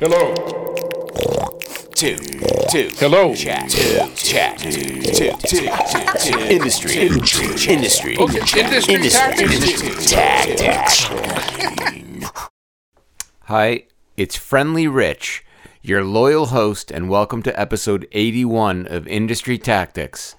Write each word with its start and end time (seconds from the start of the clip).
Hello. 0.00 0.32
two, 1.96 2.16
two. 2.70 2.88
Hello. 2.98 3.34
Chat, 3.34 3.68
two, 3.68 3.98
chat, 4.14 4.56
two, 4.56 4.70
two, 4.70 5.32
two, 5.44 5.68
two. 6.20 6.38
Industry, 6.38 7.02
industry, 7.66 8.16
Okay, 8.16 8.38
industry 8.62 9.10
tactics. 9.10 10.08
tactics. 10.08 11.10
Hi, 13.46 13.86
it's 14.16 14.36
Friendly 14.36 14.86
Rich, 14.86 15.44
your 15.82 16.04
loyal 16.04 16.46
host, 16.46 16.92
and 16.92 17.08
welcome 17.10 17.42
to 17.42 17.60
episode 17.60 18.06
81 18.12 18.86
of 18.86 19.08
Industry 19.08 19.58
Tactics, 19.58 20.36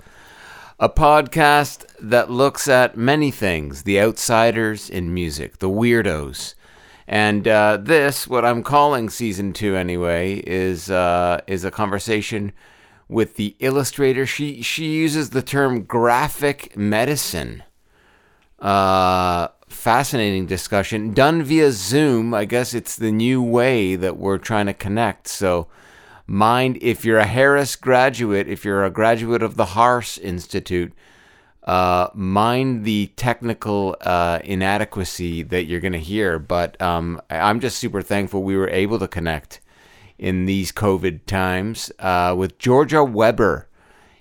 a 0.80 0.88
podcast 0.88 1.84
that 2.00 2.32
looks 2.32 2.70
at 2.70 2.96
many 2.96 3.30
things 3.30 3.84
the 3.84 4.00
outsiders 4.00 4.90
in 4.90 5.14
music, 5.14 5.58
the 5.58 5.70
weirdos. 5.70 6.54
And 7.12 7.48
uh, 7.48 7.78
this, 7.82 8.28
what 8.28 8.46
I'm 8.46 8.62
calling 8.62 9.10
season 9.10 9.52
two 9.52 9.76
anyway, 9.76 10.44
is 10.46 10.92
uh, 10.92 11.42
is 11.48 11.66
a 11.66 11.72
conversation 11.72 12.54
with 13.08 13.36
the 13.36 13.56
illustrator. 13.58 14.28
She 14.28 14.62
she 14.62 14.86
uses 14.86 15.32
the 15.32 15.42
term 15.42 15.86
graphic 15.86 16.78
medicine. 16.78 17.64
Uh, 18.60 19.48
fascinating 19.68 20.46
discussion 20.46 21.12
done 21.16 21.42
via 21.42 21.72
Zoom. 21.72 22.36
I 22.36 22.46
guess 22.46 22.76
it's 22.76 22.96
the 22.96 23.12
new 23.12 23.42
way 23.42 23.96
that 23.96 24.18
we're 24.18 24.38
trying 24.38 24.68
to 24.68 24.74
connect. 24.76 25.28
So, 25.28 25.68
mind 26.28 26.78
if 26.80 27.04
you're 27.04 27.18
a 27.18 27.26
Harris 27.26 27.76
graduate, 27.76 28.48
if 28.48 28.64
you're 28.64 28.86
a 28.86 28.92
graduate 28.92 29.42
of 29.42 29.56
the 29.56 29.66
Harris 29.66 30.20
Institute, 30.20 30.94
uh, 31.70 32.10
mind 32.16 32.84
the 32.84 33.12
technical 33.16 33.96
uh, 34.02 34.40
inadequacy 34.44 35.44
that 35.44 35.66
you're 35.66 35.80
going 35.80 35.94
to 35.94 36.00
hear. 36.00 36.40
But 36.40 36.82
um, 36.82 37.22
I'm 37.30 37.60
just 37.60 37.78
super 37.78 38.02
thankful 38.02 38.42
we 38.42 38.58
were 38.58 38.72
able 38.72 38.98
to 38.98 39.08
connect 39.08 39.62
in 40.18 40.48
these 40.48 40.72
COVID 40.72 41.28
times 41.28 41.92
uh, 42.00 42.34
with 42.36 42.58
Georgia 42.58 43.04
Webber, 43.04 43.68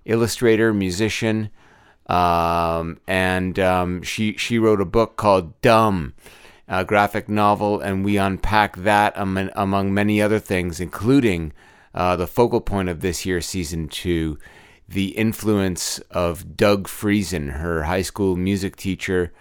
illustrator, 0.04 0.74
musician, 0.74 1.48
um, 2.06 3.00
and 3.06 3.58
um, 3.58 4.02
she 4.02 4.36
she 4.36 4.58
wrote 4.58 4.82
a 4.82 4.84
book 4.84 5.16
called 5.16 5.58
Dumb, 5.62 6.12
a 6.68 6.84
graphic 6.84 7.30
novel, 7.30 7.80
and 7.80 8.04
we 8.04 8.18
unpack 8.18 8.76
that 8.76 9.14
among, 9.16 9.48
among 9.56 9.94
many 9.94 10.20
other 10.20 10.38
things, 10.38 10.80
including 10.80 11.54
uh, 11.94 12.14
the 12.14 12.26
focal 12.26 12.60
point 12.60 12.90
of 12.90 13.00
this 13.00 13.24
year's 13.24 13.46
season 13.46 13.88
two, 13.88 14.38
the 14.88 15.08
influence 15.10 15.98
of 16.10 16.56
Doug 16.56 16.88
Friesen, 16.88 17.52
her 17.52 17.84
high 17.84 18.02
school 18.02 18.36
music 18.36 18.76
teacher 18.76 19.32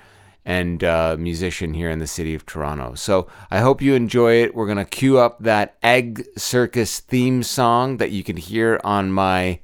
and 0.44 0.84
uh, 0.84 1.16
musician 1.20 1.74
here 1.74 1.90
in 1.90 2.00
the 2.00 2.08
city 2.08 2.34
of 2.34 2.46
Toronto. 2.46 2.96
So 2.96 3.28
I 3.52 3.60
hope 3.60 3.82
you 3.82 3.94
enjoy 3.96 4.44
it. 4.44 4.56
We're 4.56 4.66
going 4.66 4.78
to 4.78 4.86
cue 4.86 5.18
up 5.18 5.44
that 5.44 5.76
Egg 5.84 6.26
Circus 6.38 7.00
theme 7.02 7.44
song 7.44 7.98
that 7.98 8.12
you 8.12 8.24
can 8.24 8.38
hear 8.38 8.80
on 8.84 9.12
my 9.12 9.60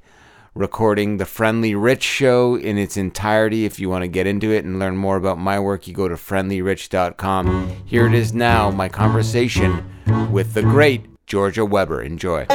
recording, 0.54 1.16
The 1.16 1.24
Friendly 1.26 1.74
Rich 1.74 2.02
Show, 2.02 2.54
in 2.54 2.78
its 2.78 2.96
entirety. 2.96 3.64
If 3.64 3.80
you 3.80 3.88
want 3.88 4.02
to 4.02 4.08
get 4.08 4.26
into 4.26 4.52
it 4.52 4.64
and 4.64 4.78
learn 4.78 4.96
more 4.96 5.16
about 5.16 5.38
my 5.38 5.58
work, 5.58 5.88
you 5.88 5.94
go 5.94 6.06
to 6.06 6.16
friendlyrich.com. 6.16 7.84
Here 7.86 8.06
it 8.06 8.14
is 8.14 8.32
now, 8.32 8.70
my 8.70 8.88
conversation 8.88 9.84
with 10.30 10.54
the 10.54 10.62
great 10.62 11.06
Georgia 11.26 11.64
Webber. 11.64 12.02
Enjoy. 12.02 12.46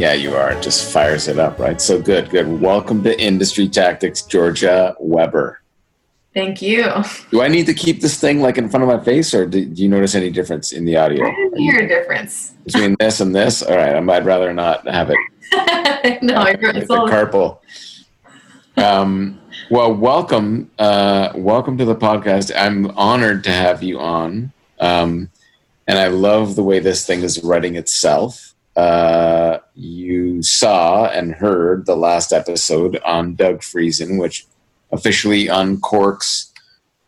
Yeah, 0.00 0.14
you 0.14 0.34
are. 0.34 0.52
It 0.52 0.62
just 0.62 0.90
fires 0.90 1.28
it 1.28 1.38
up, 1.38 1.58
right? 1.58 1.78
So 1.78 2.00
good, 2.00 2.30
good. 2.30 2.48
Welcome 2.48 3.02
to 3.02 3.20
Industry 3.20 3.68
Tactics, 3.68 4.22
Georgia 4.22 4.96
Webber. 4.98 5.60
Thank 6.32 6.62
you. 6.62 6.90
Do 7.30 7.42
I 7.42 7.48
need 7.48 7.66
to 7.66 7.74
keep 7.74 8.00
this 8.00 8.18
thing 8.18 8.40
like 8.40 8.56
in 8.56 8.70
front 8.70 8.82
of 8.82 8.88
my 8.88 9.04
face, 9.04 9.34
or 9.34 9.44
do, 9.44 9.62
do 9.62 9.82
you 9.82 9.90
notice 9.90 10.14
any 10.14 10.30
difference 10.30 10.72
in 10.72 10.86
the 10.86 10.96
audio 10.96 11.26
didn't 11.26 11.58
hear 11.58 11.80
a 11.80 11.86
difference. 11.86 12.54
between 12.64 12.96
this 12.98 13.20
and 13.20 13.34
this? 13.34 13.62
All 13.62 13.76
right, 13.76 13.94
I'd 13.94 14.24
rather 14.24 14.54
not 14.54 14.88
have 14.88 15.10
it. 15.10 15.18
no, 16.22 16.32
like 16.32 16.60
it's 16.62 16.88
all 16.88 17.06
carpal. 17.06 17.58
Um, 18.78 19.38
well, 19.70 19.92
welcome, 19.92 20.70
uh, 20.78 21.32
welcome 21.34 21.76
to 21.76 21.84
the 21.84 21.94
podcast. 21.94 22.50
I'm 22.56 22.90
honored 22.92 23.44
to 23.44 23.50
have 23.50 23.82
you 23.82 24.00
on, 24.00 24.50
um, 24.78 25.28
and 25.86 25.98
I 25.98 26.08
love 26.08 26.56
the 26.56 26.62
way 26.62 26.78
this 26.78 27.04
thing 27.04 27.20
is 27.20 27.44
writing 27.44 27.76
itself. 27.76 28.49
Uh, 28.80 29.58
you 29.74 30.42
saw 30.42 31.06
and 31.06 31.34
heard 31.34 31.86
the 31.86 31.96
last 31.96 32.32
episode 32.32 32.98
on 33.04 33.34
Doug 33.34 33.60
Friesen, 33.60 34.18
which 34.18 34.46
officially 34.92 35.46
uncorks 35.46 36.50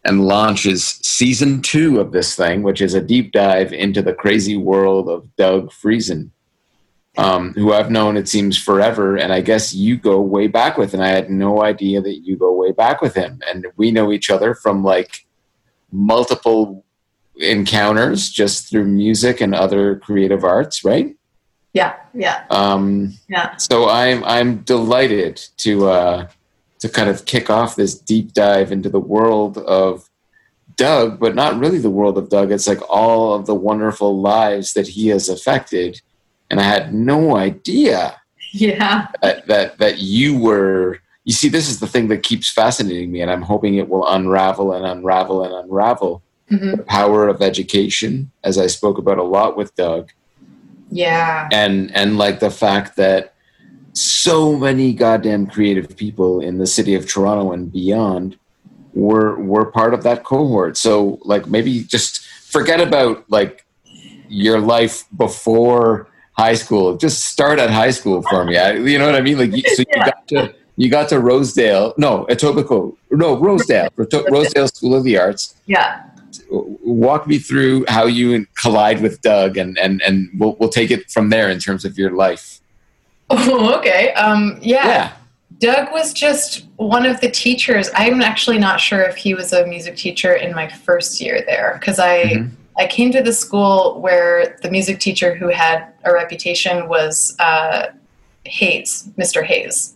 and 0.04 0.26
launches 0.26 0.84
season 1.02 1.62
two 1.62 2.00
of 2.00 2.12
this 2.12 2.34
thing, 2.34 2.62
which 2.62 2.80
is 2.80 2.94
a 2.94 3.00
deep 3.00 3.32
dive 3.32 3.72
into 3.72 4.02
the 4.02 4.12
crazy 4.12 4.56
world 4.56 5.08
of 5.08 5.34
Doug 5.36 5.70
Friesen 5.70 6.30
um, 7.18 7.52
who 7.54 7.72
I've 7.72 7.90
known 7.90 8.16
it 8.16 8.28
seems 8.28 8.56
forever, 8.56 9.16
and 9.16 9.32
I 9.32 9.40
guess 9.40 9.74
you 9.74 9.96
go 9.96 10.20
way 10.20 10.46
back 10.46 10.78
with, 10.78 10.94
and 10.94 11.02
I 11.02 11.08
had 11.08 11.30
no 11.30 11.62
idea 11.62 12.00
that 12.00 12.24
you 12.24 12.36
go 12.36 12.52
way 12.54 12.72
back 12.72 13.02
with 13.02 13.14
him, 13.14 13.40
and 13.46 13.66
we 13.76 13.90
know 13.90 14.12
each 14.12 14.30
other 14.30 14.54
from 14.54 14.82
like 14.82 15.26
multiple 15.90 16.84
encounters 17.36 18.30
just 18.30 18.70
through 18.70 18.84
music 18.84 19.40
and 19.40 19.54
other 19.54 19.96
creative 19.96 20.44
arts, 20.44 20.84
right? 20.84 21.14
Yeah, 21.72 21.94
yeah, 22.14 22.44
Um, 22.50 23.14
yeah. 23.28 23.56
so 23.56 23.88
I'm 23.88 24.22
I'm 24.24 24.58
delighted 24.58 25.36
to 25.58 25.88
uh, 25.88 26.28
to 26.80 26.88
kind 26.88 27.08
of 27.08 27.24
kick 27.24 27.48
off 27.50 27.76
this 27.76 27.94
deep 27.98 28.32
dive 28.34 28.72
into 28.72 28.88
the 28.88 29.00
world 29.00 29.58
of 29.58 30.08
Doug, 30.76 31.18
but 31.20 31.34
not 31.34 31.58
really 31.58 31.78
the 31.78 31.90
world 31.90 32.18
of 32.18 32.28
Doug. 32.28 32.50
It's 32.52 32.66
like 32.66 32.80
all 32.90 33.34
of 33.34 33.46
the 33.46 33.54
wonderful 33.54 34.20
lives 34.20 34.72
that 34.74 34.88
he 34.88 35.08
has 35.08 35.28
affected, 35.28 36.00
and 36.50 36.60
I 36.60 36.64
had 36.64 36.92
no 36.94 37.36
idea 37.36 38.20
Yeah. 38.52 39.06
that 39.22 39.46
that, 39.46 39.78
that 39.78 39.98
you 39.98 40.38
were. 40.38 40.98
You 41.24 41.32
see, 41.32 41.48
this 41.48 41.68
is 41.70 41.78
the 41.78 41.86
thing 41.86 42.08
that 42.08 42.24
keeps 42.24 42.50
fascinating 42.50 43.12
me, 43.12 43.20
and 43.22 43.30
I'm 43.30 43.42
hoping 43.42 43.76
it 43.76 43.88
will 43.88 44.06
unravel 44.08 44.72
and 44.72 44.84
unravel 44.84 45.44
and 45.44 45.54
unravel 45.54 46.22
hmm 46.48 46.72
the 46.72 46.82
power 46.82 47.28
of 47.28 47.40
education, 47.40 48.30
as 48.44 48.58
I 48.58 48.66
spoke 48.66 48.98
about 48.98 49.18
a 49.18 49.22
lot 49.22 49.56
with 49.56 49.74
Doug 49.76 50.10
Yeah. 50.92 51.48
and 51.52 51.90
and 51.96 52.18
like 52.18 52.40
the 52.40 52.50
fact 52.50 52.96
that 52.96 53.32
so 53.94 54.56
many 54.56 54.92
goddamn 54.94 55.46
creative 55.46 55.96
people 55.96 56.40
in 56.40 56.58
the 56.58 56.66
city 56.66 56.94
of 56.94 57.08
Toronto 57.08 57.52
and 57.52 57.70
beyond 57.72 58.36
were 58.94 59.38
were 59.40 59.66
part 59.66 59.94
of 59.94 60.02
that 60.04 60.24
cohort. 60.24 60.76
So 60.76 61.18
like 61.24 61.46
maybe 61.46 61.82
just 61.84 62.24
forget 62.26 62.80
about 62.80 63.24
like 63.30 63.64
your 64.28 64.60
life 64.60 65.04
before 65.16 66.08
high 66.34 66.54
school. 66.54 66.96
Just 66.96 67.26
start 67.26 67.58
at 67.58 67.70
high 67.70 67.90
school 67.90 68.22
for 68.30 68.44
me. 68.44 68.56
I, 68.56 68.72
you 68.72 68.98
know 68.98 69.06
what 69.06 69.14
I 69.14 69.20
mean? 69.20 69.38
Like 69.38 69.52
you- 69.54 69.62
so 69.76 69.80
you 69.80 69.86
Yeah. 69.96 70.04
got 70.06 70.28
to 70.28 70.54
you 70.76 70.88
got 70.88 71.08
to 71.10 71.20
Rosedale. 71.20 71.92
No, 71.98 72.24
Etobicoke. 72.30 72.96
No, 73.10 73.36
Rosedale. 73.38 73.90
Rosedale 73.96 74.68
School 74.68 74.94
of 74.94 75.04
the 75.04 75.18
Arts 75.18 75.54
Yeah. 75.66 76.00
Walk 76.50 77.26
me 77.26 77.38
through 77.38 77.84
how 77.88 78.06
you 78.06 78.46
collide 78.60 79.00
with 79.00 79.20
Doug, 79.22 79.56
and 79.56 79.78
and 79.78 80.00
and 80.02 80.28
we'll 80.38 80.56
we'll 80.58 80.68
take 80.68 80.90
it 80.90 81.10
from 81.10 81.30
there 81.30 81.48
in 81.50 81.58
terms 81.58 81.84
of 81.84 81.98
your 81.98 82.10
life. 82.12 82.60
Oh, 83.34 83.74
okay. 83.78 84.12
Um, 84.12 84.58
yeah. 84.60 84.86
Yeah, 84.86 85.12
Doug 85.58 85.90
was 85.92 86.12
just 86.12 86.66
one 86.76 87.06
of 87.06 87.18
the 87.22 87.30
teachers. 87.30 87.88
I'm 87.94 88.20
actually 88.20 88.58
not 88.58 88.78
sure 88.78 89.00
if 89.02 89.16
he 89.16 89.32
was 89.32 89.54
a 89.54 89.66
music 89.66 89.96
teacher 89.96 90.34
in 90.34 90.54
my 90.54 90.68
first 90.68 91.18
year 91.18 91.42
there 91.46 91.76
because 91.80 91.98
I 91.98 92.24
Mhm. 92.24 92.50
I 92.78 92.86
came 92.86 93.10
to 93.12 93.22
the 93.22 93.32
school 93.32 94.00
where 94.02 94.58
the 94.62 94.70
music 94.70 94.98
teacher 95.00 95.34
who 95.34 95.48
had 95.48 95.86
a 96.04 96.12
reputation 96.12 96.88
was 96.88 97.34
uh, 97.38 97.86
Hayes, 98.44 99.08
Mr. 99.18 99.42
Hayes. 99.44 99.94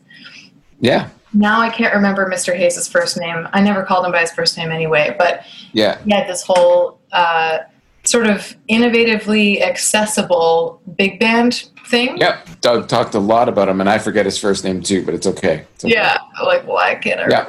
yeah, 0.80 1.08
now 1.36 1.60
I 1.60 1.68
can't 1.70 1.94
remember 1.94 2.28
Mr. 2.30 2.56
Hayes' 2.56 2.88
first 2.88 3.18
name. 3.18 3.46
I 3.52 3.60
never 3.60 3.82
called 3.84 4.06
him 4.06 4.12
by 4.12 4.20
his 4.20 4.30
first 4.32 4.56
name 4.56 4.70
anyway, 4.70 5.14
but 5.18 5.42
Yeah. 5.72 5.98
he 6.04 6.12
had 6.12 6.28
this 6.28 6.42
whole 6.42 6.98
uh, 7.12 7.58
sort 8.04 8.26
of 8.26 8.56
innovatively 8.70 9.60
accessible 9.62 10.80
big 10.96 11.18
band 11.20 11.64
thing. 11.88 12.16
Yep. 12.18 12.60
Doug 12.60 12.88
talked 12.88 13.14
a 13.14 13.18
lot 13.20 13.48
about 13.48 13.68
him, 13.68 13.80
and 13.80 13.88
I 13.90 13.98
forget 13.98 14.24
his 14.24 14.38
first 14.38 14.64
name 14.64 14.82
too, 14.82 15.04
but 15.04 15.14
it's 15.14 15.26
okay. 15.26 15.64
It's 15.74 15.84
okay. 15.84 15.94
Yeah, 15.94 16.18
like 16.44 16.66
why 16.66 16.94
can't 16.96 17.20
I? 17.20 17.26
Yeah. 17.28 17.46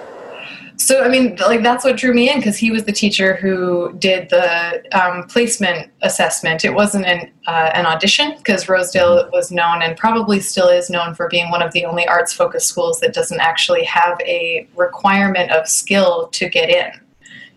So 0.87 1.03
I 1.03 1.09
mean, 1.09 1.35
like 1.35 1.63
that's 1.63 1.83
what 1.83 1.97
drew 1.97 2.13
me 2.13 2.29
in 2.31 2.37
because 2.37 2.55
he 2.55 2.71
was 2.71 2.85
the 2.85 2.93
teacher 2.93 3.35
who 3.35 3.91
did 3.99 4.29
the 4.29 4.81
um, 4.97 5.23
placement 5.23 5.91
assessment. 6.01 6.63
It 6.63 6.73
wasn't 6.73 7.05
an 7.05 7.29
uh, 7.45 7.71
an 7.73 7.85
audition 7.85 8.35
because 8.37 8.69
Rosedale 8.69 9.29
was 9.33 9.51
known 9.51 9.81
and 9.81 9.97
probably 9.97 10.39
still 10.39 10.69
is 10.69 10.89
known 10.89 11.13
for 11.13 11.27
being 11.27 11.51
one 11.51 11.61
of 11.61 11.73
the 11.73 11.83
only 11.83 12.07
arts 12.07 12.31
focused 12.31 12.69
schools 12.69 13.01
that 13.01 13.13
doesn't 13.13 13.41
actually 13.41 13.83
have 13.83 14.17
a 14.21 14.65
requirement 14.77 15.51
of 15.51 15.67
skill 15.67 16.29
to 16.29 16.47
get 16.47 16.69
in. 16.69 16.89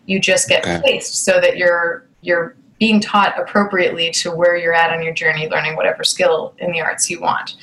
You 0.07 0.19
just 0.19 0.49
get 0.49 0.65
Okay. 0.65 0.81
placed 0.81 1.25
so 1.25 1.41
that 1.41 1.57
you're 1.57 2.07
you're 2.23 2.57
being 2.81 2.99
taught 2.99 3.39
appropriately 3.39 4.11
to 4.11 4.33
where 4.33 4.57
you're 4.57 4.75
at 4.75 4.93
on 4.93 5.05
your 5.05 5.15
journey, 5.15 5.49
learning 5.49 5.77
whatever 5.77 6.03
skill 6.03 6.53
in 6.59 6.73
the 6.73 6.81
arts 6.81 7.09
you 7.09 7.21
want. 7.21 7.55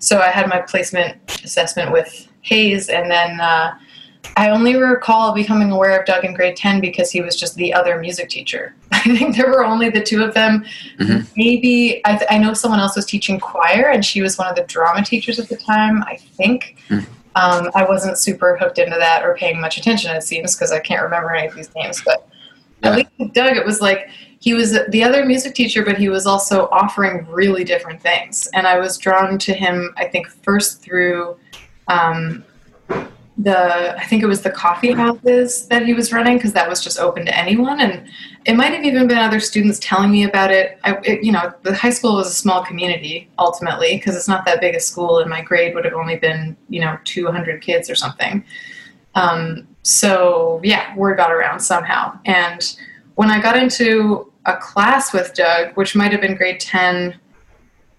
So 0.00 0.18
I 0.18 0.30
had 0.30 0.48
my 0.48 0.62
placement 0.62 1.16
assessment 1.44 1.92
with 1.92 2.26
Hayes, 2.40 2.88
and 2.88 3.08
then 3.08 3.40
uh, 3.40 3.74
I 4.36 4.50
only 4.50 4.76
recall 4.76 5.32
becoming 5.34 5.70
aware 5.72 5.98
of 5.98 6.06
Doug 6.06 6.24
in 6.24 6.32
grade 6.32 6.56
10 6.56 6.80
because 6.80 7.10
he 7.10 7.20
was 7.20 7.36
just 7.36 7.54
the 7.56 7.72
other 7.74 7.98
music 7.98 8.28
teacher. 8.30 8.74
I 8.92 9.00
think 9.00 9.36
there 9.36 9.48
were 9.48 9.64
only 9.64 9.90
the 9.90 10.02
two 10.02 10.22
of 10.22 10.32
them. 10.34 10.64
Mhm. 10.98 11.26
Maybe, 11.36 12.00
I, 12.04 12.16
th- 12.16 12.30
I 12.30 12.38
know 12.38 12.54
someone 12.54 12.80
else 12.80 12.96
was 12.96 13.04
teaching 13.04 13.40
choir, 13.40 13.90
and 13.90 14.04
she 14.04 14.22
was 14.22 14.38
one 14.38 14.46
of 14.48 14.56
the 14.56 14.62
drama 14.64 15.04
teachers 15.04 15.38
at 15.38 15.48
the 15.48 15.56
time, 15.56 16.02
I 16.04 16.16
think. 16.16 16.76
Mm. 16.88 17.06
Um, 17.34 17.70
I 17.74 17.84
wasn't 17.84 18.18
super 18.18 18.56
hooked 18.58 18.78
into 18.78 18.96
that 18.98 19.24
or 19.24 19.34
paying 19.34 19.60
much 19.60 19.76
attention, 19.76 20.14
it 20.14 20.22
seems, 20.22 20.54
because 20.54 20.70
I 20.70 20.78
can't 20.78 21.02
remember 21.02 21.34
any 21.34 21.48
of 21.48 21.54
these 21.54 21.74
names. 21.74 22.00
But 22.04 22.26
Yeah. 22.82 22.90
at 22.90 22.96
least 22.96 23.10
with 23.18 23.32
Doug, 23.32 23.56
it 23.56 23.64
was 23.66 23.80
like 23.80 24.08
he 24.38 24.54
was 24.54 24.78
the 24.88 25.02
other 25.04 25.24
music 25.24 25.54
teacher, 25.54 25.84
but 25.84 25.98
he 25.98 26.08
was 26.08 26.26
also 26.26 26.68
offering 26.70 27.26
really 27.28 27.64
different 27.64 28.00
things. 28.00 28.48
And 28.54 28.66
I 28.66 28.78
was 28.78 28.98
drawn 28.98 29.38
to 29.38 29.52
him, 29.54 29.94
I 29.96 30.06
think, 30.06 30.28
first 30.28 30.80
through 30.82 31.36
um, 31.88 32.44
the, 33.42 33.96
I 33.98 34.04
think 34.04 34.22
it 34.22 34.26
was 34.26 34.42
the 34.42 34.50
coffee 34.50 34.92
houses 34.92 35.66
that 35.66 35.84
he 35.84 35.94
was 35.94 36.12
running 36.12 36.36
because 36.36 36.52
that 36.52 36.68
was 36.68 36.82
just 36.82 36.98
open 36.98 37.26
to 37.26 37.36
anyone. 37.36 37.80
And 37.80 38.08
it 38.44 38.54
might 38.54 38.72
have 38.72 38.84
even 38.84 39.08
been 39.08 39.18
other 39.18 39.40
students 39.40 39.80
telling 39.80 40.12
me 40.12 40.24
about 40.24 40.50
it. 40.50 40.78
I, 40.84 40.98
it 41.04 41.24
you 41.24 41.32
know, 41.32 41.52
the 41.62 41.74
high 41.74 41.90
school 41.90 42.14
was 42.16 42.28
a 42.28 42.34
small 42.34 42.64
community 42.64 43.28
ultimately 43.38 43.96
because 43.96 44.14
it's 44.14 44.28
not 44.28 44.44
that 44.44 44.60
big 44.60 44.74
a 44.74 44.80
school, 44.80 45.18
and 45.18 45.28
my 45.28 45.40
grade 45.40 45.74
would 45.74 45.84
have 45.84 45.94
only 45.94 46.16
been, 46.16 46.56
you 46.68 46.80
know, 46.80 46.96
200 47.04 47.60
kids 47.62 47.90
or 47.90 47.94
something. 47.94 48.44
Um, 49.14 49.66
so 49.82 50.60
yeah, 50.62 50.94
word 50.96 51.16
got 51.16 51.32
around 51.32 51.60
somehow. 51.60 52.18
And 52.24 52.76
when 53.16 53.30
I 53.30 53.40
got 53.40 53.56
into 53.56 54.32
a 54.46 54.56
class 54.56 55.12
with 55.12 55.34
Doug, 55.34 55.76
which 55.76 55.96
might 55.96 56.12
have 56.12 56.20
been 56.20 56.36
grade 56.36 56.60
10 56.60 57.18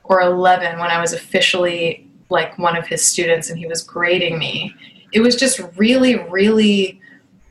or 0.05 0.21
11 0.21 0.79
when 0.79 0.89
I 0.89 0.99
was 1.01 1.13
officially 1.13 2.09
like 2.29 2.57
one 2.57 2.75
of 2.75 2.87
his 2.87 3.05
students 3.05 3.49
and 3.49 3.59
he 3.59 3.67
was 3.67 3.83
grading 3.83 4.39
me, 4.39 4.73
it 5.13 5.21
was 5.21 5.35
just 5.35 5.59
really, 5.77 6.15
really 6.29 6.99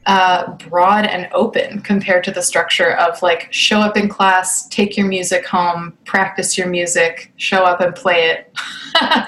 uh, 0.06 0.52
broad 0.68 1.06
and 1.06 1.28
open 1.32 1.80
compared 1.80 2.24
to 2.24 2.32
the 2.32 2.42
structure 2.42 2.96
of 2.96 3.22
like 3.22 3.50
show 3.52 3.78
up 3.78 3.96
in 3.96 4.08
class, 4.08 4.66
take 4.66 4.96
your 4.96 5.06
music 5.06 5.46
home, 5.46 5.96
practice 6.04 6.58
your 6.58 6.66
music, 6.66 7.32
show 7.36 7.62
up 7.64 7.80
and 7.80 7.94
play 7.94 8.30
it. 8.30 8.52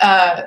uh, 0.00 0.42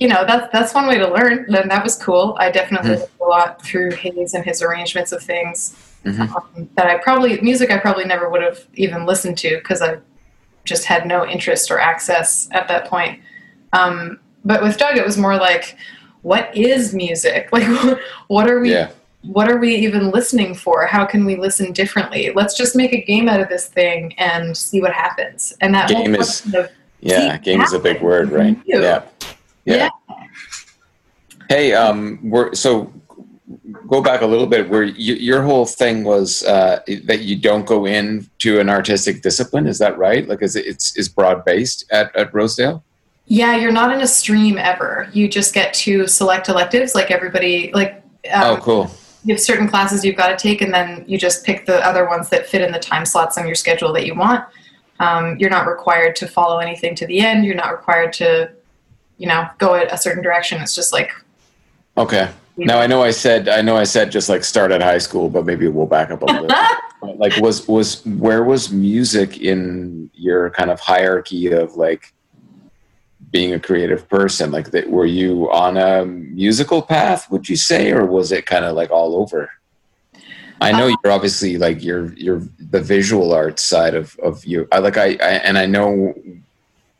you 0.00 0.08
know, 0.08 0.24
that's 0.26 0.52
that's 0.52 0.74
one 0.74 0.88
way 0.88 0.98
to 0.98 1.06
learn, 1.08 1.46
and 1.54 1.70
that 1.70 1.84
was 1.84 1.94
cool. 1.94 2.36
I 2.40 2.50
definitely 2.50 2.90
Mhm. 2.90 2.98
learned 2.98 3.10
a 3.20 3.24
lot 3.24 3.62
through 3.62 3.92
Hayes 3.92 4.34
and 4.34 4.44
his 4.44 4.60
arrangements 4.60 5.12
of 5.12 5.22
things 5.22 5.76
Mhm. 6.04 6.34
um, 6.34 6.68
that 6.74 6.88
I 6.88 6.98
probably 6.98 7.40
music 7.40 7.70
I 7.70 7.78
probably 7.78 8.04
never 8.04 8.28
would 8.28 8.42
have 8.42 8.58
even 8.74 9.06
listened 9.06 9.38
to 9.38 9.58
because 9.58 9.80
I 9.80 9.98
just 10.64 10.84
had 10.86 11.06
no 11.06 11.24
interest 11.24 11.70
or 11.70 11.78
access 11.78 12.48
at 12.50 12.66
that 12.66 12.86
point. 12.86 13.20
Um, 13.72 14.18
but 14.44 14.60
with 14.64 14.76
Doug, 14.76 14.96
it 14.96 15.06
was 15.06 15.16
more 15.16 15.36
like, 15.36 15.76
what 16.22 16.56
is 16.56 16.94
music? 16.94 17.48
Like, 17.52 17.98
what 18.28 18.48
are 18.48 18.60
we? 18.60 18.72
Yeah. 18.72 18.90
What 19.22 19.48
are 19.48 19.58
we 19.58 19.76
even 19.76 20.10
listening 20.10 20.52
for? 20.54 20.84
How 20.84 21.04
can 21.04 21.24
we 21.24 21.36
listen 21.36 21.72
differently? 21.72 22.32
Let's 22.34 22.56
just 22.56 22.74
make 22.74 22.92
a 22.92 23.00
game 23.00 23.28
out 23.28 23.38
of 23.38 23.48
this 23.48 23.68
thing 23.68 24.14
and 24.18 24.56
see 24.56 24.80
what 24.80 24.92
happens. 24.92 25.54
And 25.60 25.72
that 25.74 25.88
Game 25.88 26.16
is- 26.16 26.44
of 26.54 26.68
Yeah. 27.00 27.36
Game 27.38 27.60
is 27.60 27.72
a 27.72 27.78
big 27.78 28.02
word, 28.02 28.30
right? 28.32 28.58
You. 28.64 28.82
Yeah. 28.82 29.02
Yeah. 29.64 29.88
Hey, 31.48 31.72
um, 31.72 32.18
we're 32.22 32.52
so 32.54 32.92
go 33.86 34.02
back 34.02 34.22
a 34.22 34.26
little 34.26 34.46
bit. 34.46 34.68
Where 34.68 34.82
you, 34.82 35.14
your 35.14 35.42
whole 35.42 35.66
thing 35.66 36.02
was 36.02 36.42
uh, 36.44 36.80
that 37.04 37.20
you 37.20 37.36
don't 37.36 37.66
go 37.66 37.84
into 37.86 38.58
an 38.58 38.68
artistic 38.68 39.22
discipline. 39.22 39.66
Is 39.66 39.78
that 39.78 39.98
right? 39.98 40.26
Like, 40.26 40.42
is 40.42 40.56
it, 40.56 40.66
it's 40.66 40.96
is 40.96 41.08
broad 41.08 41.44
based 41.44 41.84
at 41.92 42.14
at 42.16 42.32
Rosedale? 42.34 42.82
Yeah, 43.32 43.56
you're 43.56 43.72
not 43.72 43.90
in 43.94 44.02
a 44.02 44.06
stream 44.06 44.58
ever. 44.58 45.08
You 45.14 45.26
just 45.26 45.54
get 45.54 45.72
to 45.72 46.06
select 46.06 46.50
electives 46.50 46.94
like 46.94 47.10
everybody 47.10 47.72
like 47.72 48.04
um, 48.30 48.42
oh, 48.42 48.56
cool. 48.58 48.90
you 49.24 49.32
have 49.32 49.40
certain 49.40 49.66
classes 49.66 50.04
you've 50.04 50.18
got 50.18 50.28
to 50.28 50.36
take 50.36 50.60
and 50.60 50.70
then 50.74 51.02
you 51.08 51.16
just 51.16 51.42
pick 51.42 51.64
the 51.64 51.76
other 51.76 52.06
ones 52.06 52.28
that 52.28 52.46
fit 52.46 52.60
in 52.60 52.70
the 52.72 52.78
time 52.78 53.06
slots 53.06 53.38
on 53.38 53.46
your 53.46 53.54
schedule 53.54 53.90
that 53.94 54.04
you 54.04 54.14
want. 54.14 54.44
Um, 55.00 55.38
you're 55.38 55.48
not 55.48 55.66
required 55.66 56.14
to 56.16 56.28
follow 56.28 56.58
anything 56.58 56.94
to 56.96 57.06
the 57.06 57.20
end. 57.20 57.46
You're 57.46 57.54
not 57.54 57.70
required 57.70 58.12
to, 58.14 58.50
you 59.16 59.28
know, 59.28 59.48
go 59.56 59.76
a 59.76 59.96
certain 59.96 60.22
direction. 60.22 60.60
It's 60.60 60.74
just 60.74 60.92
like 60.92 61.10
Okay. 61.96 62.28
Now 62.58 62.80
I 62.80 62.86
know 62.86 63.02
I 63.02 63.12
said 63.12 63.48
I 63.48 63.62
know 63.62 63.78
I 63.78 63.84
said 63.84 64.12
just 64.12 64.28
like 64.28 64.44
start 64.44 64.72
at 64.72 64.82
high 64.82 64.98
school, 64.98 65.30
but 65.30 65.46
maybe 65.46 65.68
we'll 65.68 65.86
back 65.86 66.10
up 66.10 66.20
a 66.20 66.26
little. 66.26 66.48
But, 66.48 67.18
like 67.18 67.34
was 67.38 67.66
was 67.66 68.04
where 68.04 68.44
was 68.44 68.70
music 68.70 69.40
in 69.40 70.10
your 70.12 70.50
kind 70.50 70.70
of 70.70 70.80
hierarchy 70.80 71.50
of 71.50 71.76
like 71.76 72.12
being 73.32 73.52
a 73.54 73.58
creative 73.68 74.08
person 74.08 74.50
like 74.52 74.70
that 74.70 74.88
were 74.96 75.06
you 75.20 75.50
on 75.50 75.76
a 75.76 76.04
musical 76.04 76.82
path 76.82 77.30
would 77.30 77.48
you 77.48 77.56
say 77.56 77.90
or 77.90 78.04
was 78.04 78.30
it 78.30 78.44
kind 78.46 78.64
of 78.64 78.76
like 78.76 78.90
all 78.90 79.16
over? 79.16 79.50
I 80.60 80.70
know 80.78 80.86
Uh, 80.88 80.96
you're 81.02 81.12
obviously 81.12 81.58
like 81.58 81.82
you're 81.82 82.12
you're 82.24 82.42
the 82.74 82.80
visual 82.80 83.32
arts 83.32 83.62
side 83.64 83.94
of 83.94 84.16
of 84.28 84.44
you. 84.44 84.68
I 84.70 84.78
like 84.78 84.96
i, 84.96 85.08
I 85.28 85.32
and 85.48 85.56
i 85.58 85.66
know 85.66 86.14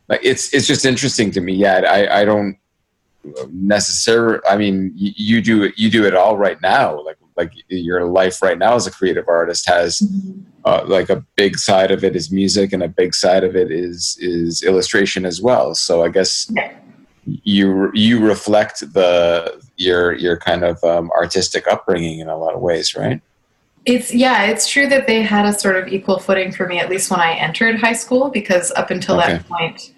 like 0.09 0.23
it's 0.31 0.53
it's 0.55 0.67
just 0.67 0.85
interesting 0.85 1.31
to 1.33 1.41
me. 1.41 1.53
Yeah 1.55 1.83
i 1.99 2.21
i 2.21 2.25
don't 2.25 2.57
necessarily 3.53 4.41
i 4.49 4.57
mean 4.57 4.93
you, 4.97 5.13
you 5.17 5.39
do 5.51 5.63
it 5.67 5.73
you 5.79 5.89
do 5.91 6.05
it 6.09 6.15
all 6.15 6.37
right 6.37 6.61
now 6.61 7.01
like 7.09 7.19
like 7.37 7.53
your 7.69 8.05
life 8.05 8.43
right 8.43 8.59
now 8.59 8.75
as 8.75 8.87
a 8.87 8.91
creative 8.91 9.27
artist 9.29 9.67
has 9.69 10.03
uh, 10.65 10.83
like 10.87 11.11
a 11.11 11.25
big 11.37 11.59
side 11.59 11.91
of 11.91 12.05
it 12.05 12.15
is 12.15 12.31
music 12.31 12.73
and 12.73 12.83
a 12.83 12.89
big 12.89 13.15
side 13.15 13.45
of 13.45 13.57
it 13.57 13.71
is 13.71 14.17
is 14.21 14.63
illustration 14.63 15.25
as 15.25 15.41
well. 15.41 15.75
So 15.75 16.05
i 16.05 16.09
guess 16.09 16.51
you 17.45 17.91
you 17.95 18.19
reflect 18.25 18.81
the 18.93 19.61
your 19.77 20.13
your 20.15 20.37
kind 20.37 20.65
of 20.65 20.83
um, 20.85 21.11
artistic 21.13 21.67
upbringing 21.69 22.19
in 22.21 22.29
a 22.29 22.37
lot 22.37 22.55
of 22.55 22.61
ways 22.61 22.95
right? 22.95 23.21
It's 23.85 24.15
yeah, 24.15 24.45
it's 24.45 24.69
true 24.69 24.87
that 24.89 25.07
they 25.09 25.23
had 25.23 25.45
a 25.45 25.53
sort 25.53 25.77
of 25.77 25.89
equal 25.89 26.19
footing 26.19 26.53
for 26.53 26.67
me 26.69 26.79
at 26.79 26.89
least 26.89 27.11
when 27.11 27.19
I 27.21 27.33
entered 27.35 27.81
high 27.81 27.95
school 27.95 28.29
because 28.31 28.71
up 28.77 28.91
until 28.91 29.19
Okay. 29.19 29.33
that 29.33 29.49
point, 29.49 29.93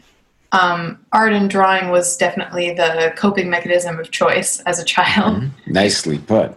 um, 0.53 1.05
art 1.13 1.33
and 1.35 1.51
drawing 1.51 1.91
was 1.91 2.17
definitely 2.17 2.73
the 2.73 3.13
coping 3.17 3.51
mechanism 3.51 3.99
of 3.99 4.11
choice 4.11 4.61
as 4.61 4.79
a 4.79 4.85
child. 4.85 5.45
nicely 5.67 6.19
put 6.19 6.57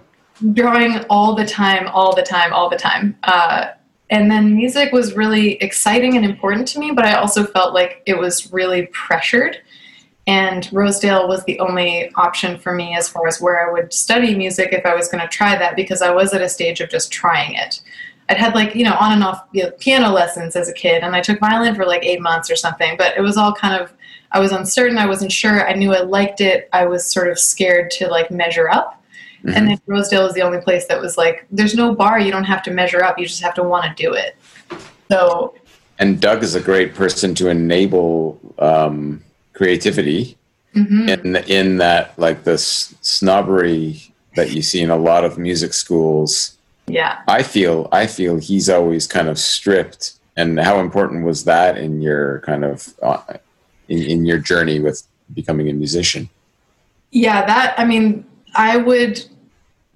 Drawing 0.54 1.06
all 1.10 1.36
the 1.36 1.46
time, 1.46 1.88
all 1.88 2.16
the 2.16 2.24
time, 2.24 2.54
all 2.54 2.70
the 2.70 2.78
time. 2.78 3.18
Uh, 3.24 3.68
and 4.10 4.32
then 4.32 4.56
music 4.56 4.94
was 4.94 5.16
really 5.16 5.54
exciting 5.56 6.16
and 6.16 6.26
important 6.26 6.68
to 6.70 6.80
me, 6.80 6.92
but 6.92 7.06
I 7.06 7.16
also 7.16 7.46
felt 7.46 7.74
like 7.74 8.04
it 8.06 8.18
was 8.18 8.52
really 8.54 8.88
pressured. 8.88 9.58
And 10.28 10.70
Rosedale 10.72 11.28
was 11.28 11.44
the 11.46 11.60
only 11.60 12.12
option 12.16 12.58
for 12.58 12.74
me 12.74 12.96
as 12.96 13.08
far 13.08 13.28
as 13.28 13.42
where 13.42 13.68
I 13.68 13.72
would 13.72 13.94
study 13.94 14.36
music 14.36 14.74
if 14.74 14.86
I 14.86 14.94
was 14.94 15.08
going 15.08 15.22
to 15.22 15.28
try 15.28 15.58
that 15.58 15.76
because 15.76 16.02
I 16.02 16.12
was 16.12 16.34
at 16.34 16.42
a 16.42 16.50
stage 16.50 16.82
of 16.82 16.90
just 16.90 17.12
trying 17.12 17.56
it. 17.56 17.82
I'd 18.30 18.38
had 18.38 18.56
like, 18.56 18.76
you 18.76 18.84
know, 18.84 18.96
on 19.00 19.14
and 19.14 19.24
off 19.24 19.46
you 19.54 19.64
know, 19.64 19.72
piano 19.80 20.10
lessons 20.10 20.58
as 20.58 20.68
a 20.68 20.74
kid, 20.74 21.02
and 21.02 21.16
I 21.16 21.22
took 21.22 21.40
violin 21.40 21.76
for 21.76 21.86
like 21.86 22.04
eight 22.04 22.22
months 22.22 22.52
or 22.52 22.58
something, 22.58 22.98
but 22.98 23.16
it 23.16 23.22
was 23.22 23.38
all 23.38 23.54
kind 23.54 23.82
of, 23.82 23.94
I 24.34 24.40
was 24.42 24.52
uncertain, 24.52 24.98
I 24.98 25.08
wasn't 25.08 25.32
sure, 25.32 25.66
I 25.66 25.74
knew 25.74 25.94
I 25.94 26.02
liked 26.02 26.42
it, 26.42 26.68
I 26.74 26.86
was 26.86 27.06
sort 27.06 27.30
of 27.30 27.40
scared 27.40 27.90
to 27.92 28.08
like 28.08 28.30
measure 28.30 28.70
up. 28.70 29.02
Mhm. 29.48 29.56
And 29.56 29.68
then 29.70 29.82
Rosedale 29.88 30.24
was 30.24 30.34
the 30.34 30.42
only 30.42 30.60
place 30.60 30.86
that 30.88 31.00
was 31.00 31.18
like, 31.18 31.46
there's 31.50 31.74
no 31.74 31.96
bar, 31.96 32.20
you 32.20 32.32
don't 32.32 32.44
have 32.44 32.62
to 32.64 32.72
measure 32.72 33.04
up, 33.04 33.18
you 33.18 33.26
just 33.26 33.42
have 33.42 33.54
to 33.56 33.64
want 33.64 33.86
to 33.86 34.04
do 34.04 34.14
it. 34.14 34.36
So 35.10 35.56
and 36.00 36.20
doug 36.20 36.44
is 36.44 36.54
a 36.54 36.62
great 36.62 36.94
person 36.94 37.34
to 37.36 37.50
enable 37.50 38.40
um, 38.60 39.24
creativity 39.54 40.38
mhm. 40.76 41.10
in 41.10 41.36
in 41.48 41.78
that 41.78 42.18
like 42.20 42.44
this 42.44 42.94
snobbery 43.02 44.14
that 44.36 44.52
you 44.52 44.62
see 44.62 44.82
in 44.82 44.90
a 44.90 44.98
lot 44.98 45.24
of 45.24 45.38
music 45.40 45.74
schools 45.74 46.58
yeah. 46.86 47.22
i 47.28 47.42
feel 47.42 47.90
i 47.92 48.06
feel 48.06 48.38
he's 48.38 48.70
always 48.70 49.08
kind 49.08 49.28
of 49.30 49.40
stripped 49.40 50.14
and 50.36 50.60
how 50.60 50.80
important 50.80 51.26
was 51.26 51.46
that 51.46 51.76
in 51.76 52.02
your 52.02 52.42
kind 52.42 52.64
of 52.64 52.94
uh, 53.02 53.24
in, 53.88 54.04
in 54.04 54.26
your 54.26 54.38
journey 54.38 54.80
with 54.80 55.02
becoming 55.34 55.70
a 55.70 55.74
musician 55.74 56.30
Yeah, 57.12 57.46
that 57.46 57.76
I 57.78 57.86
mean, 57.86 58.26
I 58.56 58.78
would, 58.78 59.24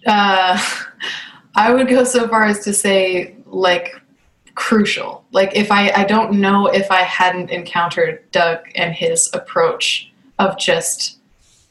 uh, 0.05 0.59
I 1.55 1.73
would 1.73 1.87
go 1.87 2.03
so 2.03 2.27
far 2.27 2.45
as 2.45 2.63
to 2.63 2.73
say 2.73 3.35
like 3.45 4.01
crucial. 4.55 5.25
Like 5.31 5.55
if 5.55 5.71
I, 5.71 5.91
I 5.91 6.03
don't 6.03 6.33
know 6.33 6.67
if 6.67 6.89
I 6.91 7.01
hadn't 7.01 7.49
encountered 7.49 8.29
Doug 8.31 8.59
and 8.75 8.93
his 8.93 9.29
approach 9.33 10.11
of 10.39 10.57
just 10.57 11.17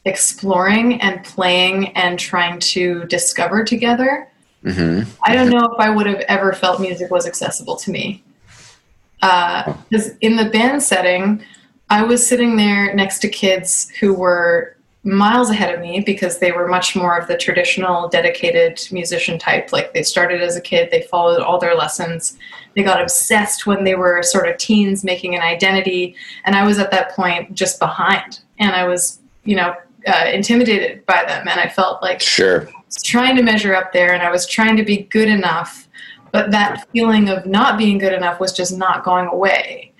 exploring 0.05 1.01
and 1.01 1.23
playing 1.23 1.89
and 1.89 2.17
trying 2.17 2.59
to 2.59 3.05
discover 3.05 3.63
together. 3.63 4.27
Mm-hmm. 4.63 5.09
I 5.23 5.33
don't 5.33 5.49
know 5.49 5.65
if 5.65 5.79
I 5.79 5.89
would 5.89 6.05
have 6.05 6.21
ever 6.21 6.53
felt 6.53 6.79
music 6.81 7.11
was 7.11 7.27
accessible 7.27 7.75
to 7.77 7.91
me. 7.91 8.23
Because 9.19 10.09
uh, 10.09 10.15
in 10.21 10.35
the 10.35 10.49
band 10.49 10.81
setting, 10.81 11.43
I 11.89 12.03
was 12.03 12.25
sitting 12.25 12.55
there 12.55 12.93
next 12.95 13.19
to 13.19 13.29
kids 13.29 13.89
who 13.99 14.13
were 14.13 14.75
miles 15.03 15.49
ahead 15.49 15.73
of 15.73 15.81
me 15.81 15.99
because 15.99 16.37
they 16.37 16.51
were 16.51 16.67
much 16.67 16.95
more 16.95 17.17
of 17.17 17.27
the 17.27 17.37
traditional 17.37 18.07
dedicated 18.07 18.79
musician 18.91 19.39
type. 19.39 19.71
Like 19.71 19.93
they 19.93 20.03
started 20.03 20.41
as 20.41 20.55
a 20.55 20.61
kid, 20.61 20.89
they 20.91 21.01
followed 21.03 21.41
all 21.41 21.59
their 21.59 21.75
lessons, 21.75 22.37
they 22.75 22.83
got 22.83 23.01
obsessed 23.01 23.65
when 23.65 23.83
they 23.83 23.95
were 23.95 24.21
sort 24.21 24.47
of 24.47 24.57
teens 24.57 25.03
making 25.03 25.35
an 25.35 25.41
identity. 25.41 26.15
And 26.45 26.55
I 26.55 26.65
was 26.65 26.77
at 26.77 26.91
that 26.91 27.11
point 27.11 27.53
just 27.53 27.79
behind. 27.79 28.41
And 28.59 28.75
I 28.75 28.87
was, 28.87 29.19
you 29.43 29.55
know, 29.55 29.75
uh, 30.07 30.29
intimidated 30.31 31.05
by 31.05 31.23
them. 31.25 31.47
And 31.47 31.59
I 31.59 31.67
felt 31.67 32.01
like 32.01 32.21
sure. 32.21 32.67
I 32.67 32.73
was 32.85 33.01
trying 33.03 33.35
to 33.37 33.43
measure 33.43 33.75
up 33.75 33.93
there 33.93 34.13
and 34.13 34.21
I 34.21 34.31
was 34.31 34.45
trying 34.45 34.77
to 34.77 34.83
be 34.83 34.97
good 34.97 35.27
enough. 35.27 35.87
But 36.31 36.51
that 36.51 36.87
feeling 36.91 37.27
of 37.27 37.45
not 37.45 37.77
being 37.77 37.97
good 37.97 38.13
enough 38.13 38.39
was 38.39 38.53
just 38.53 38.77
not 38.77 39.03
going 39.03 39.27
away. 39.27 39.90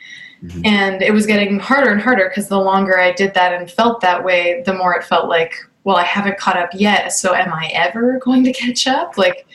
Mm-hmm. 0.44 0.66
And 0.66 1.02
it 1.02 1.14
was 1.14 1.26
getting 1.26 1.60
harder 1.60 1.92
and 1.92 2.02
harder 2.02 2.30
because 2.30 2.48
the 2.48 2.60
longer 2.60 3.00
I 3.00 3.12
did 3.12 3.34
that 3.36 3.54
and 3.54 3.70
felt 3.70 4.02
that 4.02 4.24
way, 4.24 4.64
the 4.66 4.74
more 4.74 4.96
it 4.96 5.04
felt 5.04 5.30
like, 5.30 5.56
well, 5.84 5.98
I 5.98 6.04
haven't 6.04 6.38
caught 6.38 6.58
up 6.58 6.72
yet. 6.74 7.14
So 7.14 7.34
am 7.34 7.54
I 7.54 7.68
ever 7.74 8.20
going 8.20 8.44
to 8.46 8.54
catch 8.54 8.88
up? 8.88 9.18
Like, 9.18 9.46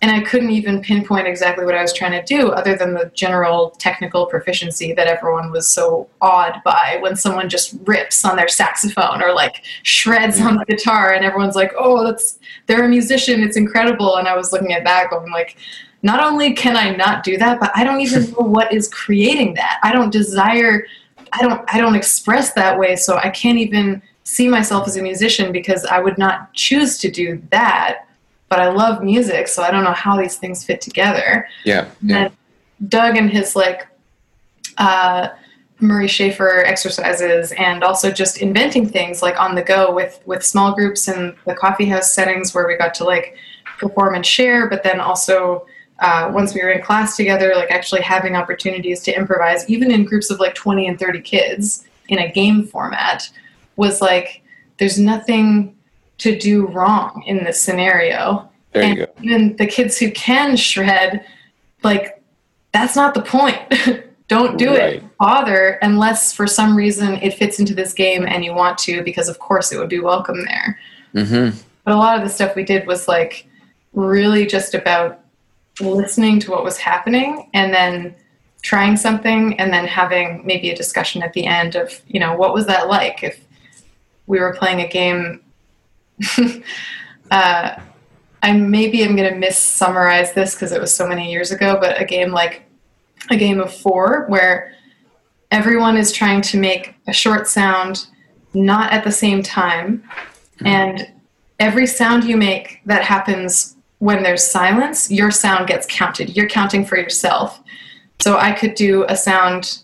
and 0.00 0.12
I 0.12 0.20
couldn't 0.20 0.50
even 0.50 0.80
pinpoint 0.80 1.26
exactly 1.26 1.64
what 1.64 1.74
I 1.74 1.82
was 1.82 1.92
trying 1.92 2.12
to 2.12 2.22
do 2.22 2.50
other 2.50 2.76
than 2.76 2.94
the 2.94 3.10
general 3.14 3.70
technical 3.78 4.26
proficiency 4.26 4.92
that 4.92 5.08
everyone 5.08 5.50
was 5.50 5.66
so 5.66 6.08
awed 6.20 6.60
by 6.64 6.98
when 7.00 7.16
someone 7.16 7.48
just 7.48 7.76
rips 7.84 8.24
on 8.24 8.36
their 8.36 8.46
saxophone 8.46 9.22
or 9.22 9.34
like 9.34 9.64
shreds 9.82 10.40
on 10.40 10.56
the 10.56 10.64
guitar 10.66 11.14
and 11.14 11.24
everyone's 11.24 11.56
like, 11.56 11.72
"Oh, 11.76 12.04
that's 12.04 12.38
they're 12.66 12.84
a 12.84 12.88
musician, 12.88 13.42
it's 13.42 13.56
incredible." 13.56 14.16
And 14.16 14.28
I 14.28 14.36
was 14.36 14.52
looking 14.52 14.72
at 14.72 14.84
that 14.84 15.10
going 15.10 15.32
like, 15.32 15.56
not 16.02 16.22
only 16.22 16.52
can 16.52 16.76
I 16.76 16.94
not 16.94 17.24
do 17.24 17.36
that, 17.38 17.58
but 17.60 17.70
I 17.74 17.84
don't 17.84 18.00
even 18.00 18.30
know 18.32 18.46
what 18.46 18.72
is 18.72 18.88
creating 18.88 19.54
that. 19.54 19.78
I 19.82 19.92
don't 19.92 20.10
desire 20.10 20.84
I 21.32 21.42
don't 21.42 21.62
I 21.72 21.78
don't 21.78 21.94
express 21.94 22.52
that 22.54 22.78
way, 22.78 22.96
so 22.96 23.16
I 23.16 23.30
can't 23.30 23.58
even 23.58 24.02
see 24.24 24.48
myself 24.48 24.86
as 24.86 24.96
a 24.96 25.02
musician 25.02 25.52
because 25.52 25.84
I 25.84 26.00
would 26.00 26.18
not 26.18 26.52
choose 26.54 26.98
to 26.98 27.10
do 27.10 27.42
that. 27.50 28.06
But 28.48 28.60
I 28.60 28.70
love 28.70 29.02
music, 29.02 29.46
so 29.46 29.62
I 29.62 29.70
don't 29.70 29.84
know 29.84 29.92
how 29.92 30.18
these 30.18 30.36
things 30.36 30.64
fit 30.64 30.80
together. 30.80 31.46
Yeah. 31.64 31.88
yeah. 32.02 32.16
And 32.16 32.90
Doug 32.90 33.16
and 33.16 33.30
his 33.30 33.54
like 33.54 33.86
uh, 34.78 35.28
Murray 35.80 36.06
Schafer 36.06 36.64
exercises 36.64 37.52
and 37.52 37.84
also 37.84 38.10
just 38.10 38.38
inventing 38.38 38.88
things 38.88 39.20
like 39.20 39.38
on 39.38 39.54
the 39.54 39.62
go 39.62 39.92
with 39.92 40.20
with 40.24 40.42
small 40.44 40.74
groups 40.74 41.08
and 41.08 41.34
the 41.46 41.54
coffee 41.54 41.84
house 41.84 42.14
settings 42.14 42.54
where 42.54 42.66
we 42.66 42.76
got 42.76 42.94
to 42.94 43.04
like 43.04 43.36
perform 43.78 44.14
and 44.14 44.24
share, 44.24 44.68
but 44.68 44.82
then 44.82 44.98
also 44.98 45.66
uh, 46.00 46.30
once 46.32 46.54
we 46.54 46.62
were 46.62 46.70
in 46.70 46.82
class 46.82 47.16
together, 47.16 47.52
like 47.56 47.70
actually 47.70 48.00
having 48.02 48.36
opportunities 48.36 49.02
to 49.02 49.12
improvise, 49.16 49.68
even 49.68 49.90
in 49.90 50.04
groups 50.04 50.30
of 50.30 50.38
like 50.40 50.54
20 50.54 50.86
and 50.86 50.98
30 50.98 51.20
kids 51.20 51.84
in 52.08 52.18
a 52.18 52.30
game 52.30 52.64
format, 52.64 53.28
was 53.76 54.00
like, 54.00 54.42
there's 54.78 54.98
nothing 54.98 55.76
to 56.18 56.38
do 56.38 56.66
wrong 56.68 57.22
in 57.26 57.44
this 57.44 57.60
scenario. 57.60 58.48
There 58.72 58.82
and 58.82 58.98
you 58.98 59.06
go. 59.06 59.12
even 59.22 59.56
the 59.56 59.66
kids 59.66 59.98
who 59.98 60.10
can 60.12 60.56
shred, 60.56 61.24
like, 61.82 62.22
that's 62.72 62.94
not 62.96 63.14
the 63.14 63.22
point. 63.22 63.58
Don't 64.28 64.58
do 64.58 64.68
Right. 64.68 64.94
it. 64.96 65.04
Bother 65.18 65.78
unless 65.80 66.32
for 66.32 66.46
some 66.46 66.76
reason 66.76 67.14
it 67.22 67.34
fits 67.34 67.58
into 67.58 67.74
this 67.74 67.94
game 67.94 68.26
and 68.26 68.44
you 68.44 68.52
want 68.54 68.76
to, 68.78 69.02
because 69.02 69.28
of 69.28 69.38
course 69.38 69.72
it 69.72 69.78
would 69.78 69.88
be 69.88 70.00
welcome 70.00 70.44
there. 70.44 70.78
Mm-hmm. 71.14 71.58
But 71.84 71.94
a 71.94 71.96
lot 71.96 72.18
of 72.18 72.22
the 72.24 72.28
stuff 72.28 72.54
we 72.54 72.62
did 72.62 72.86
was 72.86 73.08
like 73.08 73.48
really 73.94 74.44
just 74.46 74.74
about 74.74 75.20
listening 75.80 76.40
to 76.40 76.50
what 76.50 76.64
was 76.64 76.78
happening 76.78 77.48
and 77.54 77.72
then 77.72 78.14
trying 78.62 78.96
something 78.96 79.58
and 79.60 79.72
then 79.72 79.86
having 79.86 80.44
maybe 80.44 80.70
a 80.70 80.76
discussion 80.76 81.22
at 81.22 81.32
the 81.32 81.46
end 81.46 81.76
of, 81.76 82.00
you 82.08 82.18
know, 82.18 82.34
what 82.36 82.52
was 82.52 82.66
that 82.66 82.88
like 82.88 83.22
if 83.22 83.44
we 84.26 84.40
were 84.40 84.54
playing 84.54 84.80
a 84.80 84.88
game. 84.88 85.40
uh, 87.30 87.80
I 88.42 88.52
maybe 88.52 89.04
I'm 89.04 89.16
going 89.16 89.32
to 89.32 89.38
miss 89.38 89.58
summarize 89.58 90.32
this 90.32 90.54
because 90.54 90.72
it 90.72 90.80
was 90.80 90.94
so 90.94 91.06
many 91.06 91.30
years 91.30 91.50
ago, 91.50 91.78
but 91.80 92.00
a 92.00 92.04
game 92.04 92.30
like 92.30 92.62
a 93.30 93.36
game 93.36 93.60
of 93.60 93.74
four 93.74 94.26
where 94.28 94.74
everyone 95.50 95.96
is 95.96 96.12
trying 96.12 96.42
to 96.42 96.58
make 96.58 96.94
a 97.06 97.12
short 97.12 97.48
sound 97.48 98.06
not 98.54 98.92
at 98.92 99.04
the 99.04 99.12
same 99.12 99.42
time 99.42 100.02
and 100.64 101.10
every 101.58 101.86
sound 101.86 102.24
you 102.24 102.36
make 102.36 102.80
that 102.86 103.02
happens 103.02 103.76
when 103.98 104.22
there's 104.22 104.44
silence 104.44 105.10
your 105.10 105.30
sound 105.30 105.66
gets 105.66 105.86
counted 105.88 106.36
you're 106.36 106.48
counting 106.48 106.84
for 106.84 106.96
yourself 106.96 107.60
so 108.20 108.36
i 108.38 108.52
could 108.52 108.74
do 108.74 109.04
a 109.08 109.16
sound 109.16 109.80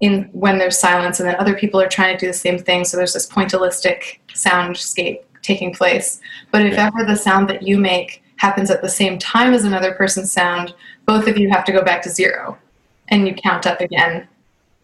in 0.00 0.24
when 0.32 0.58
there's 0.58 0.78
silence 0.78 1.20
and 1.20 1.28
then 1.28 1.36
other 1.36 1.54
people 1.54 1.80
are 1.80 1.88
trying 1.88 2.16
to 2.16 2.20
do 2.20 2.26
the 2.26 2.32
same 2.32 2.58
thing 2.58 2.84
so 2.84 2.96
there's 2.96 3.12
this 3.12 3.28
pointillistic 3.28 4.18
soundscape 4.28 5.20
taking 5.42 5.72
place 5.72 6.20
but 6.50 6.64
if 6.64 6.74
ever 6.74 7.04
the 7.04 7.16
sound 7.16 7.48
that 7.48 7.62
you 7.62 7.78
make 7.78 8.22
happens 8.36 8.70
at 8.70 8.82
the 8.82 8.88
same 8.88 9.18
time 9.18 9.54
as 9.54 9.64
another 9.64 9.92
person's 9.94 10.32
sound 10.32 10.74
both 11.06 11.28
of 11.28 11.38
you 11.38 11.48
have 11.50 11.64
to 11.64 11.72
go 11.72 11.82
back 11.82 12.02
to 12.02 12.10
zero 12.10 12.56
and 13.08 13.26
you 13.26 13.34
count 13.34 13.66
up 13.66 13.80
again 13.80 14.26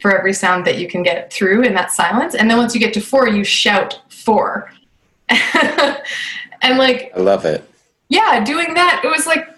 for 0.00 0.16
every 0.16 0.32
sound 0.32 0.64
that 0.66 0.78
you 0.78 0.88
can 0.88 1.02
get 1.02 1.32
through 1.32 1.62
in 1.62 1.74
that 1.74 1.90
silence. 1.90 2.34
And 2.34 2.50
then 2.50 2.58
once 2.58 2.74
you 2.74 2.80
get 2.80 2.94
to 2.94 3.00
four, 3.00 3.28
you 3.28 3.44
shout 3.44 4.00
four. 4.08 4.70
and 5.28 6.78
like, 6.78 7.12
I 7.16 7.20
love 7.20 7.44
it. 7.44 7.67
Yeah, 8.08 8.42
doing 8.44 8.74
that, 8.74 9.02
it 9.04 9.08
was 9.08 9.26
like, 9.26 9.48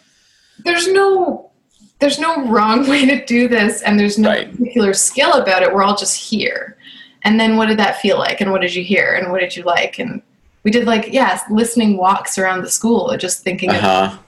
there's 0.65 0.89
no, 0.89 1.51
there's 1.99 2.19
no 2.19 2.47
wrong 2.47 2.87
way 2.89 3.07
to 3.07 3.25
do 3.25 3.49
this, 3.49 3.83
and 3.83 3.99
there's 3.99 4.19
no 4.19 4.29
Right. 4.31 4.51
particular 4.51 4.93
skill 4.95 5.33
about 5.35 5.63
it. 5.63 5.73
We're 5.73 5.83
all 5.83 5.97
just 5.97 6.17
here. 6.17 6.77
And 7.23 7.39
then 7.39 7.57
what 7.57 7.67
did 7.67 7.79
that 7.79 8.01
feel 8.01 8.19
like? 8.19 8.41
And 8.41 8.51
what 8.51 8.63
did 8.63 8.75
you 8.75 8.83
hear? 8.83 9.15
And 9.15 9.31
what 9.31 9.41
did 9.41 9.55
you 9.55 9.63
like? 9.63 9.99
And 9.99 10.23
we 10.65 10.71
did 10.71 10.87
like, 10.87 11.13
yeah, 11.13 11.39
listening 11.51 11.97
walks 11.99 12.39
around 12.39 12.63
the 12.63 12.71
school, 12.71 13.15
just 13.19 13.43
thinking 13.43 13.71
Uh 13.71 13.75
of 13.75 13.81
huh. 13.81 14.19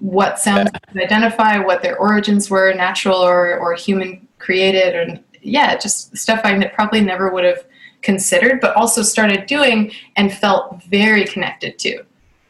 what 0.00 0.38
sounds 0.38 0.70
to 0.70 1.02
identify 1.02 1.58
what 1.58 1.82
their 1.82 1.96
origins 1.98 2.50
were 2.50 2.72
natural 2.74 3.18
or, 3.18 3.58
or 3.58 3.74
human 3.74 4.26
created 4.38 4.94
and 4.94 5.24
yeah 5.40 5.74
just 5.76 6.14
stuff 6.16 6.40
i 6.44 6.62
probably 6.74 7.00
never 7.00 7.30
would 7.30 7.42
have 7.44 7.64
considered 8.02 8.60
but 8.60 8.76
also 8.76 9.00
started 9.02 9.46
doing 9.46 9.90
and 10.16 10.30
felt 10.32 10.82
very 10.84 11.24
connected 11.24 11.78
to 11.78 12.02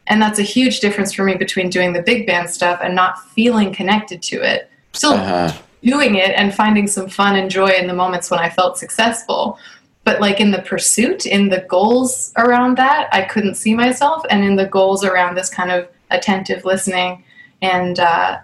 and 0.08 0.20
that's 0.22 0.38
a 0.38 0.42
huge 0.42 0.80
difference 0.80 1.12
for 1.12 1.24
me 1.24 1.34
between 1.34 1.68
doing 1.70 1.92
the 1.92 2.02
big 2.02 2.26
band 2.26 2.48
stuff 2.50 2.80
and 2.82 2.94
not 2.94 3.22
feeling 3.30 3.72
connected 3.72 4.22
to 4.22 4.36
it 4.42 4.70
still 4.92 5.12
Uh 5.14 5.48
huh. 5.50 5.58
doing 5.82 6.14
it 6.16 6.30
and 6.36 6.54
finding 6.54 6.86
some 6.86 7.08
fun 7.08 7.36
and 7.36 7.50
joy 7.50 7.68
in 7.68 7.86
the 7.86 7.94
moments 7.94 8.30
when 8.30 8.40
I 8.40 8.48
felt 8.48 8.78
successful. 8.78 9.58
But 10.04 10.20
like 10.20 10.40
in 10.40 10.52
the 10.52 10.62
pursuit, 10.62 11.26
in 11.26 11.48
the 11.48 11.66
goals 11.68 12.32
around 12.38 12.76
that, 12.78 13.08
I 13.12 13.22
couldn't 13.22 13.56
see 13.56 13.74
myself. 13.74 14.24
And 14.30 14.44
in 14.44 14.54
the 14.56 14.66
goals 14.66 15.04
around 15.04 15.34
this 15.34 15.50
kind 15.50 15.70
of 15.72 15.88
attentive 16.10 16.64
listening 16.64 17.24
and 17.60 17.98
uh, 17.98 18.38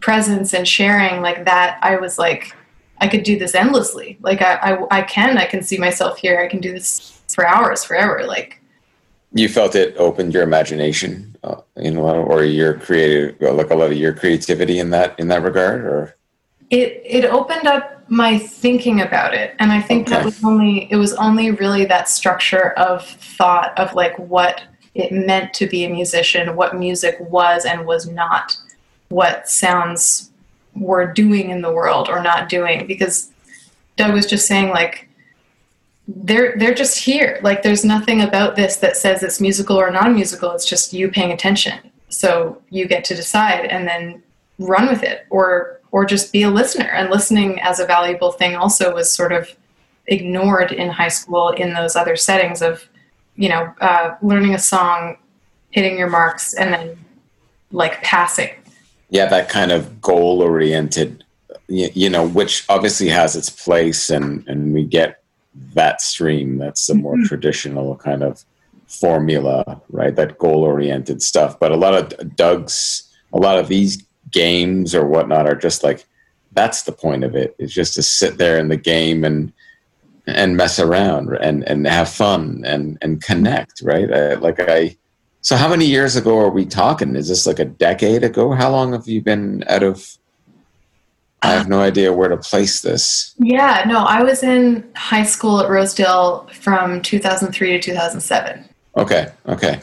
presence 0.00 0.54
and 0.54 0.66
sharing, 0.66 1.20
like 1.20 1.44
that, 1.44 1.78
I 1.82 1.96
was 1.96 2.18
like, 2.18 2.54
I 3.00 3.08
could 3.08 3.24
do 3.24 3.36
this 3.36 3.54
endlessly. 3.56 4.16
Like 4.22 4.42
I, 4.42 4.54
I, 4.54 4.98
I 4.98 5.02
can, 5.02 5.36
I 5.36 5.44
can 5.46 5.60
see 5.62 5.76
myself 5.76 6.18
here. 6.18 6.38
I 6.40 6.46
can 6.46 6.60
do 6.60 6.72
this 6.72 7.20
for 7.34 7.46
hours, 7.46 7.82
forever. 7.82 8.24
Like 8.24 8.61
You 9.34 9.48
felt 9.48 9.74
it 9.74 9.96
opened 9.96 10.34
your 10.34 10.42
imagination, 10.42 11.36
uh, 11.42 11.56
you 11.76 11.90
know, 11.90 12.02
or 12.02 12.44
your 12.44 12.74
creative, 12.74 13.40
like 13.40 13.70
a 13.70 13.74
lot 13.74 13.90
of 13.90 13.96
your 13.96 14.12
creativity 14.12 14.78
in 14.78 14.90
that 14.90 15.18
in 15.18 15.28
that 15.28 15.42
regard, 15.42 15.80
or? 15.84 16.16
It 16.70 17.02
it 17.04 17.24
opened 17.24 17.66
up 17.66 18.02
my 18.12 18.36
thinking 18.36 19.00
about 19.00 19.32
it 19.32 19.54
and 19.58 19.72
i 19.72 19.80
think 19.80 20.06
that 20.06 20.22
was 20.22 20.44
only 20.44 20.86
it 20.90 20.96
was 20.96 21.14
only 21.14 21.50
really 21.50 21.86
that 21.86 22.10
structure 22.10 22.72
of 22.72 23.02
thought 23.06 23.76
of 23.78 23.94
like 23.94 24.18
what 24.18 24.62
it 24.94 25.10
meant 25.12 25.54
to 25.54 25.66
be 25.66 25.84
a 25.84 25.88
musician 25.88 26.54
what 26.54 26.76
music 26.76 27.16
was 27.20 27.64
and 27.64 27.86
was 27.86 28.06
not 28.06 28.54
what 29.08 29.48
sounds 29.48 30.30
were 30.76 31.10
doing 31.10 31.48
in 31.48 31.62
the 31.62 31.72
world 31.72 32.10
or 32.10 32.22
not 32.22 32.50
doing 32.50 32.86
because 32.86 33.30
doug 33.96 34.12
was 34.12 34.26
just 34.26 34.46
saying 34.46 34.68
like 34.68 35.08
they're 36.08 36.56
they're 36.56 36.74
just 36.74 36.98
here. 36.98 37.38
Like 37.42 37.62
there's 37.62 37.84
nothing 37.84 38.22
about 38.22 38.56
this 38.56 38.76
that 38.76 38.96
says 38.96 39.22
it's 39.22 39.40
musical 39.40 39.76
or 39.76 39.90
non-musical. 39.90 40.52
It's 40.52 40.68
just 40.68 40.92
you 40.92 41.10
paying 41.10 41.32
attention. 41.32 41.78
So 42.08 42.60
you 42.70 42.86
get 42.86 43.04
to 43.04 43.14
decide 43.14 43.66
and 43.66 43.86
then 43.86 44.22
run 44.58 44.88
with 44.88 45.02
it 45.02 45.26
or 45.30 45.80
or 45.92 46.04
just 46.04 46.32
be 46.32 46.42
a 46.42 46.50
listener. 46.50 46.86
And 46.86 47.10
listening 47.10 47.60
as 47.60 47.78
a 47.78 47.86
valuable 47.86 48.32
thing 48.32 48.56
also 48.56 48.94
was 48.94 49.12
sort 49.12 49.32
of 49.32 49.54
ignored 50.06 50.72
in 50.72 50.90
high 50.90 51.08
school 51.08 51.50
in 51.50 51.74
those 51.74 51.94
other 51.94 52.16
settings 52.16 52.62
of 52.62 52.88
you 53.36 53.48
know 53.48 53.72
uh, 53.80 54.16
learning 54.22 54.54
a 54.54 54.58
song 54.58 55.16
hitting 55.70 55.96
your 55.96 56.10
marks 56.10 56.54
and 56.54 56.72
then 56.72 56.98
like 57.70 58.02
passing. 58.02 58.50
Yeah, 59.10 59.26
that 59.26 59.48
kind 59.48 59.72
of 59.72 60.00
goal 60.00 60.42
oriented, 60.42 61.24
you, 61.68 61.90
you 61.94 62.10
know, 62.10 62.26
which 62.26 62.64
obviously 62.68 63.08
has 63.08 63.36
its 63.36 63.50
place, 63.50 64.10
and 64.10 64.46
and 64.48 64.72
we 64.74 64.84
get 64.84 65.21
that 65.74 66.00
stream. 66.00 66.58
That's 66.58 66.86
the 66.86 66.94
more 66.94 67.14
mm-hmm. 67.14 67.26
traditional 67.26 67.96
kind 67.96 68.22
of 68.22 68.44
formula, 68.86 69.80
right? 69.88 70.14
That 70.14 70.38
goal 70.38 70.64
oriented 70.64 71.22
stuff. 71.22 71.58
But 71.58 71.72
a 71.72 71.76
lot 71.76 71.94
of 71.94 72.36
Doug's, 72.36 73.10
a 73.32 73.38
lot 73.38 73.58
of 73.58 73.68
these 73.68 74.04
games 74.30 74.94
or 74.94 75.06
whatnot 75.06 75.46
are 75.46 75.56
just 75.56 75.82
like 75.82 76.06
that's 76.52 76.82
the 76.82 76.92
point 76.92 77.24
of 77.24 77.34
it. 77.34 77.54
It's 77.58 77.72
just 77.72 77.94
to 77.94 78.02
sit 78.02 78.38
there 78.38 78.58
in 78.58 78.68
the 78.68 78.76
game 78.76 79.24
and 79.24 79.52
and 80.26 80.56
mess 80.56 80.78
around 80.78 81.36
and 81.40 81.64
and 81.64 81.86
have 81.86 82.08
fun 82.08 82.62
and 82.66 82.98
and 83.02 83.22
connect, 83.22 83.82
right? 83.82 84.12
I, 84.12 84.34
like 84.34 84.60
I 84.60 84.96
so, 85.44 85.56
how 85.56 85.68
many 85.68 85.86
years 85.86 86.14
ago 86.14 86.38
are 86.38 86.50
we 86.50 86.64
talking? 86.64 87.16
Is 87.16 87.28
this 87.28 87.48
like 87.48 87.58
a 87.58 87.64
decade 87.64 88.22
ago? 88.22 88.52
How 88.52 88.70
long 88.70 88.92
have 88.92 89.08
you 89.08 89.20
been 89.20 89.64
out 89.68 89.82
of? 89.82 90.16
I 91.42 91.50
have 91.50 91.68
no 91.68 91.80
idea 91.80 92.12
where 92.12 92.28
to 92.28 92.36
place 92.36 92.82
this. 92.82 93.34
Yeah, 93.38 93.84
no, 93.86 93.98
I 93.98 94.22
was 94.22 94.42
in 94.42 94.88
high 94.94 95.24
school 95.24 95.60
at 95.60 95.68
Rosedale 95.68 96.48
from 96.52 97.02
2003 97.02 97.72
to 97.72 97.80
2007. 97.80 98.68
Okay, 98.96 99.32
okay. 99.46 99.80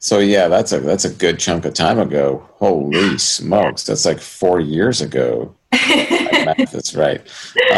So 0.00 0.18
yeah, 0.18 0.48
that's 0.48 0.72
a 0.72 0.80
that's 0.80 1.04
a 1.04 1.10
good 1.10 1.38
chunk 1.38 1.64
of 1.64 1.74
time 1.74 1.98
ago. 1.98 2.46
Holy 2.52 3.18
smokes, 3.18 3.84
that's 3.84 4.04
like 4.04 4.20
four 4.20 4.60
years 4.60 5.00
ago. 5.00 5.54
math 5.72 6.74
is 6.74 6.94
right. 6.94 7.20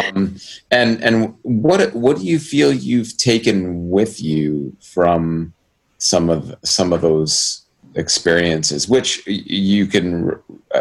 Um, 0.05 0.37
and 0.71 1.03
and 1.03 1.35
what 1.43 1.95
what 1.95 2.19
do 2.19 2.25
you 2.25 2.39
feel 2.39 2.73
you've 2.73 3.17
taken 3.17 3.91
with 3.91 4.21
you 4.23 4.77
from 4.83 5.53
some 5.99 6.31
of 6.31 6.55
some 6.65 6.93
of 6.93 7.01
those 7.01 7.63
experiences, 7.95 8.89
which 8.89 9.27
you 9.27 9.87
can 9.87 10.33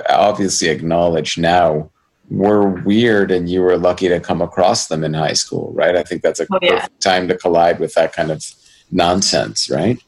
obviously 0.10 0.70
acknowledge 0.70 1.38
now 1.38 1.90
were 2.30 2.70
weird, 2.70 3.32
and 3.32 3.50
you 3.50 3.62
were 3.62 3.78
lucky 3.78 4.08
to 4.10 4.20
come 4.20 4.42
across 4.42 4.88
them 4.88 5.04
in 5.04 5.14
high 5.14 5.34
school, 5.34 5.72
right? 5.74 5.96
I 5.96 6.04
think 6.04 6.22
that's 6.22 6.40
a 6.40 6.48
oh, 6.52 6.60
yeah. 6.62 6.76
perfect 6.76 7.02
time 7.02 7.28
to 7.28 7.38
collide 7.38 7.80
with 7.80 7.94
that 7.96 8.14
kind 8.14 8.32
of 8.32 8.46
nonsense, 8.92 9.70
right? 9.70 10.02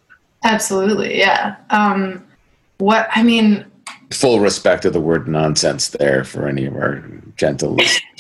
Absolutely, 0.43 1.17
yeah. 1.19 1.55
Um, 1.69 2.25
what 2.77 3.09
I 3.11 3.23
mean, 3.23 3.65
full 4.11 4.39
respect 4.39 4.85
of 4.85 4.93
the 4.93 4.99
word 4.99 5.27
nonsense 5.27 5.89
there 5.89 6.23
for 6.23 6.47
any 6.47 6.65
of 6.65 6.75
our 6.75 7.03
gentle 7.37 7.77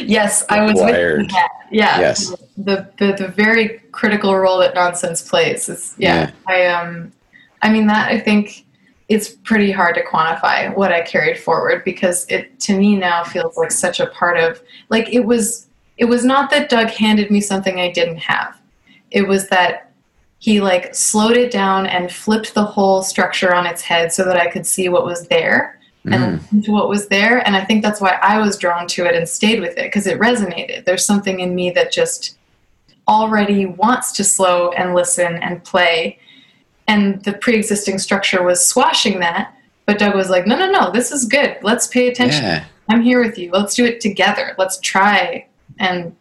yes 0.00 0.44
i 0.48 0.62
was 0.62 0.72
with 0.74 1.28
that. 1.30 1.48
yeah 1.70 2.00
yes 2.00 2.30
the, 2.56 2.88
the 2.98 3.12
the 3.18 3.28
very 3.28 3.80
critical 3.92 4.36
role 4.36 4.58
that 4.58 4.74
nonsense 4.74 5.28
plays 5.28 5.68
is 5.68 5.94
yeah, 5.98 6.30
yeah, 6.30 6.30
i 6.46 6.66
um 6.66 7.12
i 7.60 7.70
mean 7.70 7.86
that 7.86 8.10
i 8.10 8.18
think 8.18 8.64
it's 9.12 9.30
pretty 9.44 9.70
hard 9.70 9.94
to 9.94 10.04
quantify 10.04 10.74
what 10.76 10.92
i 10.92 11.00
carried 11.02 11.38
forward 11.38 11.82
because 11.84 12.26
it 12.28 12.58
to 12.58 12.76
me 12.76 12.96
now 12.96 13.22
feels 13.22 13.56
like 13.56 13.70
such 13.70 14.00
a 14.00 14.06
part 14.06 14.38
of 14.38 14.62
like 14.88 15.12
it 15.12 15.24
was 15.24 15.68
it 15.98 16.06
was 16.06 16.24
not 16.24 16.50
that 16.50 16.68
doug 16.68 16.88
handed 16.88 17.30
me 17.30 17.40
something 17.40 17.78
i 17.78 17.90
didn't 17.90 18.16
have 18.16 18.60
it 19.10 19.26
was 19.26 19.48
that 19.48 19.92
he 20.42 20.60
like 20.60 20.92
slowed 20.92 21.36
it 21.36 21.52
down 21.52 21.86
and 21.86 22.10
flipped 22.10 22.54
the 22.54 22.64
whole 22.64 23.02
structure 23.02 23.54
on 23.54 23.64
its 23.64 23.80
head 23.80 24.12
so 24.12 24.24
that 24.24 24.36
I 24.36 24.50
could 24.50 24.66
see 24.66 24.88
what 24.88 25.04
was 25.04 25.28
there 25.28 25.78
and 26.04 26.40
mm. 26.40 26.68
what 26.68 26.88
was 26.88 27.06
there. 27.06 27.46
And 27.46 27.54
I 27.54 27.64
think 27.64 27.80
that's 27.80 28.00
why 28.00 28.18
I 28.20 28.38
was 28.38 28.58
drawn 28.58 28.88
to 28.88 29.06
it 29.06 29.14
and 29.14 29.28
stayed 29.28 29.60
with 29.60 29.78
it 29.78 29.84
because 29.84 30.08
it 30.08 30.18
resonated. 30.18 30.84
There's 30.84 31.06
something 31.06 31.38
in 31.38 31.54
me 31.54 31.70
that 31.70 31.92
just 31.92 32.38
already 33.06 33.66
wants 33.66 34.10
to 34.12 34.24
slow 34.24 34.70
and 34.70 34.96
listen 34.96 35.36
and 35.36 35.62
play. 35.62 36.18
And 36.88 37.22
the 37.24 37.32
pre 37.34 37.56
existing 37.56 37.98
structure 37.98 38.42
was 38.42 38.64
squashing 38.64 39.20
that. 39.20 39.54
But 39.86 39.98
Doug 39.98 40.14
was 40.14 40.30
like, 40.30 40.46
no, 40.46 40.56
no, 40.56 40.70
no, 40.70 40.90
this 40.90 41.10
is 41.10 41.24
good. 41.24 41.56
Let's 41.62 41.86
pay 41.86 42.08
attention. 42.08 42.42
Yeah. 42.42 42.64
I'm 42.88 43.02
here 43.02 43.24
with 43.24 43.38
you. 43.38 43.50
Let's 43.50 43.74
do 43.74 43.84
it 43.84 44.00
together. 44.00 44.54
Let's 44.58 44.78
try 44.80 45.46
and 45.78 46.14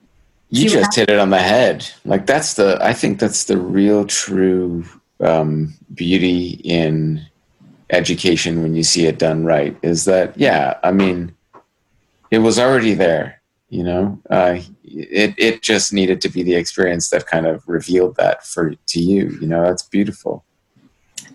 you 0.49 0.69
just 0.69 0.95
hit 0.95 1.09
it 1.09 1.17
on 1.17 1.29
the 1.29 1.39
head. 1.39 1.89
Like 2.03 2.25
that's 2.25 2.55
the 2.55 2.77
I 2.81 2.93
think 2.93 3.19
that's 3.19 3.45
the 3.45 3.57
real 3.57 4.05
true 4.05 4.83
um, 5.21 5.73
beauty 5.93 6.61
in 6.63 7.25
education 7.89 8.61
when 8.61 8.75
you 8.75 8.83
see 8.83 9.05
it 9.05 9.17
done 9.17 9.45
right. 9.45 9.77
Is 9.81 10.05
that 10.05 10.37
yeah? 10.37 10.77
I 10.83 10.91
mean, 10.91 11.33
it 12.31 12.39
was 12.39 12.59
already 12.59 12.93
there. 12.93 13.41
You 13.69 13.83
know, 13.83 14.19
uh, 14.29 14.59
it 14.83 15.33
it 15.37 15.61
just 15.61 15.93
needed 15.93 16.19
to 16.21 16.29
be 16.29 16.43
the 16.43 16.55
experience 16.55 17.09
that 17.11 17.27
kind 17.27 17.47
of 17.47 17.63
revealed 17.67 18.17
that 18.17 18.45
for 18.45 18.73
to 18.75 18.99
you. 18.99 19.37
You 19.39 19.47
know, 19.47 19.63
that's 19.63 19.83
beautiful 19.83 20.43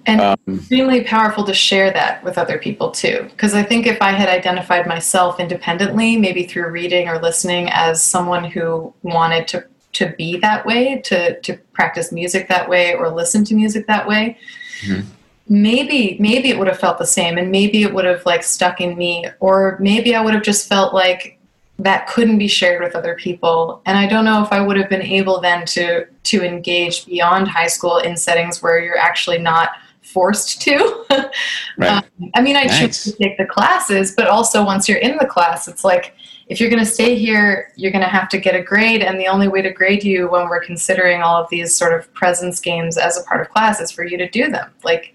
and 0.07 0.21
um, 0.21 0.37
extremely 0.49 1.03
powerful 1.03 1.45
to 1.45 1.55
share 1.55 1.91
that 1.91 2.23
with 2.25 2.39
other 2.39 2.59
people 2.59 2.91
too 2.91 3.27
because 3.31 3.55
i 3.55 3.63
think 3.63 3.87
if 3.87 4.01
i 4.01 4.11
had 4.11 4.29
identified 4.29 4.87
myself 4.87 5.41
independently 5.41 6.17
maybe 6.17 6.45
through 6.45 6.71
reading 6.71 7.09
or 7.09 7.21
listening 7.21 7.69
as 7.71 8.03
someone 8.03 8.45
who 8.45 8.93
wanted 9.03 9.47
to 9.49 9.65
to 9.93 10.15
be 10.19 10.39
that 10.39 10.65
way 10.67 11.01
to 11.01 11.41
to 11.41 11.57
practice 11.73 12.13
music 12.13 12.49
that 12.49 12.69
way 12.69 12.95
or 12.95 13.09
listen 13.09 13.45
to 13.45 13.55
music 13.55 13.87
that 13.87 14.07
way 14.07 14.37
mm-hmm. 14.83 15.09
maybe 15.49 16.17
maybe 16.21 16.51
it 16.51 16.59
would 16.59 16.69
have 16.69 16.79
felt 16.79 16.99
the 16.99 17.07
same 17.07 17.39
and 17.39 17.51
maybe 17.51 17.83
it 17.83 17.93
would 17.95 18.05
have 18.05 18.25
like 18.27 18.43
stuck 18.43 18.81
in 18.81 18.97
me 18.97 19.25
or 19.41 19.77
maybe 19.81 20.15
i 20.15 20.21
would 20.21 20.35
have 20.35 20.43
just 20.43 20.69
felt 20.69 20.93
like 20.93 21.36
that 21.79 22.07
couldn't 22.07 22.39
be 22.39 22.49
shared 22.49 22.83
with 22.83 22.95
other 22.95 23.15
people 23.15 23.83
and 23.87 23.99
i 23.99 24.07
don't 24.07 24.25
know 24.25 24.43
if 24.43 24.53
i 24.53 24.61
would 24.61 24.77
have 24.77 24.89
been 24.89 25.03
able 25.03 25.41
then 25.41 25.65
to 25.65 26.07
to 26.23 26.43
engage 26.43 27.07
beyond 27.07 27.47
high 27.47 27.67
school 27.67 27.99
in 27.99 28.17
settings 28.17 28.63
where 28.63 28.83
you're 28.83 28.99
actually 28.99 29.39
not 29.39 29.71
forced 30.07 30.63
to. 30.63 31.05
right. 31.79 32.05
um, 32.21 32.31
I 32.35 32.41
mean, 32.41 32.57
I 32.57 32.65
nice. 32.65 32.79
choose 32.79 33.05
to 33.05 33.13
take 33.13 33.37
the 33.37 33.45
classes, 33.45 34.15
but 34.17 34.29
also 34.29 34.65
once 34.65 34.89
you're 34.89 34.99
in 34.99 35.17
the 35.17 35.27
class, 35.27 35.69
it's 35.69 35.85
like 35.85 36.15
if 36.49 36.61
you're 36.61 36.71
going 36.71 36.85
to 36.85 36.91
stay 36.91 37.17
here, 37.17 37.73
you're 37.77 37.91
going 37.91 38.05
to 38.05 38.09
have 38.11 38.29
to 38.31 38.39
get 38.39 38.55
a 38.55 38.63
grade, 38.63 39.03
and 39.03 39.19
the 39.19 39.27
only 39.27 39.49
way 39.49 39.63
to 39.63 39.73
grade 39.73 40.05
you 40.05 40.29
when 40.31 40.49
we're 40.49 40.65
considering 40.65 41.23
all 41.23 41.43
of 41.43 41.51
these 41.51 41.77
sort 41.77 41.99
of 41.99 42.13
presence 42.15 42.61
games 42.61 42.97
as 42.97 43.19
a 43.19 43.25
part 43.25 43.41
of 43.41 43.51
class 43.51 43.81
is 43.81 43.91
for 43.91 44.05
you 44.05 44.17
to 44.17 44.29
do 44.31 44.49
them. 44.49 44.71
Like, 44.85 45.15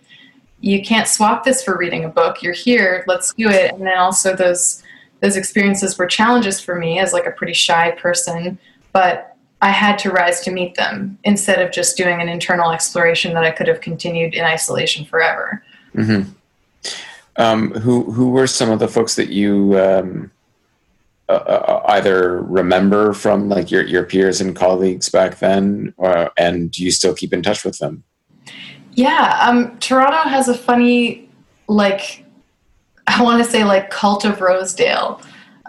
you 0.59 0.83
can't 0.83 1.07
swap 1.07 1.43
this 1.43 1.63
for 1.63 1.77
reading 1.77 2.03
a 2.03 2.09
book. 2.09 2.43
You're 2.43 2.53
here, 2.53 3.03
let's 3.07 3.33
do 3.33 3.49
it. 3.49 3.73
And 3.73 3.81
then 3.81 3.97
also 3.97 4.35
those 4.35 4.83
those 5.21 5.37
experiences 5.37 5.97
were 5.97 6.07
challenges 6.07 6.59
for 6.59 6.75
me 6.75 6.99
as 6.99 7.13
like 7.13 7.25
a 7.25 7.31
pretty 7.31 7.53
shy 7.53 7.91
person, 7.91 8.57
but 8.91 9.37
I 9.61 9.69
had 9.69 9.99
to 9.99 10.09
rise 10.09 10.41
to 10.41 10.51
meet 10.51 10.75
them 10.75 11.19
instead 11.23 11.61
of 11.61 11.71
just 11.71 11.95
doing 11.95 12.19
an 12.19 12.27
internal 12.27 12.71
exploration 12.71 13.33
that 13.35 13.43
I 13.43 13.51
could 13.51 13.67
have 13.67 13.79
continued 13.79 14.33
in 14.33 14.43
isolation 14.43 15.05
forever. 15.05 15.63
Mm-hmm. 15.95 16.31
Um, 17.37 17.71
who 17.71 18.11
who 18.11 18.31
were 18.31 18.47
some 18.47 18.71
of 18.71 18.79
the 18.79 18.87
folks 18.87 19.15
that 19.15 19.29
you 19.29 19.79
um, 19.79 20.31
uh, 21.29 21.33
uh, 21.33 21.83
either 21.89 22.41
remember 22.41 23.13
from 23.13 23.47
like 23.47 23.71
your 23.71 23.83
your 23.83 24.03
peers 24.03 24.41
and 24.41 24.55
colleagues 24.55 25.07
back 25.07 25.39
then, 25.39 25.93
or, 25.97 26.31
and 26.37 26.71
do 26.71 26.83
you 26.83 26.91
still 26.91 27.13
keep 27.13 27.31
in 27.31 27.41
touch 27.41 27.63
with 27.63 27.77
them? 27.77 28.03
Yeah, 28.93 29.39
um, 29.41 29.77
Toronto 29.79 30.27
has 30.27 30.49
a 30.49 30.57
funny 30.57 31.29
like 31.67 32.25
I 33.07 33.23
want 33.23 33.43
to 33.43 33.49
say 33.49 33.63
like 33.63 33.89
cult 33.89 34.25
of 34.25 34.41
Rosedale 34.41 35.21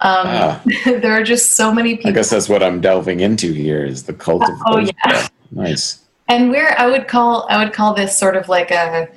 um, 0.03 0.27
ah. 0.27 0.63
there 0.85 1.13
are 1.13 1.23
just 1.23 1.53
so 1.53 1.73
many 1.73 1.97
people. 1.97 2.11
I 2.11 2.15
guess 2.15 2.31
that's 2.31 2.49
what 2.49 2.63
I'm 2.63 2.81
delving 2.81 3.21
into 3.21 3.53
here 3.53 3.85
is 3.85 4.03
the 4.03 4.13
cult 4.13 4.43
of. 4.43 4.59
Oh 4.67 4.79
yeah, 4.79 5.29
nice. 5.53 6.01
And 6.29 6.51
where 6.51 6.79
I 6.79 6.89
would 6.89 7.07
call 7.07 7.47
I 7.49 7.63
would 7.63 7.73
call 7.73 7.95
this 7.95 8.19
sort 8.19 8.37
of 8.37 8.49
like 8.49 8.73
a 8.73 9.09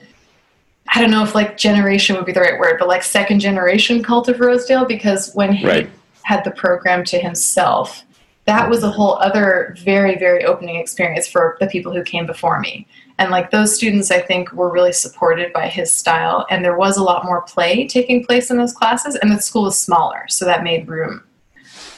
I 0.94 1.02
don't 1.02 1.10
know 1.10 1.24
if 1.24 1.34
like 1.34 1.58
generation 1.58 2.16
would 2.16 2.26
be 2.26 2.34
the 2.34 2.42
right 2.42 2.60
word, 2.60 2.78
but 2.78 2.88
like 2.88 3.02
second 3.02 3.40
generation 3.40 4.04
cult 4.04 4.30
of 4.30 4.40
Rosedale 4.40 4.86
because 4.86 5.34
when 5.34 5.54
he 5.54 5.68
right. 5.68 5.90
had 6.22 6.44
the 6.44 6.52
program 6.52 7.04
to 7.06 7.18
himself, 7.18 8.04
that 8.46 8.70
was 8.70 8.84
a 8.84 8.92
whole 8.92 9.16
other 9.16 9.76
very 9.80 10.20
very 10.20 10.46
opening 10.46 10.76
experience 10.76 11.28
for 11.28 11.58
the 11.60 11.68
people 11.68 11.92
who 11.94 12.04
came 12.04 12.28
before 12.28 12.60
me 12.60 12.86
and 13.18 13.32
like 13.32 13.52
those 13.52 13.76
students 13.76 14.12
i 14.12 14.20
think 14.20 14.52
were 14.52 14.72
really 14.72 14.94
supported 14.94 15.54
by 15.54 15.68
his 15.68 15.92
style. 15.92 16.46
And 16.50 16.64
there 16.64 16.78
was 16.78 16.98
a 16.98 17.04
lot 17.04 17.26
more 17.26 17.42
play 17.42 17.88
taking 17.88 18.26
place 18.26 18.52
in 18.52 18.58
those 18.58 18.74
classes 18.74 19.16
and 19.16 19.32
the 19.32 19.40
school 19.40 19.64
was 19.64 19.78
smaller 19.78 20.26
so 20.28 20.46
that 20.46 20.64
made 20.64 20.88
room. 20.88 21.24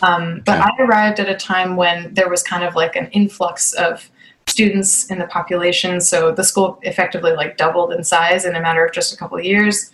Um, 0.02 0.42
but 0.46 0.60
i 0.62 0.70
arrived 0.80 1.20
at 1.20 1.28
a 1.28 1.36
time 1.36 1.76
when 1.76 2.14
there 2.14 2.30
was 2.30 2.44
kind 2.44 2.64
of 2.64 2.76
like 2.76 2.96
an 2.96 3.08
influx 3.08 3.74
of 3.74 4.10
students 4.48 5.06
in 5.12 5.20
the 5.20 5.28
population. 5.28 6.00
So 6.00 6.32
the 6.32 6.44
school 6.44 6.80
effectively 6.84 7.34
like 7.34 7.58
doubled 7.58 7.94
in 7.94 8.04
size 8.04 8.46
in 8.46 8.56
a 8.56 8.62
matter 8.62 8.86
of 8.86 8.94
just 8.94 9.14
a 9.14 9.18
couple 9.18 9.38
of 9.38 9.44
years. 9.44 9.92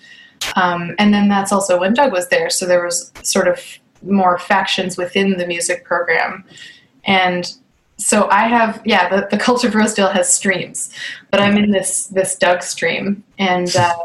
Um, 0.55 0.95
and 0.99 1.13
then 1.13 1.27
that's 1.27 1.51
also 1.51 1.79
when 1.79 1.93
doug 1.93 2.11
was 2.11 2.29
there. 2.29 2.49
So 2.49 2.65
there 2.65 2.83
was 2.83 3.11
sort 3.23 3.47
of 3.47 3.59
more 4.03 4.37
factions 4.37 4.97
within 4.97 5.37
the 5.37 5.47
music 5.47 5.85
program. 5.85 6.43
And 7.05 7.53
so 8.03 8.29
I 8.29 8.47
have 8.47 8.81
yeah 8.85 9.07
the, 9.09 9.27
the 9.31 9.37
Cult 9.37 9.63
of 9.63 9.75
Rosedale 9.75 10.09
has 10.09 10.31
streams, 10.33 10.89
but 11.31 11.39
I'm 11.39 11.57
in 11.57 11.71
this 11.71 12.07
this 12.07 12.35
Doug 12.35 12.61
stream, 12.61 13.23
and 13.39 13.73
uh, 13.75 13.95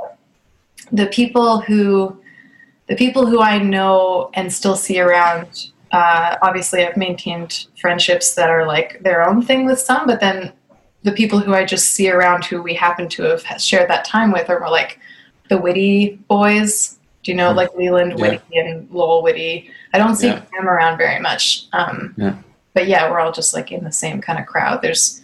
the 0.93 1.07
people 1.07 1.61
who 1.61 2.21
the 2.87 2.97
people 2.97 3.27
who 3.27 3.41
I 3.41 3.59
know 3.59 4.31
and 4.35 4.53
still 4.53 4.77
see 4.77 5.01
around. 5.01 5.71
Uh, 5.91 6.37
obviously, 6.43 6.87
I've 6.87 6.97
maintained 6.99 7.67
friendships 7.81 8.35
that 8.35 8.51
are 8.51 8.67
like 8.67 9.03
their 9.03 9.27
own 9.29 9.41
thing 9.43 9.65
with 9.67 9.81
some, 9.81 10.07
but 10.07 10.21
then 10.21 10.53
the 11.03 11.13
people 11.13 11.39
who 11.39 11.55
I 11.55 11.65
just 11.65 11.89
see 11.93 12.11
around 12.11 12.45
who 12.45 12.63
we 12.63 12.75
happen 12.75 13.09
to 13.11 13.23
have 13.23 13.43
shared 13.61 13.89
that 13.89 14.05
time 14.05 14.31
with 14.31 14.51
are 14.51 14.61
more 14.61 14.71
like 14.71 14.99
the 15.49 15.57
Whitty 15.57 16.19
boys. 16.29 16.99
Do 17.23 17.33
you 17.33 17.37
know 17.37 17.53
like 17.53 17.75
Leland 17.75 18.13
Yeah. 18.13 18.21
Whitty 18.21 18.59
and 18.59 18.89
Lowell 18.91 19.23
Whitty? 19.23 19.71
I 19.95 19.99
don't 19.99 20.15
see 20.17 20.29
Yeah. 20.29 20.43
them 20.55 20.69
around 20.69 20.99
very 20.99 21.21
much. 21.21 21.67
Um, 21.73 22.15
Yeah. 22.19 22.35
But 22.79 22.87
yeah, 22.87 23.11
we're 23.11 23.19
all 23.19 23.33
just 23.33 23.55
like 23.55 23.73
in 23.73 23.83
the 23.83 23.91
same 23.91 24.21
kind 24.21 24.39
of 24.39 24.47
crowd. 24.47 24.83
There's 24.83 25.21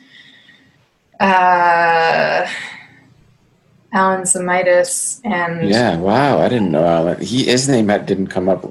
uh, 1.21 2.49
Alan 3.93 4.23
Zemaitis 4.23 5.21
and 5.25 5.71
Yeah, 5.71 5.97
wow. 5.97 6.41
I 6.41 6.49
didn't 6.49 6.73
know 6.73 6.85
Alan. 6.85 7.21
He 7.21 7.45
his 7.45 7.69
name 7.69 7.87
didn't 7.87 8.27
come 8.27 8.49
up. 8.49 8.65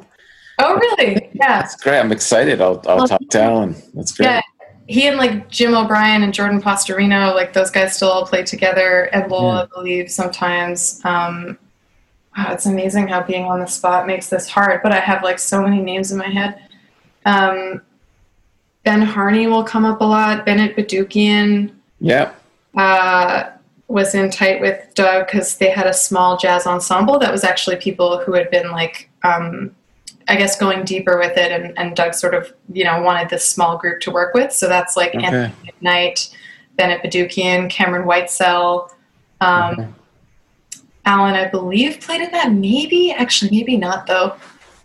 oh 0.60 0.76
really? 0.76 1.30
Yeah. 1.32 1.62
That's 1.62 1.78
great. 1.78 1.98
I'm 1.98 2.12
excited. 2.12 2.60
I'll 2.60 2.84
I'll 2.86 2.98
Well, 2.98 3.08
talk 3.08 3.22
to 3.30 3.41
Alan. 3.41 3.74
That's 3.93 4.12
great. 4.12 4.26
Yeah, 4.26 4.41
he 4.88 5.08
and 5.08 5.15
like 5.15 5.48
Jim 5.48 5.74
O'Brien 5.74 6.22
and 6.24 6.34
Jordan 6.34 6.62
Pastorino, 6.62 7.34
like 7.34 7.54
those 7.54 7.72
guys 7.72 7.96
still 7.96 8.10
all 8.10 8.26
play 8.26 8.43
together. 8.43 9.04
And 9.13 9.32
Lowell, 9.32 9.52
I 9.52 9.65
believe, 9.67 10.12
sometimes. 10.12 11.00
Um, 11.06 11.58
wow, 12.36 12.52
it's 12.52 12.65
amazing 12.65 13.08
how 13.08 13.24
being 13.24 13.46
on 13.46 13.62
the 13.62 13.65
spot 13.65 14.08
makes 14.08 14.28
this 14.28 14.50
hard. 14.50 14.82
But 14.84 14.91
I 14.91 15.00
have 15.00 15.24
like 15.24 15.39
so 15.39 15.62
many 15.62 15.82
names 15.82 16.12
in 16.12 16.17
my 16.17 16.28
head. 16.28 16.67
Um, 17.26 17.82
ben 18.84 19.02
Harney 19.02 19.48
will 19.48 19.63
come 19.63 19.86
up 19.86 20.02
a 20.02 20.04
lot. 20.04 20.46
Bennett 20.46 20.76
Badukian 20.76 21.72
Yeah. 22.00 22.32
uh, 22.76 23.46
was 23.88 24.15
in 24.15 24.30
tight 24.30 24.60
with 24.62 24.80
Doug 24.96 25.28
because 25.28 25.58
they 25.58 25.69
had 25.69 25.88
a 25.88 25.93
small 25.93 26.38
jazz 26.38 26.65
ensemble 26.65 27.19
that 27.19 27.32
was 27.32 27.43
actually 27.43 27.76
people 27.78 28.19
who 28.19 28.34
had 28.34 28.50
been 28.50 28.72
like, 28.72 29.10
um, 29.24 29.74
I 30.28 30.36
guess, 30.36 30.58
going 30.58 30.84
deeper 30.86 31.17
with 31.19 31.38
it, 31.38 31.52
and, 31.52 31.78
and 31.78 31.96
Doug 31.96 32.13
sort 32.13 32.34
of, 32.34 32.52
you 32.72 32.84
know, 32.86 33.02
wanted 33.02 33.30
this 33.30 33.48
small 33.48 33.78
group 33.78 34.00
to 34.02 34.12
work 34.12 34.34
with. 34.34 34.52
So 34.54 34.67
that's 34.67 34.96
like 34.98 35.13
Okay. 35.15 35.26
Anthony 35.26 35.72
Knight, 35.82 36.36
Bennett 36.78 37.04
Badukian, 37.04 37.69
Cameron 37.69 38.08
Whitesell, 38.08 38.89
um, 39.41 39.74
Okay. 39.74 39.88
Alan, 41.06 41.36
I 41.36 41.50
believe, 41.50 42.00
played 42.00 42.22
in 42.22 42.32
that. 42.32 42.54
Maybe, 42.54 43.12
actually, 43.12 43.52
maybe 43.52 43.76
not 43.76 44.08
though. 44.08 44.36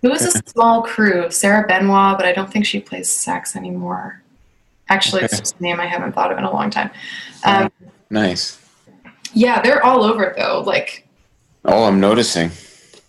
It 0.03 0.09
was 0.09 0.23
a 0.23 0.31
small 0.49 0.83
crew. 0.83 1.31
Sarah 1.31 1.67
Benoit, 1.67 2.17
but 2.17 2.25
I 2.27 2.33
don't 2.33 2.51
think 2.53 2.65
she 2.67 2.81
plays 2.81 3.11
sax 3.11 3.57
anymore. 3.57 4.23
Actually, 4.89 5.23
it's 5.25 5.35
Okay. 5.35 5.41
just 5.43 5.59
a 5.59 5.63
name 5.63 5.81
I 5.81 5.87
haven't 5.87 6.13
thought 6.13 6.31
of 6.33 6.39
in 6.39 6.45
a 6.45 6.53
long 6.53 6.71
time. 6.71 6.91
Um, 7.45 7.71
Nice. 8.11 8.59
yeah, 9.35 9.61
they're 9.61 9.85
all 9.85 10.03
over 10.05 10.35
though. 10.37 10.63
Like, 10.65 11.05
Oh, 11.65 11.85
I'm 11.85 12.01
noticing. 12.01 12.51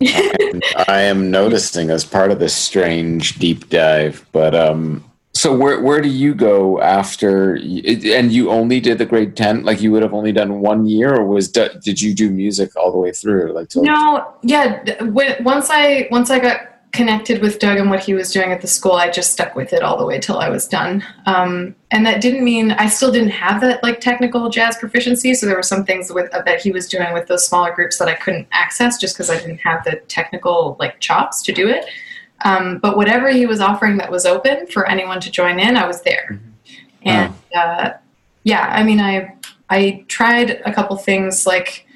I 0.02 1.02
am 1.02 1.30
noticing 1.30 1.90
as 1.90 2.04
part 2.04 2.30
of 2.30 2.38
this 2.38 2.54
strange 2.54 3.38
deep 3.38 3.68
dive. 3.70 4.26
But 4.32 4.54
um, 4.54 5.04
so 5.32 5.56
where 5.56 5.80
where 5.80 6.00
do 6.00 6.08
you 6.08 6.34
go 6.34 6.80
after? 6.80 7.54
And 7.54 8.32
you 8.32 8.50
only 8.50 8.80
did 8.80 8.98
the 8.98 9.06
grade 9.06 9.36
ten, 9.36 9.62
like 9.64 9.80
you 9.80 9.92
would 9.92 10.02
have 10.02 10.12
only 10.12 10.32
done 10.32 10.60
one 10.60 10.86
year, 10.86 11.14
or 11.14 11.24
was 11.26 11.48
did 11.48 12.00
you 12.02 12.12
do 12.14 12.30
music 12.30 12.74
all 12.76 12.90
the 12.90 12.98
way 12.98 13.12
through? 13.12 13.52
Like 13.52 13.68
till, 13.68 13.84
no, 13.84 14.34
yeah. 14.42 14.82
When, 15.04 15.42
once 15.44 15.68
I 15.70 16.08
once 16.10 16.30
I 16.30 16.38
got 16.40 16.60
connected 16.92 17.40
with 17.40 17.58
Doug 17.58 17.78
and 17.78 17.88
what 17.88 18.00
he 18.00 18.14
was 18.14 18.32
doing 18.32 18.52
at 18.52 18.60
the 18.60 18.66
school, 18.66 18.92
I 18.92 19.10
just 19.10 19.32
stuck 19.32 19.54
with 19.54 19.72
it 19.72 19.82
all 19.82 19.96
the 19.96 20.04
way 20.04 20.18
till 20.18 20.38
I 20.38 20.48
was 20.48 20.66
done. 20.66 21.04
Um, 21.26 21.74
and 21.92 22.04
that 22.04 22.20
didn't 22.20 22.42
mean 22.42 22.72
I 22.72 22.88
still 22.88 23.12
didn't 23.12 23.30
have 23.30 23.60
that 23.60 23.82
like 23.82 24.00
technical 24.00 24.48
jazz 24.48 24.76
proficiency. 24.76 25.34
So 25.34 25.46
there 25.46 25.56
were 25.56 25.62
some 25.62 25.84
things 25.84 26.12
with 26.12 26.32
uh, 26.34 26.42
that 26.42 26.60
he 26.60 26.72
was 26.72 26.88
doing 26.88 27.12
with 27.12 27.28
those 27.28 27.46
smaller 27.46 27.72
groups 27.72 27.98
that 27.98 28.08
I 28.08 28.14
couldn't 28.14 28.48
access 28.52 28.98
just 28.98 29.14
because 29.14 29.30
I 29.30 29.38
didn't 29.38 29.58
have 29.58 29.84
the 29.84 29.96
technical 30.08 30.76
like 30.80 30.98
chops 31.00 31.42
to 31.42 31.52
do 31.52 31.68
it. 31.68 31.84
Um, 32.44 32.78
but 32.78 32.96
whatever 32.96 33.28
he 33.30 33.46
was 33.46 33.60
offering 33.60 33.98
that 33.98 34.10
was 34.10 34.26
open 34.26 34.66
for 34.66 34.88
anyone 34.88 35.20
to 35.20 35.30
join 35.30 35.60
in, 35.60 35.76
I 35.76 35.86
was 35.86 36.02
there. 36.02 36.40
And 37.02 37.34
uh, 37.54 37.90
yeah, 38.44 38.66
I 38.70 38.82
mean, 38.82 39.00
I 39.00 39.36
I 39.68 40.04
tried 40.08 40.62
a 40.64 40.72
couple 40.72 40.96
things 40.96 41.46
like 41.46 41.86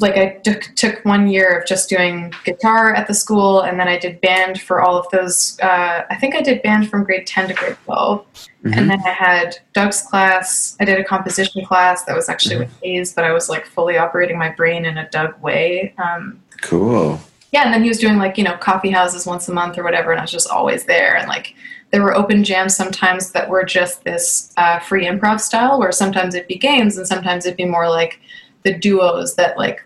like 0.00 0.16
I 0.16 0.28
took 0.44 0.62
took 0.74 1.04
one 1.04 1.28
year 1.28 1.58
of 1.58 1.66
just 1.66 1.88
doing 1.88 2.32
guitar 2.44 2.94
at 2.94 3.06
the 3.06 3.14
school, 3.14 3.60
and 3.60 3.78
then 3.78 3.88
I 3.88 3.98
did 3.98 4.20
band 4.20 4.60
for 4.60 4.80
all 4.80 4.96
of 4.96 5.06
those. 5.10 5.58
Uh, 5.62 6.02
I 6.10 6.14
think 6.16 6.34
I 6.34 6.40
did 6.40 6.62
band 6.62 6.88
from 6.90 7.04
grade 7.04 7.26
ten 7.26 7.48
to 7.48 7.54
grade 7.54 7.76
12 7.84 8.24
Mhm. 8.64 8.76
and 8.76 8.90
then 8.90 9.00
I 9.06 9.10
had 9.10 9.58
Doug's 9.74 10.02
class. 10.02 10.76
I 10.80 10.84
did 10.84 10.98
a 10.98 11.04
composition 11.04 11.64
class 11.64 12.04
that 12.04 12.16
was 12.16 12.28
actually 12.28 12.56
with 12.56 12.70
Hayes, 12.82 13.12
but 13.12 13.24
I 13.24 13.32
was 13.32 13.48
like 13.48 13.64
fully 13.66 13.96
operating 13.96 14.38
my 14.38 14.48
brain 14.48 14.84
in 14.84 14.98
a 14.98 15.08
Doug 15.10 15.40
way. 15.40 15.94
Um, 15.98 16.40
cool. 16.62 17.20
yeah, 17.52 17.62
and 17.64 17.72
then 17.72 17.82
he 17.82 17.88
was 17.88 17.98
doing 17.98 18.16
like 18.18 18.38
you 18.38 18.44
know 18.44 18.56
coffee 18.56 18.90
houses 18.90 19.26
once 19.26 19.48
a 19.48 19.52
month 19.52 19.78
or 19.78 19.84
whatever, 19.84 20.10
and 20.10 20.18
I 20.20 20.24
was 20.24 20.32
just 20.32 20.48
always 20.48 20.84
there. 20.84 21.16
And 21.16 21.28
like 21.28 21.54
there 21.92 22.02
were 22.02 22.14
open 22.16 22.42
jams 22.44 22.74
sometimes 22.76 23.30
that 23.32 23.48
were 23.48 23.62
just 23.64 24.02
this 24.04 24.52
uh, 24.56 24.78
free 24.80 25.06
improv 25.06 25.38
style, 25.40 25.78
where 25.78 25.92
sometimes 25.92 26.34
it'd 26.34 26.48
be 26.48 26.56
games, 26.58 26.96
and 26.96 27.06
sometimes 27.06 27.44
it'd 27.46 27.56
be 27.56 27.64
more 27.66 27.88
like 27.88 28.20
the 28.66 28.74
duos 28.76 29.36
that 29.36 29.56
like 29.56 29.82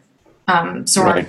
um, 0.48 0.86
Zorn. 0.86 1.06
Right. 1.06 1.28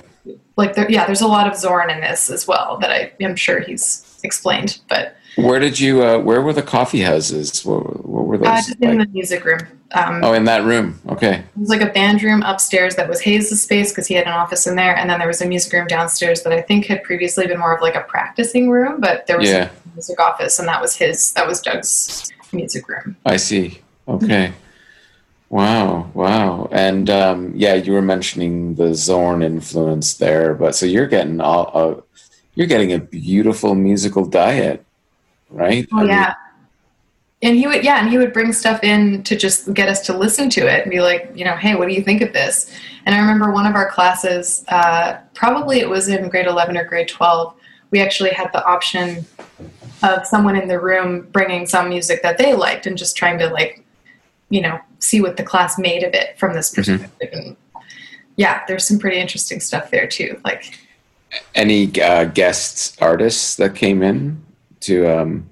Like 0.56 0.74
there, 0.74 0.90
yeah, 0.90 1.06
there's 1.06 1.20
a 1.20 1.26
lot 1.26 1.46
of 1.46 1.56
Zorn 1.56 1.90
in 1.90 2.00
this 2.00 2.30
as 2.30 2.46
well 2.46 2.76
that 2.80 2.90
I 2.90 3.12
am 3.20 3.36
sure 3.36 3.60
he's 3.60 4.18
explained, 4.22 4.80
but 4.88 5.16
Where 5.36 5.58
did 5.58 5.78
you? 5.80 6.02
Uh, 6.04 6.18
where 6.18 6.42
were 6.42 6.52
the 6.52 6.62
coffee 6.62 7.00
houses? 7.00 7.64
What, 7.64 8.06
what 8.06 8.24
were 8.26 8.38
those? 8.38 8.46
uh, 8.48 8.56
just 8.56 8.80
in 8.80 8.98
the 8.98 9.06
music 9.06 9.44
room. 9.44 9.60
Um, 9.94 10.24
oh, 10.24 10.32
in 10.32 10.44
that 10.44 10.62
room. 10.64 10.98
Okay. 11.08 11.34
It 11.40 11.44
was 11.56 11.68
like 11.68 11.82
a 11.82 11.90
band 11.92 12.22
room 12.22 12.42
upstairs 12.42 12.94
that 12.96 13.08
was 13.08 13.20
Hayes' 13.22 13.60
space 13.62 13.90
because 13.90 14.06
he 14.06 14.14
had 14.14 14.26
an 14.26 14.32
office 14.32 14.66
in 14.66 14.74
there, 14.76 14.96
and 14.96 15.08
then 15.10 15.18
there 15.18 15.28
was 15.28 15.42
a 15.42 15.46
music 15.46 15.72
room 15.72 15.86
downstairs 15.86 16.42
that 16.44 16.52
I 16.52 16.62
think 16.62 16.86
had 16.86 17.02
previously 17.02 17.46
been 17.46 17.58
more 17.58 17.74
of 17.74 17.82
like 17.82 17.94
a 17.94 18.00
practicing 18.02 18.70
room, 18.70 19.00
but 19.00 19.26
there 19.26 19.38
was 19.38 19.50
Yeah. 19.50 19.68
a 19.68 19.94
music 19.94 20.18
office, 20.20 20.58
and 20.58 20.66
that 20.68 20.80
was 20.80 20.96
his. 20.96 21.32
That 21.32 21.46
was 21.46 21.60
Doug's 21.60 22.30
music 22.52 22.88
room. 22.88 23.16
I 23.26 23.36
see. 23.36 23.80
Okay. 24.08 24.52
Wow, 25.52 26.10
wow. 26.14 26.66
And 26.72 27.10
um, 27.10 27.52
yeah, 27.54 27.74
you 27.74 27.92
were 27.92 28.00
mentioning 28.00 28.74
the 28.74 28.94
Zorn 28.94 29.42
influence 29.42 30.14
there, 30.14 30.54
but 30.54 30.74
so 30.74 30.86
you're 30.86 31.06
getting 31.06 31.42
all 31.42 31.70
uh, 31.74 32.00
you're 32.54 32.66
getting 32.66 32.94
a 32.94 32.98
beautiful 32.98 33.74
musical 33.74 34.24
diet, 34.24 34.82
right? 35.50 35.86
I 35.92 35.96
Oh 35.96 35.98
mean, 35.98 36.08
yeah. 36.08 36.34
And 37.42 37.58
he 37.58 37.66
would, 37.66 37.84
yeah, 37.84 38.00
and 38.00 38.08
he 38.08 38.16
would 38.16 38.32
bring 38.32 38.54
stuff 38.54 38.82
in 38.82 39.22
to 39.24 39.36
just 39.36 39.74
get 39.74 39.90
us 39.90 40.00
to 40.06 40.16
listen 40.16 40.48
to 40.50 40.60
it 40.60 40.84
and 40.84 40.90
be 40.90 41.00
like, 41.00 41.30
you 41.34 41.44
know, 41.44 41.56
hey, 41.56 41.74
what 41.74 41.86
do 41.86 41.94
you 41.94 42.02
think 42.02 42.22
of 42.22 42.32
this? 42.32 42.72
And 43.04 43.14
I 43.14 43.18
remember 43.18 43.52
one 43.52 43.66
of 43.66 43.74
our 43.74 43.90
classes, 43.90 44.64
uh, 44.68 45.18
probably 45.34 45.80
it 45.80 45.88
was 45.88 46.08
in 46.08 46.30
grade 46.30 46.46
11 46.46 46.78
or 46.78 46.84
grade 46.84 47.08
12, 47.08 47.54
we 47.90 48.00
actually 48.00 48.30
had 48.30 48.50
the 48.54 48.64
option 48.64 49.26
of 50.02 50.24
someone 50.24 50.56
in 50.56 50.66
the 50.66 50.80
room 50.80 51.28
bringing 51.32 51.66
some 51.66 51.90
music 51.90 52.22
that 52.22 52.38
they 52.38 52.54
liked 52.54 52.86
and 52.86 52.96
just 52.96 53.16
trying 53.16 53.38
to, 53.38 53.48
like, 53.48 53.81
you 54.52 54.60
know, 54.60 54.78
see 54.98 55.22
what 55.22 55.38
the 55.38 55.42
class 55.42 55.78
made 55.78 56.02
of 56.02 56.12
it 56.12 56.38
from 56.38 56.54
this 56.54 56.68
perspective. 56.68 57.30
And 57.32 57.56
yeah, 58.36 58.62
there's 58.68 58.86
some 58.86 58.98
pretty 58.98 59.18
interesting 59.18 59.60
stuff 59.60 59.90
there 59.90 60.06
too. 60.06 60.38
Like, 60.44 60.78
Any 61.54 61.90
uh, 62.00 62.26
guest 62.26 63.00
artists 63.00 63.56
that 63.56 63.74
came 63.74 64.02
in 64.02 64.44
to 64.80 65.06
um, 65.06 65.48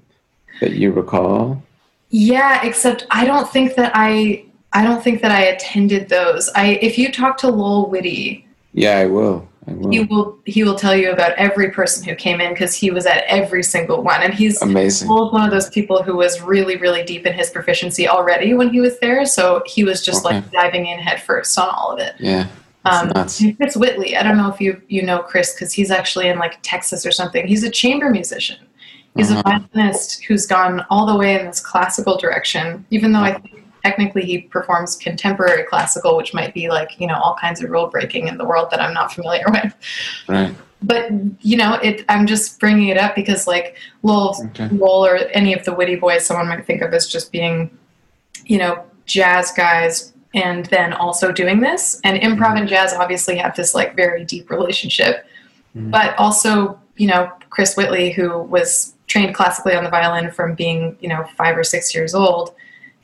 that 0.59 0.73
you 0.73 0.91
recall? 0.91 1.63
Yeah, 2.11 2.63
except 2.63 3.07
I 3.09 3.25
don't 3.25 3.49
think 3.49 3.73
that 3.75 3.91
I 3.95 4.45
I 4.71 4.83
don't 4.83 5.03
think 5.03 5.21
that 5.23 5.31
I 5.31 5.45
attended 5.45 6.07
those. 6.07 6.49
I 6.55 6.77
if 6.81 6.99
you 6.99 7.11
talk 7.11 7.37
to 7.39 7.49
Lowell 7.49 7.89
Whitty, 7.89 8.45
Yeah, 8.73 8.97
I 8.97 9.05
will. 9.05 9.49
Will. 9.67 9.91
he 9.91 9.99
will 10.01 10.39
he 10.45 10.63
will 10.63 10.75
tell 10.75 10.95
you 10.95 11.11
about 11.11 11.33
every 11.33 11.69
person 11.69 12.03
who 12.03 12.15
came 12.15 12.41
in 12.41 12.51
because 12.53 12.73
he 12.73 12.89
was 12.89 13.05
at 13.05 13.23
every 13.27 13.61
single 13.61 14.01
one, 14.01 14.21
and 14.23 14.33
he's 14.33 14.59
Amazing. 14.61 15.07
One 15.07 15.45
of 15.45 15.51
those 15.51 15.69
people 15.69 16.01
who 16.01 16.15
was 16.15 16.41
really 16.41 16.77
really 16.77 17.03
deep 17.03 17.27
in 17.27 17.33
his 17.33 17.51
proficiency 17.51 18.07
already 18.07 18.55
when 18.55 18.71
he 18.71 18.79
was 18.81 18.99
there, 18.99 19.23
so 19.25 19.61
he 19.67 19.83
was 19.83 20.03
just 20.03 20.25
like 20.25 20.49
diving 20.51 20.87
in 20.87 20.97
head 20.99 21.21
first 21.21 21.57
on 21.59 21.69
all 21.69 21.91
of 21.91 21.99
it. 21.99 22.15
Yeah. 22.19 22.47
Um. 22.85 23.11
Chris 23.57 23.75
Whitley, 23.75 24.17
I 24.17 24.23
don't 24.23 24.37
know 24.37 24.49
if 24.51 24.59
you 24.59 24.81
you 24.87 25.03
know 25.03 25.19
Chris 25.19 25.53
because 25.53 25.71
he's 25.71 25.91
actually 25.91 26.27
in 26.29 26.39
like 26.39 26.57
Texas 26.63 27.05
or 27.05 27.11
something. 27.11 27.45
He's 27.45 27.63
a 27.63 27.69
chamber 27.69 28.09
musician. 28.09 28.57
He's 29.15 29.29
Uh-huh. 29.29 29.43
a 29.45 29.59
violinist 29.75 30.23
who's 30.23 30.47
gone 30.47 30.83
all 30.89 31.05
the 31.05 31.15
way 31.15 31.39
in 31.39 31.45
this 31.45 31.59
classical 31.59 32.17
direction, 32.17 32.83
even 32.89 33.11
though 33.11 33.19
I 33.19 33.33
think 33.37 33.60
technically 33.83 34.23
he 34.23 34.39
performs 34.41 34.95
contemporary 34.95 35.63
classical, 35.63 36.15
which 36.17 36.33
might 36.33 36.53
be 36.53 36.69
like 36.69 36.99
you 36.99 37.07
know 37.07 37.15
all 37.15 37.35
kinds 37.35 37.61
of 37.63 37.69
rule 37.69 37.87
breaking 37.87 38.27
in 38.27 38.37
the 38.37 38.45
world 38.45 38.69
that 38.71 38.81
I'm 38.81 38.93
not 38.93 39.13
familiar 39.13 39.45
with. 39.49 39.73
Right. 40.27 40.53
But 40.83 41.11
you 41.41 41.57
know, 41.57 41.75
it. 41.75 42.03
I'm 42.09 42.25
just 42.25 42.59
bringing 42.59 42.87
it 42.89 42.97
up 42.97 43.13
because 43.15 43.45
like 43.47 43.75
Lowell, 44.03 44.35
Okay. 44.47 44.67
Lowell 44.69 45.05
or 45.05 45.15
any 45.33 45.53
of 45.53 45.63
the 45.63 45.73
Whitty 45.73 45.95
boys, 45.95 46.25
someone 46.25 46.47
might 46.47 46.65
think 46.65 46.81
of 46.81 46.91
as 46.93 47.07
just 47.07 47.31
being, 47.31 47.69
you 48.45 48.57
know, 48.57 48.83
jazz 49.05 49.51
guys, 49.51 50.13
and 50.33 50.65
then 50.67 50.93
also 50.93 51.31
doing 51.31 51.59
this. 51.59 51.99
And 52.03 52.19
improv 52.19 52.57
and 52.57 52.67
jazz 52.67 52.93
obviously 52.93 53.35
have 53.37 53.55
this 53.55 53.75
like 53.75 53.95
very 53.95 54.25
deep 54.25 54.49
relationship, 54.49 55.25
Mhm. 55.77 55.91
but 55.91 56.17
also 56.17 56.79
you 56.97 57.07
know 57.07 57.31
Chris 57.51 57.75
Whitley, 57.75 58.11
who 58.11 58.39
was 58.43 58.93
trained 59.07 59.35
classically 59.35 59.75
on 59.75 59.83
the 59.83 59.89
violin 59.89 60.31
from 60.31 60.55
being 60.55 60.97
you 60.99 61.09
know 61.09 61.25
five 61.37 61.55
or 61.57 61.63
six 61.63 61.93
years 61.93 62.15
old, 62.15 62.55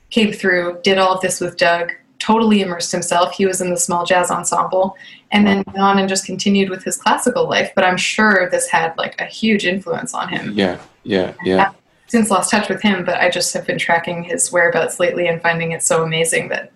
came 0.09 0.31
through, 0.31 0.79
did 0.83 0.97
all 0.97 1.15
of 1.15 1.21
this 1.21 1.39
with 1.39 1.57
Doug. 1.57 1.91
Totally 2.19 2.61
immersed 2.61 2.91
himself. 2.91 3.33
He 3.33 3.45
was 3.45 3.61
in 3.61 3.69
the 3.69 3.77
small 3.77 4.05
jazz 4.05 4.31
ensemble, 4.31 4.97
and 5.31 5.45
then 5.45 5.63
went 5.67 5.79
on 5.79 5.99
and 5.99 6.09
just 6.09 6.25
continued 6.25 6.69
with 6.69 6.83
his 6.83 6.97
classical 6.97 7.47
life. 7.47 7.71
But 7.75 7.85
I'm 7.85 7.97
sure 7.97 8.49
this 8.49 8.67
had 8.67 8.97
like 8.97 9.19
a 9.21 9.25
huge 9.25 9.65
influence 9.65 10.13
on 10.13 10.29
him. 10.29 10.53
Yeah. 10.53 10.79
Yeah. 11.03 11.33
Yeah. 11.43 11.71
since 12.07 12.31
lost 12.31 12.49
touch 12.49 12.69
with 12.69 12.81
him, 12.81 13.05
but 13.05 13.21
I 13.21 13.29
just 13.29 13.53
have 13.53 13.67
been 13.67 13.77
tracking 13.77 14.23
his 14.23 14.51
whereabouts 14.51 14.99
lately 14.99 15.27
and 15.27 15.41
finding 15.41 15.73
it 15.73 15.83
so 15.83 16.03
amazing 16.03 16.49
that. 16.49 16.71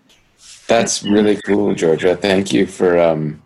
That's 0.67 1.03
really 1.03 1.41
cool, 1.41 1.73
Georgia. 1.73 2.15
Thank 2.15 2.53
you 2.53 2.65
for 2.65 2.99
um, 2.99 3.41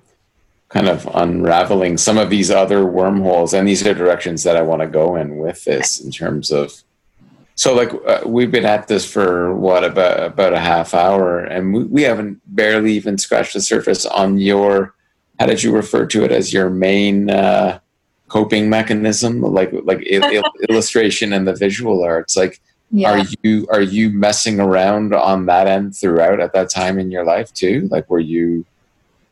kind 0.69 0.87
of 0.87 1.09
unraveling 1.13 1.97
some 1.97 2.17
of 2.17 2.29
these 2.29 2.51
other 2.51 2.85
wormholes, 2.85 3.53
and 3.53 3.67
these 3.67 3.85
are 3.87 3.93
directions 3.93 4.43
that 4.43 4.57
I 4.57 4.61
want 4.61 4.81
to 4.81 4.87
go 4.87 5.15
in 5.15 5.37
with 5.37 5.63
this 5.63 5.99
in 6.01 6.11
terms 6.11 6.51
of. 6.51 6.73
So, 7.55 7.73
like, 7.73 7.91
uh, 8.05 8.21
we've 8.25 8.51
been 8.51 8.65
at 8.65 8.87
this 8.87 9.09
for 9.09 9.55
what 9.55 9.83
about 9.83 10.23
about 10.23 10.53
a 10.53 10.59
half 10.59 10.93
hour, 10.93 11.39
and 11.39 11.73
we, 11.73 11.83
we 11.85 12.01
haven't 12.03 12.41
barely 12.47 12.91
even 12.93 13.17
scratched 13.17 13.53
the 13.53 13.61
surface 13.61 14.05
on 14.05 14.37
your. 14.37 14.93
How 15.39 15.45
did 15.47 15.63
you 15.63 15.73
refer 15.73 16.05
to 16.07 16.23
it 16.25 16.31
as 16.31 16.53
your 16.53 16.69
main? 16.69 17.29
Uh, 17.29 17.79
coping 18.27 18.67
mechanism 18.69 19.39
like 19.41 19.71
like 19.83 20.01
il- 20.07 20.43
illustration 20.69 21.31
and 21.31 21.47
the 21.47 21.53
visual 21.53 22.03
arts 22.03 22.35
like 22.35 22.59
Yeah. 22.89 23.11
are 23.11 23.25
you 23.43 23.67
are 23.69 23.81
you 23.81 24.09
messing 24.09 24.59
around 24.59 25.13
on 25.13 25.45
that 25.45 25.67
end 25.67 25.95
throughout 25.95 26.39
at 26.39 26.51
that 26.53 26.71
time 26.71 26.97
in 26.97 27.11
your 27.11 27.23
life 27.23 27.53
too 27.53 27.87
like 27.91 28.09
were 28.09 28.19
you 28.19 28.65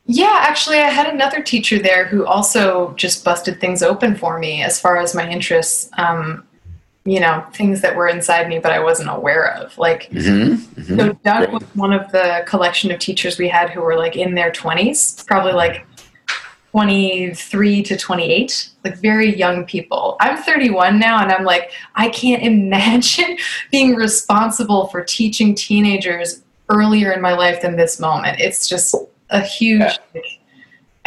Yeah, 0.06 0.36
actually, 0.42 0.80
I 0.80 0.90
had 0.90 1.08
another 1.08 1.42
teacher 1.42 1.80
there 1.80 2.06
who 2.06 2.26
also 2.26 2.94
just 2.96 3.24
busted 3.24 3.60
things 3.60 3.82
open 3.82 4.16
for 4.16 4.38
me 4.38 4.62
as 4.62 4.80
far 4.80 4.98
as 4.98 5.16
my 5.16 5.28
interests. 5.30 5.90
Um, 5.98 6.46
you 7.06 7.20
know, 7.20 7.46
things 7.54 7.82
that 7.82 7.96
were 7.96 8.08
inside 8.08 8.48
me, 8.48 8.60
but 8.60 8.72
I 8.72 8.80
wasn't 8.80 9.10
aware 9.10 9.54
of. 9.56 9.78
Like, 9.78 10.10
mm-hmm. 10.10 10.84
so 10.84 11.14
Doug 11.24 11.50
Great. 11.50 11.52
was 11.52 11.64
one 11.74 11.92
of 11.92 12.10
the 12.12 12.44
collection 12.48 12.92
of 12.92 13.00
teachers 13.00 13.38
we 13.38 13.50
had 13.50 13.70
who 13.70 13.82
were 13.82 13.98
like 13.98 14.16
in 14.16 14.36
their 14.36 14.52
20s, 14.52 15.26
probably 15.28 15.52
like 15.52 15.86
23 16.72 17.84
to 17.84 17.98
28, 17.98 18.70
like 18.86 18.98
very 18.98 19.36
young 19.36 19.66
people. 19.66 20.16
I'm 20.22 20.38
31 20.38 20.98
now, 20.98 21.22
and 21.22 21.32
I'm 21.32 21.44
like, 21.44 21.72
I 21.96 22.08
can't 22.10 22.42
imagine 22.54 23.38
being 23.70 23.96
responsible 23.96 24.88
for 24.88 25.04
teaching 25.04 25.56
teenagers 25.56 26.42
earlier 26.70 27.12
in 27.12 27.22
my 27.22 27.34
life 27.34 27.62
than 27.62 27.76
this 27.76 28.00
moment. 28.00 28.40
It's 28.40 28.68
just 28.68 28.96
a 29.30 29.42
huge. 29.42 29.82
Yeah. 29.82 30.22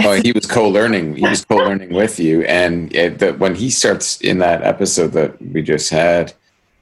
Oh 0.04 0.20
he 0.22 0.32
was 0.32 0.46
co-learning 0.46 1.16
he 1.16 1.26
was 1.26 1.44
co-learning 1.44 1.92
with 1.92 2.18
you 2.18 2.42
and 2.42 2.94
it, 2.94 3.18
the, 3.18 3.32
when 3.34 3.54
he 3.54 3.70
starts 3.70 4.20
in 4.20 4.38
that 4.38 4.62
episode 4.62 5.12
that 5.12 5.40
we 5.40 5.62
just 5.62 5.90
had 5.90 6.32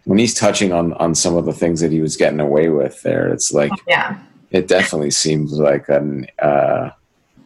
when 0.04 0.18
he's 0.18 0.34
touching 0.34 0.72
on 0.72 0.92
on 0.94 1.14
some 1.14 1.36
of 1.36 1.44
the 1.44 1.52
things 1.52 1.80
that 1.80 1.92
he 1.92 2.00
was 2.00 2.16
getting 2.16 2.40
away 2.40 2.68
with 2.68 3.00
there 3.02 3.28
it's 3.28 3.52
like 3.52 3.72
yeah. 3.86 4.18
it 4.50 4.68
definitely 4.68 5.10
seems 5.10 5.52
like 5.52 5.88
an 5.88 6.26
uh, 6.40 6.90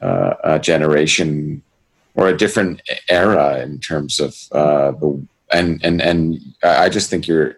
uh, 0.00 0.34
a 0.44 0.58
generation 0.58 1.62
or 2.14 2.28
a 2.28 2.36
different 2.36 2.82
era 3.08 3.60
in 3.60 3.78
terms 3.78 4.20
of 4.20 4.36
uh, 4.52 4.90
the 4.92 5.26
and 5.52 5.80
and 5.84 6.02
and 6.02 6.40
I 6.62 6.88
just 6.88 7.10
think 7.10 7.28
you're 7.28 7.56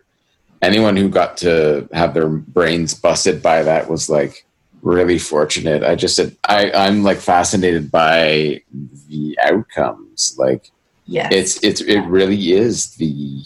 anyone 0.62 0.96
who 0.96 1.09
got 1.09 1.37
to 1.38 1.88
have 1.92 2.14
their 2.14 2.29
brains 2.29 2.94
busted 2.94 3.42
by 3.42 3.62
that 3.62 3.88
was 3.88 4.09
like 4.09 4.46
really 4.83 5.19
fortunate. 5.19 5.83
I 5.83 5.95
just 5.95 6.16
said 6.16 6.37
I 6.49 6.71
I'm 6.73 7.03
like 7.03 7.19
fascinated 7.19 7.90
by 7.90 8.62
the 9.09 9.38
outcomes. 9.43 10.35
Like 10.38 10.71
Yes. 11.07 11.33
it's 11.33 11.64
it's 11.64 11.81
it 11.81 12.01
really 12.03 12.53
is 12.53 12.95
the 12.95 13.43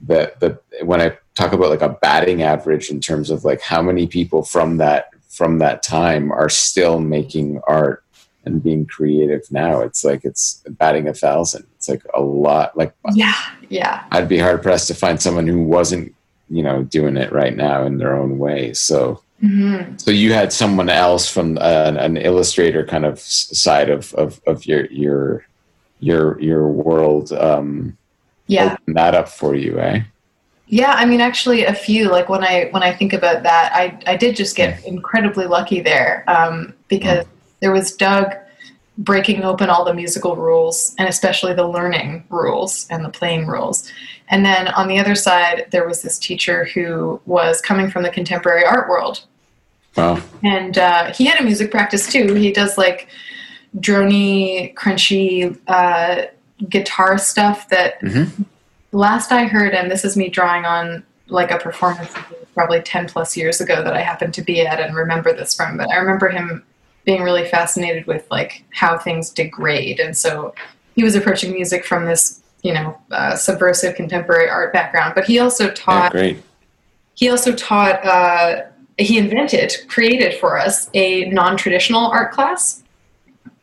the 0.00 0.32
the 0.40 0.84
when 0.84 1.00
I 1.00 1.16
talk 1.36 1.52
about 1.52 1.70
like 1.70 1.82
a 1.82 1.96
batting 2.02 2.42
average 2.42 2.90
in 2.90 3.00
terms 3.00 3.30
of 3.30 3.44
like 3.44 3.60
how 3.60 3.80
many 3.80 4.08
people 4.08 4.42
from 4.42 4.78
that 4.78 5.10
from 5.28 5.58
that 5.58 5.82
time 5.84 6.32
are 6.32 6.48
still 6.48 6.98
making 6.98 7.60
art 7.68 8.02
and 8.44 8.62
being 8.62 8.86
creative 8.86 9.42
now. 9.50 9.80
It's 9.80 10.04
like 10.04 10.24
it's 10.24 10.62
batting 10.68 11.08
a 11.08 11.14
thousand. 11.14 11.64
It's 11.76 11.88
like 11.88 12.02
a 12.12 12.20
lot. 12.20 12.76
Like 12.76 12.92
yeah. 13.12 13.34
Yeah. 13.68 14.04
I'd 14.10 14.28
be 14.28 14.38
hard 14.38 14.62
pressed 14.62 14.88
to 14.88 14.94
find 14.94 15.22
someone 15.22 15.46
who 15.46 15.62
wasn't 15.62 16.12
you 16.50 16.62
know 16.64 16.82
doing 16.82 17.16
it 17.16 17.32
right 17.32 17.56
now 17.56 17.84
in 17.86 17.98
their 17.98 18.16
own 18.16 18.38
way. 18.38 18.74
So 18.74 19.22
hmm 19.44 19.96
so 19.98 20.10
you 20.10 20.32
had 20.32 20.52
someone 20.52 20.88
else 20.88 21.28
from 21.28 21.58
uh, 21.58 21.92
an 21.98 22.16
illustrator 22.16 22.82
kind 22.86 23.04
of 23.04 23.20
side 23.20 23.90
of, 23.90 24.14
of, 24.14 24.40
of 24.46 24.64
your 24.64 24.86
your 24.86 25.44
your 26.00 26.40
your 26.40 26.68
world 26.68 27.32
um, 27.32 27.96
Yeah. 28.46 28.72
open 28.80 28.94
that 28.94 29.14
up 29.14 29.28
for 29.28 29.54
you, 29.54 29.78
eh? 29.78 30.00
Yeah, 30.66 30.92
I 30.92 31.04
mean, 31.04 31.20
actually, 31.20 31.64
a 31.64 31.74
few. 31.74 32.10
Like 32.10 32.28
when 32.28 32.42
I 32.42 32.68
when 32.70 32.82
I 32.82 32.92
think 32.94 33.12
about 33.12 33.42
that, 33.42 33.72
I 33.74 33.98
I 34.06 34.16
did 34.16 34.34
just 34.34 34.56
get 34.56 34.84
incredibly 34.84 35.46
lucky 35.46 35.80
there 35.80 36.24
um, 36.26 36.72
because 36.88 37.26
there 37.60 37.72
was 37.72 37.92
Doug 37.96 38.26
breaking 38.98 39.42
open 39.42 39.68
all 39.68 39.84
the 39.84 39.92
musical 39.92 40.36
rules 40.36 40.94
and 40.98 41.08
especially 41.08 41.52
the 41.52 41.66
learning 41.66 42.24
rules 42.30 42.86
and 42.90 43.04
the 43.04 43.08
playing 43.08 43.46
rules. 43.46 43.90
And 44.28 44.44
then 44.44 44.68
on 44.68 44.86
the 44.88 44.98
other 45.00 45.16
side, 45.16 45.66
there 45.72 45.86
was 45.86 46.00
this 46.00 46.18
teacher 46.18 46.66
who 46.66 47.20
was 47.26 47.60
coming 47.60 47.90
from 47.90 48.04
the 48.04 48.10
contemporary 48.10 48.64
art 48.64 48.88
world, 48.88 49.24
Wow. 49.96 50.20
and 50.42 50.76
uh, 50.78 51.12
he 51.12 51.24
had 51.24 51.40
a 51.40 51.44
music 51.44 51.70
practice 51.70 52.06
too. 52.10 52.34
He 52.34 52.52
does 52.52 52.76
like 52.76 53.08
drony, 53.78 54.74
crunchy 54.74 55.58
uh, 55.68 56.22
guitar 56.68 57.18
stuff 57.18 57.68
that 57.68 58.00
Mhm. 58.02 58.44
last 58.92 59.32
I 59.32 59.44
heard, 59.44 59.74
and 59.74 59.90
this 59.90 60.04
is 60.04 60.16
me 60.16 60.28
drawing 60.28 60.64
on 60.64 61.04
like 61.28 61.50
a 61.50 61.58
performance 61.58 62.12
probably 62.54 62.80
10 62.82 63.08
plus 63.08 63.36
years 63.36 63.60
ago 63.60 63.82
that 63.82 63.94
I 63.94 64.00
happened 64.00 64.34
to 64.34 64.42
be 64.42 64.60
at 64.66 64.78
and 64.80 64.94
remember 64.94 65.32
this 65.32 65.54
from, 65.54 65.76
but 65.76 65.90
I 65.90 65.96
remember 65.96 66.28
him 66.28 66.62
being 67.04 67.22
really 67.22 67.46
fascinated 67.46 68.06
with 68.06 68.26
like 68.30 68.62
how 68.72 68.96
things 68.98 69.30
degrade. 69.30 69.98
And 70.00 70.16
so 70.16 70.54
he 70.94 71.02
was 71.02 71.14
approaching 71.16 71.52
music 71.52 71.84
from 71.84 72.04
this, 72.04 72.40
you 72.62 72.72
know, 72.72 72.96
uh, 73.10 73.34
subversive 73.36 73.94
contemporary 73.96 74.48
art 74.48 74.72
background, 74.72 75.14
but 75.14 75.24
he 75.24 75.38
also 75.38 75.66
Yeah, 75.68 75.74
taught 75.74 76.12
great. 76.12 76.42
he 77.14 77.28
also 77.30 77.52
taught 77.52 78.04
uh, 78.04 78.62
he 78.98 79.18
invented 79.18 79.74
created 79.88 80.38
for 80.38 80.58
us 80.58 80.88
a 80.94 81.24
non-traditional 81.30 82.06
art 82.06 82.32
class. 82.32 82.82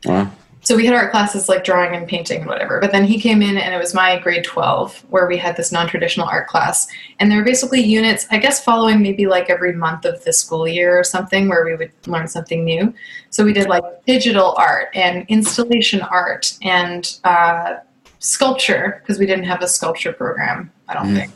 Wow. 0.06 0.32
so 0.64 0.76
we 0.76 0.86
had 0.86 0.96
art 0.96 1.12
classes 1.12 1.48
like 1.48 1.64
drawing 1.64 1.96
and 1.96 2.08
painting 2.08 2.40
and 2.42 2.48
whatever. 2.50 2.80
But 2.80 2.92
then 2.92 3.04
he 3.06 3.20
came 3.20 3.42
in 3.42 3.58
and 3.58 3.74
it 3.74 3.78
was 3.78 3.94
my 3.94 4.18
grade 4.20 4.44
12 4.44 5.06
where 5.10 5.28
we 5.28 5.38
had 5.38 5.56
this 5.58 5.72
non-traditional 5.72 6.28
art 6.28 6.48
class. 6.48 6.88
And 7.20 7.30
there 7.32 7.38
were 7.38 7.44
basically 7.46 7.82
units 7.82 8.26
i 8.32 8.38
guess 8.38 8.64
following 8.64 9.02
maybe 9.02 9.26
like 9.28 9.50
every 9.50 9.74
month 9.74 10.06
of 10.06 10.24
the 10.24 10.34
school 10.34 10.68
year 10.68 11.00
or 11.00 11.04
something 11.04 11.48
where 11.48 11.64
we 11.66 11.76
would 11.76 11.92
learn 12.08 12.28
something 12.28 12.64
new. 12.66 12.94
So 13.30 13.44
we 13.46 13.54
did 13.54 13.68
like 13.70 13.84
digital 14.06 14.56
art 14.58 14.90
and 14.96 15.26
installation 15.30 16.02
art 16.02 16.54
and 16.64 17.18
uh, 17.24 17.78
sculpture 18.20 19.02
because 19.02 19.18
we 19.20 19.26
didn't 19.26 19.46
have 19.46 19.62
a 19.62 19.68
sculpture 19.68 20.14
program 20.14 20.72
i 20.88 20.94
don't 20.94 21.08
Mm. 21.08 21.16
think. 21.16 21.32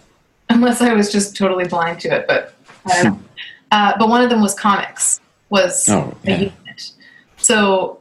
Unless 0.49 0.81
i 0.81 0.93
was 0.93 1.11
just 1.11 1.35
totally 1.35 1.67
blind 1.67 1.99
to 2.01 2.09
it 2.13 2.27
but 2.27 2.53
i 2.85 3.01
don't 3.03 3.13
know 3.13 3.19
uh, 3.71 3.93
but 3.97 4.09
one 4.09 4.21
of 4.21 4.29
them 4.29 4.41
was 4.41 4.53
comics 4.53 5.19
was 5.49 5.87
Oh, 5.89 6.15
a 6.25 6.29
yeah. 6.29 6.37
unit. 6.37 6.91
So 7.37 7.99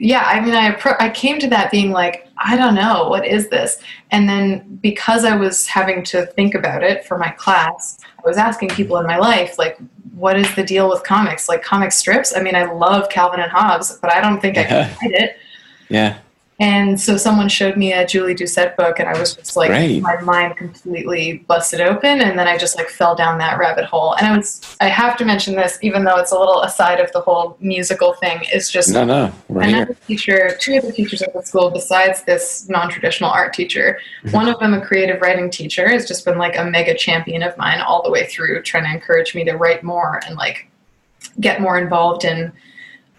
yeah 0.00 0.22
i 0.26 0.38
mean 0.40 0.54
i 0.54 0.70
appro- 0.72 0.96
i 1.00 1.10
came 1.10 1.40
to 1.40 1.48
that 1.48 1.72
being 1.72 1.90
like 1.90 2.28
i 2.36 2.56
don't 2.56 2.76
know 2.76 3.08
what 3.08 3.26
is 3.26 3.48
this? 3.48 3.78
And 4.12 4.28
then 4.28 4.78
because 4.80 5.24
i 5.24 5.34
was 5.34 5.66
having 5.66 6.04
to 6.04 6.24
think 6.26 6.54
about 6.54 6.84
it 6.84 7.04
for 7.04 7.18
my 7.18 7.30
class 7.30 7.98
i 8.16 8.22
was 8.24 8.36
asking 8.36 8.68
people 8.70 8.96
in 8.98 9.06
my 9.06 9.18
life 9.18 9.58
like 9.58 9.76
what 10.14 10.36
is 10.38 10.52
the 10.56 10.62
deal 10.64 10.88
with 10.88 11.02
comics? 11.04 11.48
Like 11.48 11.62
comic 11.62 11.90
strips? 11.92 12.32
I 12.36 12.40
mean 12.42 12.54
i 12.54 12.64
love 12.70 13.08
calvin 13.08 13.40
and 13.40 13.50
hobbes 13.50 13.98
but 14.00 14.12
i 14.12 14.20
don't 14.20 14.40
think 14.40 14.56
i 14.56 14.64
can 14.64 14.96
read 15.02 15.14
it. 15.20 15.36
Yeah. 15.88 16.18
And 16.60 17.00
so 17.00 17.16
someone 17.16 17.48
showed 17.48 17.76
me 17.76 17.92
a 17.92 18.04
Julie 18.04 18.34
Doucet 18.34 18.76
book, 18.76 18.98
and 18.98 19.08
I 19.08 19.16
was 19.16 19.34
just 19.36 19.56
like, 19.56 19.68
Great. 19.70 20.02
my 20.02 20.20
mind 20.22 20.56
completely 20.56 21.44
busted 21.46 21.80
open, 21.80 22.20
and 22.20 22.36
then 22.36 22.48
I 22.48 22.58
just 22.58 22.76
like 22.76 22.88
fell 22.88 23.14
down 23.14 23.38
that 23.38 23.58
rabbit 23.58 23.84
hole. 23.84 24.14
And 24.14 24.26
I 24.26 24.36
was, 24.36 24.76
I 24.80 24.88
have 24.88 25.16
to 25.18 25.24
mention 25.24 25.54
this, 25.54 25.78
even 25.82 26.02
though 26.02 26.16
it's 26.16 26.32
a 26.32 26.38
little 26.38 26.62
aside 26.62 26.98
of 26.98 27.12
the 27.12 27.20
whole 27.20 27.56
musical 27.60 28.14
thing, 28.14 28.42
is 28.52 28.72
just 28.72 28.92
No, 28.92 29.04
no. 29.04 29.32
We're 29.46 29.62
another 29.62 29.84
here. 29.86 29.96
teacher, 30.08 30.56
two 30.58 30.78
other 30.78 30.90
teachers 30.90 31.22
at 31.22 31.32
the 31.32 31.42
school 31.42 31.70
besides 31.70 32.24
this 32.24 32.68
non-traditional 32.68 33.30
art 33.30 33.52
teacher. 33.54 34.00
Mhm. 34.24 34.32
One 34.32 34.48
of 34.48 34.58
them, 34.58 34.74
a 34.74 34.80
creative 34.84 35.20
writing 35.20 35.50
teacher, 35.50 35.88
has 35.88 36.08
just 36.08 36.24
been 36.24 36.38
like 36.38 36.58
a 36.58 36.64
mega 36.64 36.94
champion 36.94 37.44
of 37.44 37.56
mine 37.56 37.80
all 37.80 38.02
the 38.02 38.10
way 38.10 38.26
through, 38.26 38.62
trying 38.62 38.82
to 38.82 38.90
encourage 38.90 39.32
me 39.32 39.44
to 39.44 39.52
write 39.52 39.84
more 39.84 40.20
and 40.26 40.36
like 40.36 40.68
get 41.40 41.60
more 41.60 41.78
involved 41.78 42.24
in 42.24 42.50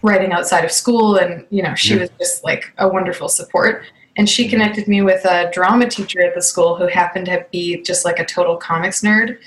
writing 0.02 0.32
outside 0.32 0.64
of 0.64 0.72
school. 0.72 1.16
And 1.16 1.44
you 1.50 1.62
know, 1.62 1.74
she 1.74 1.94
Mhm. 1.94 2.00
was 2.00 2.10
just 2.18 2.44
like 2.44 2.72
a 2.78 2.88
wonderful 2.88 3.28
support. 3.28 3.84
And 4.16 4.28
she 4.28 4.48
connected 4.48 4.88
me 4.88 5.02
with 5.02 5.24
a 5.24 5.50
drama 5.52 5.88
teacher 5.88 6.20
at 6.22 6.34
the 6.34 6.42
school 6.42 6.76
who 6.76 6.86
happened 6.86 7.26
to 7.26 7.46
be 7.52 7.82
just 7.82 8.04
like 8.04 8.18
a 8.18 8.24
total 8.24 8.56
comics 8.56 9.02
nerd. 9.02 9.38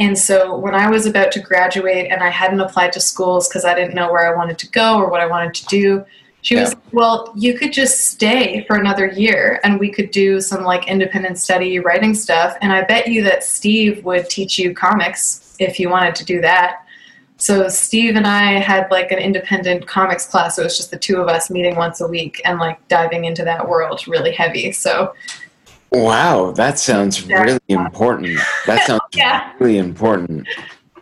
And 0.00 0.18
so 0.18 0.56
when 0.56 0.74
I 0.74 0.90
was 0.90 1.06
about 1.06 1.30
to 1.32 1.40
graduate 1.40 2.10
and 2.10 2.22
I 2.22 2.28
hadn't 2.28 2.60
applied 2.60 2.92
to 2.94 3.00
schools 3.00 3.48
because 3.48 3.64
I 3.64 3.74
didn't 3.74 3.94
know 3.94 4.10
where 4.10 4.26
I 4.26 4.36
wanted 4.36 4.58
to 4.58 4.70
go 4.70 4.96
or 4.96 5.08
what 5.08 5.20
I 5.20 5.26
wanted 5.26 5.54
to 5.54 5.66
do, 5.66 6.04
she 6.42 6.56
was 6.56 6.74
like, 6.74 6.92
well, 6.92 7.32
you 7.34 7.54
could 7.54 7.72
just 7.72 8.08
stay 8.08 8.64
for 8.66 8.76
another 8.76 9.06
year 9.06 9.60
and 9.64 9.80
we 9.80 9.90
could 9.90 10.10
do 10.10 10.40
some 10.40 10.62
like 10.64 10.86
independent 10.88 11.38
study 11.38 11.78
writing 11.78 12.12
stuff. 12.12 12.56
And 12.60 12.72
I 12.72 12.82
bet 12.82 13.08
you 13.08 13.22
that 13.24 13.44
Steve 13.44 14.04
would 14.04 14.28
teach 14.28 14.58
you 14.58 14.74
comics 14.74 15.56
if 15.58 15.80
you 15.80 15.88
wanted 15.88 16.14
to 16.16 16.24
do 16.24 16.42
that. 16.42 16.83
So 17.44 17.68
Steve 17.68 18.16
and 18.16 18.26
I 18.26 18.52
had 18.52 18.90
like 18.90 19.12
an 19.12 19.18
independent 19.18 19.86
comics 19.86 20.24
class. 20.24 20.58
It 20.58 20.64
was 20.64 20.78
just 20.78 20.90
the 20.90 20.96
two 20.96 21.18
of 21.20 21.28
us 21.28 21.50
meeting 21.50 21.76
once 21.76 22.00
a 22.00 22.08
week 22.08 22.40
and 22.46 22.58
like 22.58 22.78
diving 22.88 23.26
into 23.26 23.44
that 23.44 23.68
world 23.68 24.08
really 24.08 24.32
heavy. 24.32 24.72
So 24.72 25.14
Wow, 25.92 26.52
that 26.52 26.78
sounds 26.78 27.28
really 27.28 27.60
important. 27.68 28.40
That 28.64 28.82
sounds 28.86 29.02
Yeah. 29.12 29.52
really 29.58 29.76
important. 29.76 30.48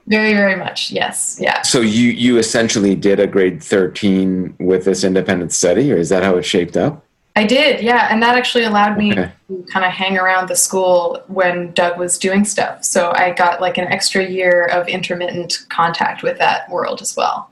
Very, 0.09 0.35
very 0.35 0.57
much. 0.57 0.91
Yes. 0.91 1.39
Yeah. 1.41 1.63
So 1.63 1.81
you 1.81 2.09
you 2.11 2.39
essentially 2.39 2.97
did 2.97 3.21
a 3.21 3.29
grade 3.29 3.63
13 3.63 4.57
with 4.59 4.85
this 4.85 5.05
independent 5.05 5.53
study 5.53 5.93
or 5.93 5.97
is 5.97 6.09
that 6.09 6.25
how 6.25 6.39
it 6.39 6.43
shaped 6.45 6.77
up? 6.77 7.05
I 7.35 7.45
did. 7.45 7.81
Yeah. 7.81 8.09
And 8.11 8.23
that 8.23 8.37
actually 8.37 8.65
allowed 8.65 8.99
me 8.99 9.13
Okay. 9.13 9.33
to 9.49 9.65
kind 9.73 9.87
of 9.87 9.93
hang 9.93 10.19
around 10.19 10.49
the 10.49 10.57
school 10.57 11.23
when 11.29 11.73
Doug 11.73 11.99
was 11.99 12.19
doing 12.19 12.45
stuff. 12.45 12.85
So 12.85 13.11
I 13.15 13.31
got 13.33 13.61
like 13.61 13.79
an 13.79 13.87
extra 13.89 14.23
year 14.25 14.67
of 14.67 14.87
intermittent 14.87 15.65
contact 15.71 16.23
with 16.23 16.37
that 16.39 16.69
world 16.71 17.01
as 17.01 17.17
well. 17.17 17.51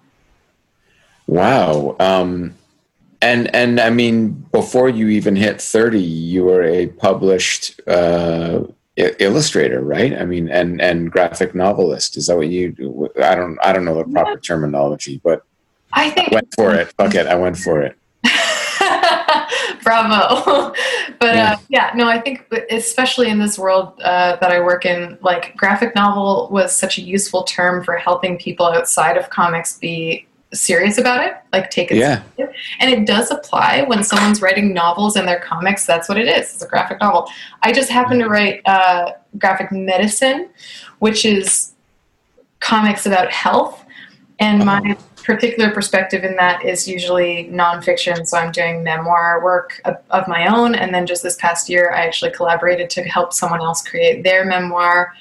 Wow. 1.27 1.97
Um 2.01 2.55
and 3.23 3.55
and 3.55 3.81
I 3.81 3.91
mean 3.91 4.31
before 4.53 4.89
you 4.89 5.09
even 5.09 5.37
hit 5.37 5.61
30 5.61 6.01
you 6.01 6.45
were 6.45 6.63
a 6.63 6.89
published 6.89 7.81
uh 7.87 8.61
i- 8.99 9.15
illustrator, 9.19 9.81
right? 9.81 10.13
I 10.19 10.25
mean 10.25 10.49
and 10.49 10.81
and 10.81 11.11
graphic 11.11 11.55
novelist. 11.55 12.17
Is 12.17 12.27
that 12.27 12.37
what 12.37 12.49
you 12.49 12.73
do? 12.73 13.09
I 13.23 13.35
don't 13.35 13.59
I 13.63 13.73
don't 13.73 13.85
know 13.85 13.97
the 13.97 14.05
proper 14.05 14.39
terminology, 14.39 15.21
but 15.23 15.45
I 15.93 16.11
think 16.11 16.33
I 16.33 16.35
went 16.37 16.55
for 16.55 16.75
it. 16.75 16.93
Fuck 16.99 17.15
it, 17.15 17.27
I 17.27 17.35
went 17.35 17.57
for 17.57 17.81
it. 17.83 17.97
Bravo. 19.85 20.73
but 21.19 21.35
Yeah. 21.35 21.53
uh, 21.53 21.57
yeah, 21.69 21.91
no, 21.95 22.09
I 22.09 22.21
think 22.21 22.47
especially 22.71 23.29
in 23.29 23.39
this 23.39 23.59
world 23.59 24.01
uh, 24.03 24.37
that 24.37 24.51
I 24.51 24.61
work 24.61 24.85
in, 24.85 25.19
like 25.23 25.57
graphic 25.57 25.95
novel 25.95 26.49
was 26.51 26.75
such 26.75 26.99
a 26.99 27.03
useful 27.03 27.45
term 27.45 27.85
for 27.85 27.97
helping 27.97 28.39
people 28.39 28.67
outside 28.67 29.17
of 29.17 29.31
comics 29.31 29.79
be 29.79 30.27
serious 30.53 30.99
about 30.99 31.25
it, 31.25 31.35
like 31.53 31.71
take 31.71 31.91
it 31.93 31.97
Yeah. 31.97 32.23
seriously. 32.37 32.61
And 32.81 32.91
it 32.91 33.07
does 33.07 33.31
apply 33.31 33.83
when 33.83 34.03
someone's 34.03 34.43
writing 34.43 34.75
novels 34.75 35.17
and 35.17 35.27
their 35.27 35.41
comics. 35.41 35.87
That's 35.87 36.09
what 36.09 36.19
it 36.19 36.27
is. 36.27 36.53
It's 36.55 36.63
a 36.63 36.67
graphic 36.69 37.01
novel. 37.01 37.29
I 37.63 37.73
just 37.73 37.89
happen 37.91 38.19
to 38.19 38.29
write 38.29 38.61
uh, 38.67 39.13
graphic 39.39 39.71
medicine, 39.71 40.51
which 40.99 41.25
is 41.25 41.73
comics 42.59 43.07
about 43.07 43.31
health. 43.31 43.85
And 44.41 44.65
my 44.65 44.97
particular 45.25 45.71
perspective 45.71 46.25
in 46.25 46.37
that 46.37 46.65
is 46.65 46.87
usually 46.89 47.49
nonfiction. 47.53 48.27
So 48.27 48.39
I'm 48.39 48.53
doing 48.53 48.83
memoir 48.83 49.43
work 49.43 49.81
of, 49.85 49.97
of 50.11 50.27
my 50.29 50.47
own. 50.47 50.75
And 50.75 50.95
then 50.95 51.07
just 51.07 51.23
this 51.23 51.37
past 51.37 51.69
year, 51.69 51.93
I 51.93 52.07
actually 52.07 52.33
collaborated 52.33 52.91
to 52.91 53.03
help 53.03 53.33
someone 53.33 53.61
else 53.61 53.87
create 53.87 54.25
their 54.25 54.45
memoir. 54.45 55.15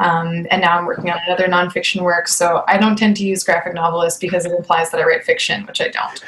Um, 0.00 0.46
and 0.50 0.62
now 0.62 0.78
I'm 0.78 0.86
working 0.86 1.10
on 1.10 1.18
another 1.26 1.46
nonfiction 1.46 2.02
work. 2.02 2.26
So 2.28 2.64
I 2.66 2.78
don't 2.78 2.96
tend 2.96 3.16
to 3.18 3.24
use 3.24 3.44
graphic 3.44 3.74
novelist 3.74 4.20
because 4.20 4.46
it 4.46 4.52
implies 4.52 4.90
that 4.90 5.00
I 5.00 5.04
write 5.04 5.24
fiction, 5.24 5.66
which 5.66 5.80
I 5.80 5.88
don't. 5.88 6.24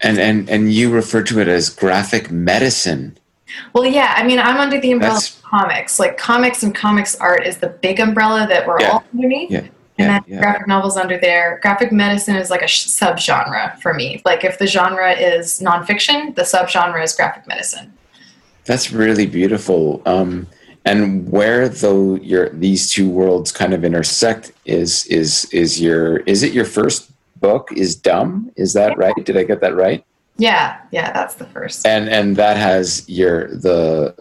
And 0.00 0.18
and 0.18 0.50
and 0.50 0.72
you 0.72 0.90
refer 0.92 1.22
to 1.22 1.40
it 1.40 1.48
as 1.48 1.70
graphic 1.70 2.30
medicine. 2.30 3.16
Well, 3.72 3.86
yeah, 3.86 4.14
I 4.16 4.24
mean, 4.24 4.38
I'm 4.38 4.58
under 4.58 4.78
the 4.80 4.92
umbrella 4.92 5.14
That's- 5.14 5.36
of 5.38 5.42
comics. 5.42 5.98
Like 5.98 6.18
comics 6.18 6.62
and 6.62 6.74
comics 6.74 7.16
art 7.16 7.46
is 7.46 7.58
the 7.58 7.68
big 7.68 8.00
umbrella 8.00 8.46
that 8.48 8.66
we're 8.66 8.80
Yeah. 8.80 8.90
all 8.90 9.04
underneath. 9.14 9.50
Yeah. 9.50 9.62
And 9.98 10.08
Yeah. 10.26 10.34
yeah. 10.34 10.40
graphic 10.40 10.66
novels 10.66 10.96
under 10.96 11.18
there. 11.18 11.58
Graphic 11.62 11.92
medicine 11.92 12.36
is 12.36 12.50
like 12.50 12.62
a 12.62 12.66
sh- 12.66 12.86
subgenre 12.86 13.78
for 13.80 13.94
me. 13.94 14.20
Like 14.24 14.44
if 14.44 14.58
the 14.58 14.66
genre 14.66 15.12
is 15.12 15.60
nonfiction, 15.60 16.34
the 16.34 16.42
subgenre 16.42 17.02
is 17.02 17.14
graphic 17.14 17.46
medicine. 17.46 17.92
That's 18.64 18.92
really 18.92 19.26
beautiful. 19.26 20.02
Um, 20.06 20.46
and 20.86 21.28
where 21.30 21.68
though 21.68 22.16
your 22.16 22.50
these 22.50 22.90
two 22.90 23.08
worlds 23.08 23.52
kind 23.52 23.72
of 23.72 23.84
intersect 23.84 24.52
is 24.66 25.06
is 25.06 25.46
is 25.46 25.80
your 25.80 26.18
is 26.18 26.42
it 26.42 26.52
your 26.52 26.66
first 26.66 27.10
book 27.40 27.70
is 27.74 27.94
dumb 27.96 28.50
is 28.56 28.72
that 28.74 28.96
right 28.98 29.14
did 29.24 29.36
i 29.36 29.44
get 29.44 29.60
that 29.60 29.74
right 29.74 30.04
Yeah, 30.36 30.80
yeah, 30.90 31.10
that's 31.12 31.34
the 31.36 31.46
first. 31.46 31.86
and 31.86 32.08
and 32.08 32.36
that 32.36 32.56
has 32.58 33.08
your 33.08 33.48
the 33.48 34.14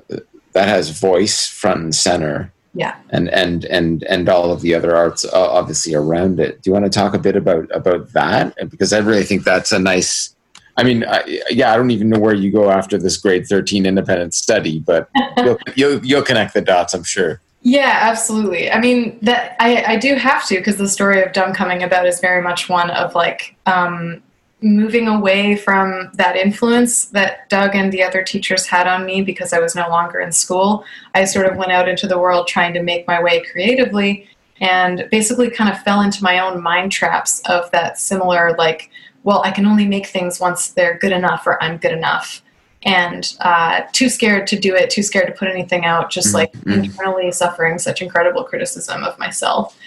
that 0.53 0.67
has 0.69 0.89
voice 0.97 1.47
front 1.47 1.81
and 1.81 1.95
center 1.95 2.51
Yeah. 2.75 2.95
and 3.11 3.29
and 3.29 3.65
and 3.65 4.03
and 4.03 4.27
all 4.27 4.51
of 4.51 4.61
the 4.61 4.73
other 4.73 4.95
arts 4.95 5.25
uh, 5.25 5.29
obviously 5.51 5.93
around 5.93 6.39
it 6.39 6.61
do 6.61 6.69
you 6.69 6.73
want 6.73 6.85
to 6.85 6.89
talk 6.89 7.13
a 7.13 7.19
bit 7.19 7.35
about 7.35 7.69
about 7.71 8.11
that 8.13 8.55
because 8.69 8.93
i 8.93 8.97
really 8.97 9.23
think 9.23 9.43
that's 9.43 9.71
a 9.71 9.77
nice 9.77 10.33
I 10.75 10.83
mean, 10.83 11.05
I, 11.05 11.41
yeah, 11.49 11.71
I 11.71 11.77
don't 11.77 11.91
even 11.91 12.09
know 12.09 12.19
where 12.19 12.33
you 12.33 12.51
go 12.51 12.71
after 12.71 12.97
this 12.97 13.17
grade 13.17 13.45
13 13.47 13.85
independent 13.85 14.33
study, 14.33 14.79
but 14.79 15.09
you'll, 15.37 15.57
you'll, 15.75 16.05
you'll 16.05 16.23
connect 16.23 16.53
the 16.53 16.61
dots, 16.61 16.93
I'm 16.93 17.03
sure. 17.03 17.41
Yeah, 17.61 17.99
absolutely. 18.01 18.69
I 18.69 18.79
mean, 18.79 19.17
that 19.21 19.55
I, 19.59 19.83
I 19.93 19.95
do 19.97 20.15
have 20.15 20.45
to 20.47 20.55
because 20.55 20.75
the 20.75 20.87
story 20.87 21.23
of 21.23 21.31
Dumb 21.31 21.53
coming 21.53 21.83
about 21.83 22.05
is 22.05 22.19
very 22.19 22.41
much 22.41 22.67
one 22.67 22.89
of 22.89 23.15
like 23.15 23.55
um, 23.65 24.21
moving 24.63 25.09
away 25.09 25.57
from 25.57 26.09
that 26.13 26.37
influence 26.37 27.05
that 27.05 27.49
Doug 27.49 27.75
and 27.75 27.91
the 27.91 28.01
other 28.01 28.23
teachers 28.23 28.65
had 28.65 28.87
on 28.87 29.05
me 29.05 29.21
because 29.21 29.51
I 29.51 29.59
was 29.59 29.75
no 29.75 29.89
longer 29.89 30.21
in 30.21 30.31
school. 30.31 30.85
I 31.13 31.25
sort 31.25 31.47
of 31.47 31.57
went 31.57 31.73
out 31.73 31.89
into 31.89 32.07
the 32.07 32.17
world 32.17 32.47
trying 32.47 32.73
to 32.75 32.81
make 32.81 33.05
my 33.05 33.21
way 33.21 33.43
creatively 33.51 34.27
and 34.61 35.07
basically 35.11 35.49
kind 35.49 35.69
of 35.69 35.81
fell 35.81 35.99
into 35.99 36.23
my 36.23 36.39
own 36.39 36.63
mind 36.63 36.93
traps 36.93 37.41
of 37.41 37.69
that 37.71 37.99
similar, 37.99 38.55
like, 38.57 38.89
well, 39.23 39.41
I 39.43 39.51
can 39.51 39.65
only 39.65 39.85
make 39.85 40.07
things 40.07 40.39
once 40.39 40.69
they're 40.69 40.97
good 40.97 41.11
enough 41.11 41.45
or 41.45 41.61
I'm 41.61 41.77
good 41.77 41.91
enough. 41.91 42.41
And 42.85 43.33
uh, 43.41 43.81
too 43.91 44.07
scared 44.09 44.47
to 44.47 44.59
do 44.59 44.75
it, 44.75 44.89
too 44.89 45.03
scared 45.03 45.27
to 45.27 45.33
put 45.33 45.49
anything 45.49 45.85
out, 45.85 46.09
just 46.09 46.29
Mhm, 46.29 46.33
like 46.33 46.53
mhm. 46.53 46.83
internally 46.85 47.31
suffering 47.31 47.79
such 47.79 48.01
incredible 48.01 48.43
criticism 48.45 49.03
of 49.03 49.17
myself. 49.19 49.77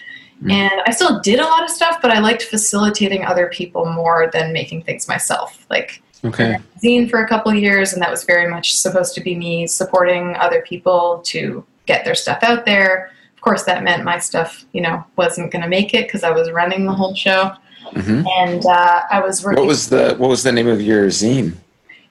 Mm. 0.43 0.53
And 0.53 0.81
I 0.87 0.91
still 0.91 1.21
did 1.21 1.41
a 1.41 1.45
lot 1.45 1.65
of 1.65 1.71
stuff, 1.71 1.99
but 2.03 2.11
I 2.11 2.19
liked 2.19 2.43
facilitating 2.43 3.25
other 3.25 3.49
people 3.49 3.87
more 3.87 4.29
than 4.33 4.53
making 4.53 4.83
things 4.83 5.09
myself. 5.09 5.65
Like 5.71 6.03
Okay. 6.25 6.57
zine 6.83 7.09
for 7.09 7.23
a 7.23 7.29
couple 7.29 7.53
of 7.53 7.59
years, 7.59 7.93
and 7.93 8.03
that 8.03 8.11
was 8.11 8.25
very 8.25 8.51
much 8.51 8.77
supposed 8.77 9.15
to 9.15 9.21
be 9.21 9.35
me 9.37 9.67
supporting 9.67 10.35
other 10.37 10.63
people 10.63 11.21
to 11.27 11.65
get 11.87 12.05
their 12.05 12.15
stuff 12.15 12.39
out 12.43 12.65
there. 12.65 13.13
Of 13.35 13.41
course, 13.43 13.63
that 13.65 13.85
meant 13.85 14.03
my 14.03 14.19
stuff, 14.19 14.65
you 14.73 14.81
know, 14.81 15.05
wasn't 15.17 15.53
going 15.53 15.63
to 15.63 15.69
make 15.69 15.95
it 15.95 16.07
because 16.09 16.25
I 16.25 16.31
was 16.31 16.51
running 16.51 16.85
the 16.87 16.93
whole 16.93 17.15
show, 17.15 17.53
hmm 17.93 18.23
and 18.39 18.65
uh, 18.67 19.03
I 19.11 19.21
was 19.21 19.45
working. 19.45 19.61
What 19.61 19.69
was 19.69 19.89
the 19.89 20.15
What 20.19 20.29
was 20.29 20.43
the 20.43 20.53
name 20.53 20.69
of 20.69 20.81
your 20.83 21.07
zine? 21.07 21.53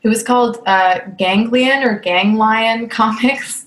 it 0.04 0.08
was 0.08 0.22
called 0.24 0.62
uh, 0.68 1.00
Ganglion 1.18 1.84
or 1.84 2.00
Ganglion 2.00 2.88
Comics. 3.00 3.66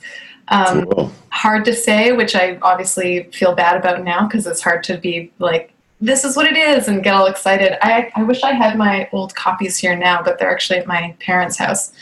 Um, 0.50 0.86
cool. 0.86 1.12
hard 1.30 1.64
to 1.66 1.74
say, 1.74 2.12
which 2.12 2.34
I 2.34 2.58
obviously 2.62 3.24
feel 3.32 3.54
bad 3.54 3.76
about 3.76 4.02
now 4.02 4.26
because 4.26 4.46
it's 4.46 4.62
hard 4.62 4.82
to 4.84 4.96
be 4.98 5.30
like, 5.38 5.72
this 6.00 6.24
is 6.24 6.36
what 6.36 6.46
it 6.46 6.56
is 6.56 6.88
and 6.88 7.02
get 7.02 7.14
all 7.14 7.26
excited. 7.26 7.84
I, 7.84 8.10
I 8.14 8.22
wish 8.22 8.42
I 8.42 8.52
had 8.52 8.78
my 8.78 9.08
old 9.12 9.34
copies 9.34 9.76
here 9.76 9.96
now, 9.96 10.22
but 10.22 10.38
they're 10.38 10.50
actually 10.50 10.78
at 10.78 10.86
my 10.86 11.14
parents' 11.20 11.58
house. 11.58 11.92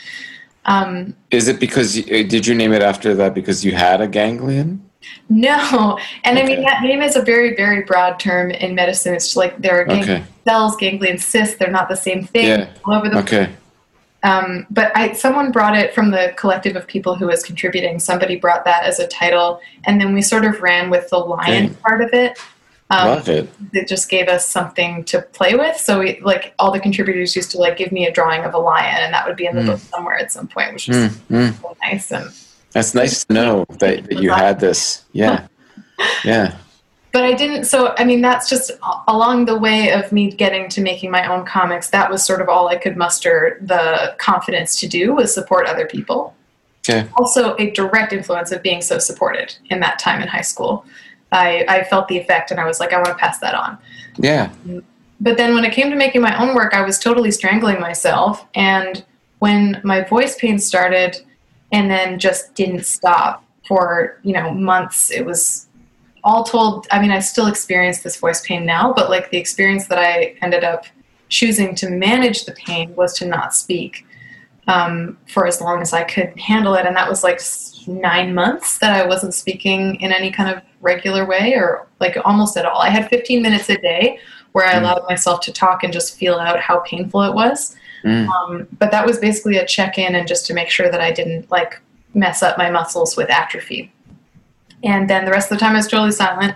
Um, 0.65 1.15
Is 1.31 1.47
it 1.47 1.59
because 1.59 1.97
you, 1.97 2.03
uh, 2.03 2.27
did 2.27 2.45
you 2.45 2.53
name 2.53 2.73
it 2.73 2.81
after 2.81 3.13
that 3.15 3.33
because 3.33 3.65
you 3.65 3.71
had 3.73 4.01
a 4.01 4.07
ganglion? 4.07 4.83
no, 5.29 5.97
and 6.25 6.37
I 6.37 6.43
mean 6.43 6.63
that 6.63 6.81
name 6.81 7.01
is 7.01 7.15
a 7.15 7.21
very 7.21 7.55
very 7.55 7.83
broad 7.83 8.19
term 8.19 8.51
in 8.51 8.75
medicine. 8.75 9.13
It's 9.13 9.35
like 9.37 9.57
there 9.59 9.79
are 9.79 9.85
ganglion 9.85 10.21
Okay. 10.21 10.25
cells, 10.45 10.75
ganglion 10.75 11.17
cysts. 11.17 11.55
They're 11.57 11.71
not 11.71 11.87
the 11.87 11.95
same 11.95 12.25
thing. 12.25 12.45
Yeah. 12.47 12.69
All 12.83 12.95
over 12.95 13.07
the 13.09 13.19
Okay. 13.19 13.49
Um, 14.27 14.67
but 14.69 14.91
I, 14.95 15.13
someone 15.13 15.51
brought 15.51 15.75
it 15.75 15.93
from 15.93 16.11
the 16.11 16.33
collective 16.35 16.75
of 16.75 16.85
people 16.87 17.15
who 17.15 17.27
was 17.27 17.43
contributing. 17.43 17.99
Somebody 17.99 18.35
brought 18.35 18.65
that 18.65 18.83
as 18.83 18.99
a 18.99 19.07
title, 19.07 19.61
and 19.85 19.99
then 20.01 20.13
we 20.13 20.21
sort 20.21 20.43
of 20.45 20.61
ran 20.61 20.89
with 20.89 21.09
the 21.09 21.17
lion 21.17 21.65
Okay. 21.65 21.75
part 21.85 22.01
of 22.01 22.09
it. 22.13 22.37
Um, 22.89 23.07
Love 23.07 23.29
it. 23.29 23.49
It 23.73 23.87
just 23.87 24.09
gave 24.09 24.27
us 24.27 24.47
something 24.47 25.03
to 25.05 25.21
play 25.21 25.55
with. 25.55 25.77
So 25.77 25.99
we 25.99 26.19
like 26.21 26.53
all 26.59 26.71
the 26.71 26.79
contributors 26.79 27.35
used 27.35 27.51
to 27.51 27.57
like 27.57 27.77
give 27.77 27.91
me 27.91 28.05
a 28.07 28.11
drawing 28.11 28.43
of 28.43 28.53
a 28.53 28.57
lion, 28.57 28.97
and 29.03 29.13
that 29.13 29.25
would 29.27 29.35
be 29.37 29.45
in 29.45 29.55
the 29.55 29.61
Mm. 29.61 29.67
book 29.67 29.79
somewhere 29.79 30.17
at 30.17 30.31
some 30.31 30.47
point, 30.47 30.73
which 30.73 30.87
was 30.87 30.97
Mm, 30.97 31.51
mm. 31.51 31.75
nice. 31.83 32.11
And 32.11 32.29
That's 32.73 32.93
nice 32.93 33.25
to 33.25 33.33
know 33.33 33.65
that, 33.79 34.05
that 34.09 34.19
you 34.21 34.29
had 34.31 34.59
this. 34.59 35.03
Yeah. 35.13 35.47
Yeah. 36.23 36.55
But 37.17 37.23
I 37.23 37.33
didn't. 37.33 37.63
So 37.63 37.95
I 37.97 38.03
mean, 38.03 38.21
that's 38.21 38.47
just 38.47 38.69
along 39.07 39.45
the 39.45 39.57
way 39.57 39.91
of 39.91 40.11
me 40.11 40.29
getting 40.29 40.69
to 40.69 40.81
making 40.81 41.09
my 41.09 41.25
own 41.25 41.47
comics. 41.47 41.89
That 41.89 42.11
was 42.11 42.23
sort 42.23 42.41
of 42.41 42.47
all 42.47 42.67
I 42.67 42.75
could 42.75 42.95
muster 42.95 43.57
the 43.59 44.15
confidence 44.19 44.79
to 44.81 44.87
do 44.87 45.15
was 45.15 45.33
support 45.33 45.65
other 45.65 45.87
people. 45.87 46.35
Okay. 46.87 47.09
also 47.17 47.55
a 47.57 47.71
direct 47.71 48.13
influence 48.13 48.51
of 48.51 48.61
being 48.61 48.81
so 48.81 48.99
supported 48.99 49.57
in 49.71 49.79
that 49.79 49.97
time 49.97 50.21
in 50.21 50.27
high 50.27 50.41
school. 50.41 50.85
I, 51.31 51.65
I 51.67 51.83
felt 51.85 52.07
the 52.07 52.19
effect 52.19 52.51
and 52.51 52.59
I 52.59 52.65
was 52.65 52.79
like, 52.79 52.93
I 52.93 52.97
want 52.97 53.07
to 53.07 53.15
pass 53.15 53.39
that 53.39 53.55
on. 53.55 53.79
Yeah. 54.17 54.51
But 55.19 55.37
then 55.37 55.55
when 55.55 55.65
it 55.65 55.73
came 55.73 55.89
to 55.89 55.95
making 55.95 56.21
my 56.21 56.39
own 56.39 56.53
work, 56.55 56.75
I 56.75 56.83
was 56.83 56.99
totally 56.99 57.31
strangling 57.31 57.81
myself. 57.81 58.45
And 58.53 59.03
when 59.39 59.81
my 59.83 60.01
voice 60.01 60.37
pain 60.37 60.59
started 60.59 61.17
and 61.71 61.89
then 61.89 62.19
just 62.19 62.53
didn't 62.53 62.85
stop 62.85 63.43
for, 63.67 64.19
you 64.21 64.33
know, 64.33 64.53
months, 64.53 65.11
it 65.11 65.25
was 65.25 65.66
all 66.27 66.43
told. 66.43 66.87
I 66.91 66.99
mean, 67.01 67.11
I 67.11 67.19
still 67.19 67.47
experience 67.47 67.99
this 68.01 68.17
voice 68.17 68.45
pain 68.45 68.65
now, 68.65 68.91
but 68.93 69.09
like 69.09 69.31
the 69.31 69.37
experience 69.37 69.87
that 69.87 69.97
I 69.97 70.35
ended 70.41 70.65
up 70.65 70.83
choosing 71.29 71.73
to 71.75 71.89
manage 71.89 72.43
the 72.45 72.51
pain 72.51 72.93
was 72.95 73.17
to 73.19 73.25
not 73.25 73.55
speak 73.55 74.05
um, 74.67 75.17
for 75.27 75.47
as 75.47 75.61
long 75.61 75.81
as 75.81 75.93
I 75.93 76.03
could 76.03 76.37
handle 76.37 76.75
it. 76.75 76.85
And 76.85 76.95
that 76.97 77.09
was 77.09 77.23
like 77.23 77.39
nine 77.87 78.33
months 78.35 78.77
that 78.79 78.91
I 78.91 79.07
wasn't 79.07 79.33
speaking 79.33 79.95
in 80.01 80.11
any 80.11 80.29
kind 80.29 80.49
of 80.53 80.61
regular 80.81 81.25
way 81.25 81.53
or 81.53 81.87
like 82.01 82.17
almost 82.25 82.57
at 82.57 82.65
all. 82.65 82.81
I 82.81 82.89
had 82.89 83.09
15 83.09 83.41
minutes 83.41 83.69
a 83.69 83.77
day 83.77 84.19
where 84.51 84.65
I 84.65 84.73
Mm. 84.73 84.81
allowed 84.81 85.03
myself 85.07 85.39
to 85.41 85.53
talk 85.53 85.83
and 85.83 85.93
just 85.93 86.17
feel 86.17 86.35
out 86.39 86.59
how 86.59 86.79
painful 86.79 87.21
it 87.23 87.33
was. 87.33 87.75
Mm. 88.03 88.27
Um, 88.27 88.67
but 88.79 88.91
that 88.91 89.05
was 89.05 89.17
basically 89.17 89.57
a 89.57 89.65
check 89.65 89.97
in 89.97 90.15
and 90.15 90.27
just 90.27 90.45
to 90.47 90.53
make 90.53 90.69
sure 90.69 90.89
that 90.91 90.99
I 90.99 91.11
didn't 91.11 91.49
like 91.49 91.79
mess 92.13 92.43
up 92.43 92.57
my 92.57 92.69
muscles 92.69 93.15
with 93.15 93.29
atrophy. 93.29 93.93
And 94.83 95.09
then 95.09 95.25
the 95.25 95.31
rest 95.31 95.51
of 95.51 95.57
the 95.57 95.61
time 95.63 95.73
I 95.73 95.77
was 95.79 95.87
totally 95.87 96.11
silent, 96.11 96.55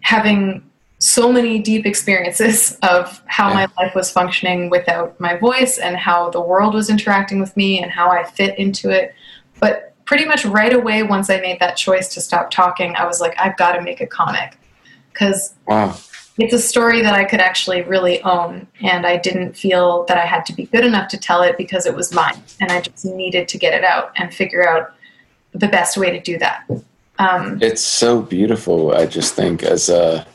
having 0.00 0.64
so 0.98 1.32
many 1.32 1.58
deep 1.58 1.86
experiences 1.86 2.78
of 2.82 3.22
how 3.26 3.48
Yeah. 3.48 3.54
my 3.54 3.66
life 3.78 3.94
was 3.94 4.10
functioning 4.10 4.68
without 4.68 5.18
my 5.18 5.36
voice 5.36 5.78
and 5.78 5.96
how 5.96 6.30
the 6.30 6.40
world 6.40 6.74
was 6.74 6.90
interacting 6.90 7.40
with 7.40 7.56
me 7.56 7.82
and 7.82 7.90
how 7.90 8.10
I 8.10 8.22
fit 8.24 8.58
into 8.58 8.90
it. 8.90 9.14
But 9.60 9.94
pretty 10.04 10.26
much 10.26 10.44
right 10.44 10.72
away, 10.72 11.02
once 11.02 11.30
I 11.30 11.40
made 11.40 11.58
that 11.60 11.76
choice 11.76 12.12
to 12.14 12.20
stop 12.20 12.50
talking, 12.50 12.94
I 12.96 13.06
was 13.06 13.20
like, 13.20 13.34
I've 13.38 13.56
got 13.56 13.72
to 13.72 13.80
make 13.80 14.00
a 14.00 14.06
comic. 14.06 14.58
Because 15.12 15.54
Wow. 15.66 15.96
it's 16.38 16.52
a 16.52 16.58
story 16.58 17.00
that 17.02 17.14
I 17.14 17.24
could 17.24 17.40
actually 17.40 17.82
really 17.82 18.22
own, 18.22 18.66
and 18.82 19.06
I 19.06 19.16
didn't 19.16 19.56
feel 19.56 20.04
that 20.06 20.18
I 20.18 20.26
had 20.26 20.44
to 20.46 20.52
be 20.52 20.64
good 20.66 20.84
enough 20.84 21.08
to 21.08 21.18
tell 21.18 21.42
it 21.42 21.56
because 21.56 21.86
it 21.86 21.94
was 21.94 22.12
mine, 22.12 22.42
and 22.60 22.70
I 22.70 22.80
just 22.80 23.04
needed 23.04 23.48
to 23.48 23.58
get 23.58 23.72
it 23.72 23.84
out 23.84 24.12
and 24.16 24.32
figure 24.34 24.68
out 24.68 24.92
the 25.52 25.68
best 25.68 25.96
way 25.96 26.10
to 26.10 26.20
do 26.20 26.38
that. 26.38 26.64
Um, 27.20 27.58
It's 27.60 27.82
so 27.82 28.22
beautiful. 28.22 28.94
I 28.96 29.04
just 29.04 29.34
think 29.34 29.62
as 29.62 29.90
a, 29.90 30.26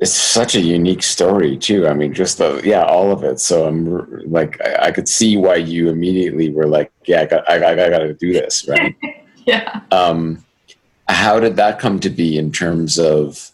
it's 0.00 0.12
such 0.12 0.56
a 0.56 0.60
unique 0.60 1.04
story 1.04 1.56
too. 1.56 1.86
I 1.86 1.94
mean, 1.94 2.12
just 2.12 2.38
the 2.38 2.60
yeah, 2.64 2.82
all 2.82 3.12
of 3.12 3.22
it. 3.22 3.38
So 3.38 3.66
I'm 3.68 4.28
like, 4.28 4.60
I, 4.60 4.86
I 4.86 4.90
could 4.90 5.08
see 5.08 5.36
why 5.36 5.54
you 5.54 5.88
immediately 5.88 6.50
were 6.50 6.66
like, 6.66 6.90
yeah, 7.06 7.20
I 7.20 7.26
got, 7.26 7.48
I, 7.48 7.56
I, 7.56 7.90
got 7.90 7.98
to 7.98 8.12
do 8.12 8.32
this, 8.32 8.66
right? 8.68 8.96
yeah. 9.46 9.82
um, 9.92 10.44
how 11.08 11.38
did 11.38 11.54
that 11.56 11.78
come 11.78 12.00
to 12.00 12.10
be 12.10 12.38
in 12.38 12.50
terms 12.50 12.98
of 12.98 13.52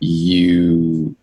you 0.00 1.14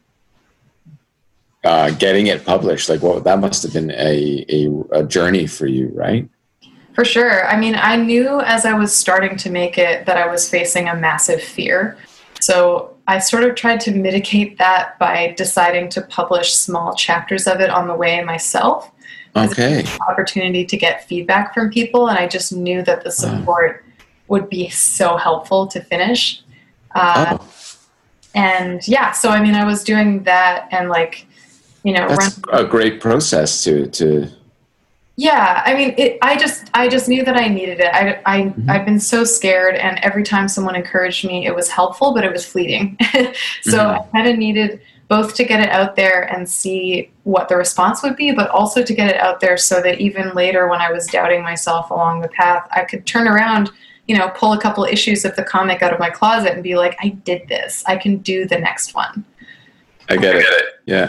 uh, 1.66 1.90
getting 1.92 2.28
it 2.28 2.46
published? 2.46 2.88
Like, 2.88 3.02
well, 3.02 3.20
that 3.20 3.40
must 3.40 3.64
have 3.64 3.74
been 3.74 3.92
a, 3.92 4.46
a, 4.48 5.00
a 5.00 5.04
journey 5.04 5.48
for 5.48 5.68
you, 5.68 5.92
right? 5.94 6.30
For 7.00 7.06
sure. 7.06 7.48
I 7.48 7.58
mean, 7.58 7.76
I 7.76 7.96
knew 7.96 8.42
as 8.42 8.66
I 8.66 8.74
was 8.74 8.94
starting 8.94 9.38
to 9.38 9.50
make 9.50 9.78
it 9.78 10.06
that 10.06 10.18
I 10.18 10.28
was 10.28 10.50
facing 10.50 10.90
a 10.90 10.96
massive 10.98 11.42
fear. 11.42 11.98
So 12.42 12.98
I 13.08 13.20
sort 13.20 13.46
of 13.46 13.56
tried 13.56 13.80
to 13.82 13.92
mitigate 13.92 14.58
that 14.58 15.00
by 15.00 15.34
deciding 15.38 15.88
to 15.92 16.02
publish 16.02 16.54
small 16.54 16.94
chapters 16.94 17.48
of 17.48 17.62
it 17.62 17.70
on 17.70 17.88
the 17.88 17.96
way 17.96 18.22
myself. 18.26 18.92
Okay. 19.34 19.86
opportunity 20.10 20.66
to 20.66 20.76
get 20.76 21.08
feedback 21.08 21.54
from 21.54 21.70
people, 21.72 22.10
and 22.10 22.20
I 22.20 22.28
just 22.28 22.52
knew 22.52 22.84
that 22.84 23.06
the 23.06 23.12
support 23.12 23.86
would 24.28 24.50
be 24.50 24.68
so 24.68 25.16
helpful 25.16 25.68
to 25.68 25.80
finish. 25.80 26.44
Uh, 26.94 27.38
Oh, 27.40 27.48
And 28.36 28.86
yeah, 28.90 29.14
so 29.14 29.30
I 29.30 29.42
mean, 29.42 29.56
I 29.56 29.64
was 29.64 29.86
doing 29.86 30.24
that 30.24 30.68
and 30.72 30.90
like, 30.90 31.28
you 31.84 31.94
know, 31.94 32.08
run, 32.08 32.18
that's 32.18 32.42
a 32.52 32.66
great 32.66 33.00
process 33.00 33.64
to 33.64 33.88
to. 33.88 34.30
Yeah. 35.20 35.62
I 35.66 35.74
mean, 35.74 35.94
it, 35.98 36.18
I 36.22 36.38
just, 36.38 36.70
I 36.74 36.88
just 36.88 37.10
knew 37.10 37.26
that 37.26 37.36
I 37.36 37.48
needed 37.50 37.80
it. 37.82 37.94
I, 37.94 38.22
I, 38.26 38.38
Mm-hmm. 38.44 38.70
I've 38.70 38.86
been 38.86 39.00
so 39.00 39.24
scared, 39.26 39.76
and 39.76 40.00
every 40.00 40.24
time 40.24 40.48
someone 40.48 40.76
encouraged 40.76 41.26
me, 41.26 41.46
it 41.46 41.54
was 41.54 41.70
helpful, 41.70 42.14
but 42.14 42.24
it 42.24 42.32
was 42.32 42.46
fleeting. 42.46 42.98
so 43.64 43.78
Mhm. 43.78 44.00
I 44.00 44.08
kind 44.14 44.28
of 44.30 44.38
needed 44.38 44.80
both 45.10 45.34
to 45.36 45.44
get 45.44 45.60
it 45.60 45.70
out 45.72 45.96
there 45.96 46.22
and 46.34 46.48
see 46.48 47.12
what 47.24 47.50
the 47.50 47.58
response 47.58 48.02
would 48.04 48.16
be, 48.16 48.32
but 48.32 48.50
also 48.52 48.82
to 48.84 48.94
get 48.94 49.10
it 49.10 49.20
out 49.20 49.40
there 49.42 49.58
so 49.58 49.82
that 49.82 50.00
even 50.00 50.34
later 50.36 50.68
when 50.70 50.80
I 50.82 50.92
was 50.92 51.08
doubting 51.08 51.42
myself 51.44 51.90
along 51.90 52.22
the 52.22 52.28
path, 52.30 52.66
I 52.72 52.84
could 52.86 53.06
turn 53.06 53.28
around, 53.28 53.72
you 54.08 54.16
know, 54.18 54.30
pull 54.30 54.54
a 54.54 54.62
couple 54.62 54.86
issues 54.86 55.26
of 55.26 55.36
the 55.36 55.44
comic 55.44 55.82
out 55.82 55.92
of 55.92 56.00
my 56.00 56.12
closet 56.12 56.54
and 56.54 56.64
be 56.64 56.76
like, 56.76 56.96
I 57.02 57.10
did 57.10 57.48
this. 57.48 57.84
I 57.88 57.98
can 57.98 58.18
do 58.18 58.46
the 58.46 58.60
next 58.60 58.94
one. 58.94 59.26
I 60.10 60.16
get 60.16 60.36
it. 60.36 60.46
Yeah. 60.86 61.08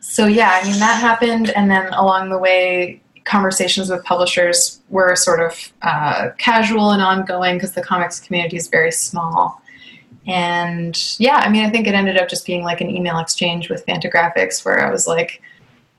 So 0.00 0.26
yeah, 0.26 0.58
I 0.60 0.64
mean 0.68 0.78
that 0.80 1.00
happened, 1.00 1.50
and 1.50 1.70
then 1.70 1.92
along 1.92 2.30
the 2.30 2.38
way, 2.38 3.00
conversations 3.24 3.90
with 3.90 4.04
publishers 4.04 4.80
were 4.88 5.14
sort 5.16 5.40
of 5.40 5.72
uh, 5.82 6.30
casual 6.38 6.90
and 6.90 7.02
ongoing 7.02 7.56
because 7.56 7.72
the 7.72 7.82
comics 7.82 8.20
community 8.20 8.56
is 8.56 8.68
very 8.68 8.92
small. 8.92 9.60
And 10.26 10.96
yeah, 11.18 11.36
I 11.36 11.48
mean, 11.48 11.64
I 11.64 11.70
think 11.70 11.86
it 11.86 11.94
ended 11.94 12.16
up 12.16 12.28
just 12.28 12.46
being 12.46 12.62
like 12.62 12.80
an 12.80 12.90
email 12.90 13.18
exchange 13.18 13.68
with 13.68 13.84
Fantagraphics, 13.86 14.64
where 14.64 14.86
I 14.86 14.90
was 14.90 15.06
like, 15.06 15.42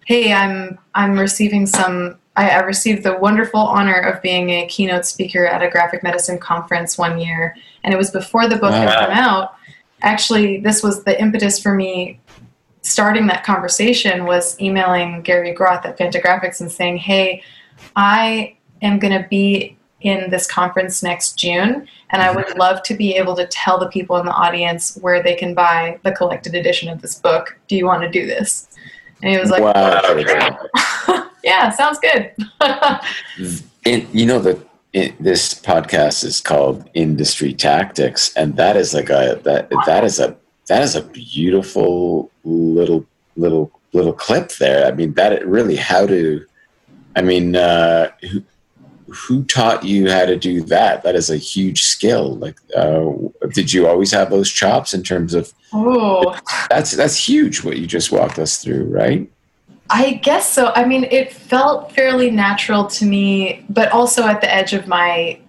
"Hey, 0.06 0.32
I'm 0.32 0.78
I'm 0.96 1.20
receiving 1.20 1.66
some. 1.66 2.18
I, 2.38 2.52
I 2.52 2.60
received 2.60 3.04
the 3.04 3.18
wonderful 3.18 3.60
honor 3.60 4.00
of 4.00 4.22
being 4.22 4.52
a 4.52 4.68
keynote 4.68 5.06
speaker 5.06 5.46
at 5.46 5.62
a 5.62 5.70
graphic 5.70 6.02
medicine 6.02 6.38
conference 6.38 6.98
one 6.98 7.20
year, 7.20 7.58
and 7.84 7.94
it 7.94 7.98
was 7.98 8.12
before 8.12 8.48
the 8.48 8.56
book 8.56 8.72
had 8.72 9.06
come 9.06 9.12
out. 9.12 9.56
Actually, 10.02 10.60
this 10.60 10.82
was 10.82 11.04
the 11.04 11.20
impetus 11.20 11.62
for 11.62 11.74
me 11.74 12.20
starting 12.82 13.28
that 13.28 13.44
conversation 13.44 14.26
was 14.26 14.60
emailing 14.60 15.22
Gary 15.22 15.54
Groth 15.54 15.86
at 15.86 15.98
Fantagraphics 15.98 16.62
and 16.62 16.72
saying, 16.72 16.98
"Hey, 16.98 17.44
I 17.96 18.56
am 18.82 19.00
going 19.00 19.22
to 19.22 19.28
be 19.30 19.78
in 20.02 20.32
this 20.32 20.48
conference 20.48 21.04
next 21.04 21.38
June, 21.38 21.88
and 22.10 22.22
I 22.22 22.32
would 22.36 22.58
love 22.58 22.82
to 22.84 22.96
be 22.96 23.16
able 23.16 23.36
to 23.36 23.46
tell 23.48 23.78
the 23.78 23.88
people 23.88 24.18
in 24.18 24.26
the 24.26 24.32
audience 24.32 24.98
where 25.02 25.22
they 25.22 25.36
can 25.36 25.54
buy 25.54 26.00
the 26.04 26.12
collected 26.12 26.56
edition 26.56 26.90
of 26.90 27.02
this 27.02 27.16
book. 27.16 27.58
Do 27.68 27.76
you 27.76 27.86
want 27.86 28.02
to 28.04 28.10
do 28.10 28.26
this?" 28.26 28.68
And 29.22 29.32
he 29.32 29.40
was 29.40 29.52
like, 29.52 29.62
wow. 29.62 31.28
"Yeah, 31.44 31.70
sounds 31.70 32.00
good." 32.00 32.36
And 33.84 34.08
you 34.14 34.28
know 34.28 34.38
that 34.38 34.60
it, 34.94 35.22
this 35.22 35.54
podcast 35.56 36.24
is 36.24 36.40
called 36.40 36.88
Industry 36.94 37.54
Tactics, 37.54 38.32
and 38.36 38.56
that 38.58 38.78
is 38.78 38.94
like 38.94 39.10
a 39.10 39.40
that 39.44 39.70
that 39.86 40.04
is 40.04 40.20
a 40.20 40.38
that 40.68 40.82
is 40.82 40.96
a 40.96 41.02
beautiful 41.02 42.32
little 42.44 43.06
little 43.36 43.72
little 43.94 44.14
clip 44.14 44.54
there. 44.54 44.88
I 44.88 44.92
mean, 44.92 45.14
that 45.14 45.46
really 45.46 45.76
how 45.76 46.06
to. 46.08 46.46
I 47.16 47.22
mean, 47.22 47.58
uh, 47.58 48.12
who, 48.32 48.42
who 49.08 49.44
taught 49.44 49.84
you 49.84 50.10
how 50.10 50.26
to 50.26 50.38
do 50.38 50.62
that? 50.64 51.04
That 51.04 51.16
is 51.16 51.30
a 51.30 51.38
huge 51.38 51.84
skill. 51.84 52.36
Like, 52.38 52.58
uh, 52.76 53.12
did 53.54 53.74
you 53.74 53.88
always 53.88 54.12
have 54.12 54.30
those 54.30 54.50
chops 54.50 54.94
in 54.94 55.04
terms 55.04 55.34
of 55.34 55.54
oh, 55.74 56.38
that's 56.70 56.92
that's 56.92 57.16
huge 57.16 57.64
what 57.64 57.78
you 57.78 57.88
just 57.88 58.12
walked 58.12 58.40
us 58.40 58.64
through, 58.64 58.86
right? 58.86 59.30
I 59.90 60.14
guess 60.14 60.52
so. 60.52 60.72
I 60.74 60.86
mean, 60.86 61.04
it 61.12 61.34
felt 61.34 61.92
fairly 61.92 62.32
natural 62.32 62.88
to 62.88 63.06
me, 63.06 63.66
but 63.70 63.92
also 63.92 64.24
at 64.24 64.40
the 64.40 64.54
edge 64.54 64.74
of 64.74 64.88
my 64.88 65.40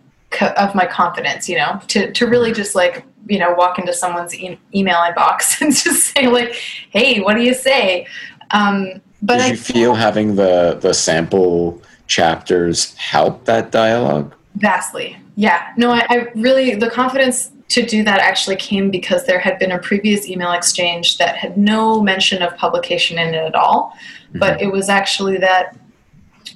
of 0.40 0.74
my 0.74 0.86
confidence. 0.86 1.48
You 1.48 1.58
know, 1.58 1.80
to 1.88 2.10
to 2.12 2.26
really 2.26 2.52
just 2.52 2.74
like 2.74 3.04
you 3.26 3.38
know 3.38 3.54
walk 3.54 3.78
into 3.78 3.92
someone's 3.92 4.34
e- 4.34 4.58
email 4.74 4.96
inbox 4.96 5.60
and 5.60 5.74
just 5.74 6.14
say 6.14 6.26
like, 6.28 6.54
"Hey, 6.90 7.20
what 7.20 7.34
do 7.34 7.42
you 7.42 7.54
say?" 7.54 8.06
Um, 8.50 9.00
but 9.22 9.38
Did 9.38 9.42
I 9.42 9.48
you 9.48 9.56
feel 9.56 9.94
having 9.94 10.34
the 10.34 10.78
the 10.80 10.92
sample 10.92 11.80
chapters 12.06 12.94
help 12.94 13.44
that 13.46 13.70
dialogue? 13.70 14.34
Vastly. 14.56 15.16
Yeah. 15.36 15.72
No, 15.76 15.90
I, 15.90 16.06
I 16.10 16.16
really, 16.34 16.74
the 16.74 16.90
confidence 16.90 17.52
to 17.68 17.86
do 17.86 18.04
that 18.04 18.18
actually 18.18 18.56
came 18.56 18.90
because 18.90 19.24
there 19.24 19.38
had 19.38 19.58
been 19.58 19.72
a 19.72 19.78
previous 19.78 20.28
email 20.28 20.52
exchange 20.52 21.16
that 21.16 21.36
had 21.36 21.56
no 21.56 22.02
mention 22.02 22.42
of 22.42 22.54
publication 22.58 23.18
in 23.18 23.28
it 23.28 23.46
at 23.46 23.54
all. 23.54 23.96
But 24.34 24.60
it 24.60 24.70
was 24.70 24.88
actually 24.88 25.38
that 25.38 25.76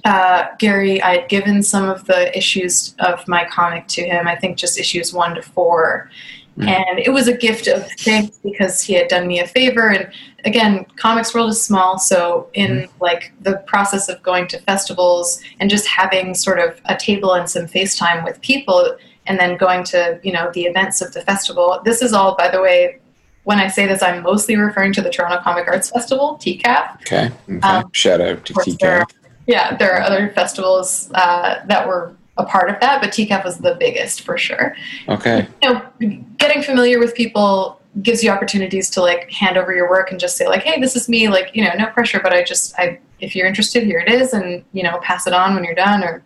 uh, 0.04 0.46
Gary, 0.58 1.00
I 1.00 1.18
had 1.20 1.28
given 1.28 1.62
some 1.62 1.88
of 1.88 2.04
the 2.06 2.36
issues 2.36 2.94
of 2.98 3.26
my 3.26 3.44
comic 3.46 3.86
to 3.88 4.02
him, 4.02 4.26
I 4.28 4.36
think 4.36 4.56
just 4.58 4.78
issues 4.78 5.12
one 5.12 5.34
to 5.34 5.42
four. 5.42 6.10
Mhm. 6.58 6.68
And 6.68 6.98
it 6.98 7.10
was 7.10 7.28
a 7.28 7.36
gift 7.36 7.66
of 7.66 7.86
thanks 7.98 8.38
because 8.38 8.80
he 8.80 8.94
had 8.94 9.08
done 9.08 9.26
me 9.26 9.40
a 9.40 9.46
favor. 9.46 9.88
And 9.88 10.10
again, 10.44 10.86
Comics 10.96 11.34
World 11.34 11.50
is 11.50 11.62
small, 11.62 11.98
so 11.98 12.48
in 12.54 12.88
like 13.00 13.32
the 13.42 13.56
process 13.66 14.08
of 14.08 14.22
going 14.22 14.48
to 14.48 14.58
festivals 14.60 15.40
and 15.60 15.68
just 15.68 15.86
having 15.86 16.34
sort 16.34 16.58
of 16.58 16.80
a 16.86 16.96
table 16.96 17.34
and 17.34 17.48
some 17.48 17.66
FaceTime 17.66 18.24
with 18.24 18.40
people, 18.40 18.96
and 19.26 19.38
then 19.38 19.56
going 19.56 19.84
to 19.84 20.18
you 20.22 20.32
know 20.32 20.50
the 20.54 20.62
events 20.64 21.02
of 21.02 21.12
the 21.12 21.20
festival. 21.22 21.80
This 21.84 22.00
is 22.00 22.12
all, 22.12 22.34
by 22.36 22.48
the 22.48 22.60
way. 22.60 23.00
When 23.44 23.60
I 23.60 23.68
say 23.68 23.86
this, 23.86 24.02
I'm 24.02 24.24
mostly 24.24 24.56
referring 24.56 24.92
to 24.94 25.02
the 25.02 25.10
Toronto 25.10 25.40
Comic 25.40 25.68
Arts 25.68 25.90
Festival, 25.90 26.36
TCAF. 26.42 26.96
Okay. 27.02 27.30
Okay. 27.48 27.60
Um, 27.60 27.88
Shout 27.92 28.20
out 28.20 28.44
to 28.44 28.54
course, 28.54 28.76
there 28.80 29.02
are, 29.02 29.06
yeah, 29.46 29.76
there 29.76 29.94
are 29.94 30.00
other 30.00 30.30
festivals 30.30 31.12
uh, 31.14 31.60
that 31.66 31.86
were 31.86 32.16
a 32.38 32.44
part 32.44 32.70
of 32.70 32.78
that, 32.80 33.00
but 33.00 33.10
TCAF 33.10 33.44
was 33.44 33.58
the 33.58 33.76
biggest 33.78 34.22
for 34.22 34.36
sure. 34.36 34.76
Okay. 35.08 35.48
You 35.62 35.72
know, 35.72 36.26
getting 36.38 36.62
familiar 36.62 36.98
with 36.98 37.14
people 37.14 37.80
gives 38.02 38.22
you 38.22 38.30
opportunities 38.30 38.90
to 38.90 39.00
like 39.00 39.30
hand 39.30 39.56
over 39.56 39.74
your 39.74 39.88
work 39.88 40.10
and 40.10 40.20
just 40.20 40.36
say 40.36 40.46
like, 40.46 40.62
"Hey, 40.62 40.80
this 40.80 40.96
is 40.96 41.08
me." 41.08 41.28
Like, 41.28 41.50
you 41.54 41.64
know, 41.64 41.72
no 41.78 41.86
pressure, 41.86 42.20
but 42.22 42.32
I 42.32 42.44
just, 42.44 42.78
I, 42.78 43.00
if 43.20 43.34
you're 43.34 43.46
interested, 43.46 43.84
here 43.84 44.00
it 44.00 44.12
is, 44.12 44.32
and 44.32 44.64
you 44.72 44.82
know, 44.82 44.98
pass 45.02 45.26
it 45.26 45.32
on 45.32 45.54
when 45.54 45.64
you're 45.64 45.74
done 45.74 46.04
or 46.04 46.22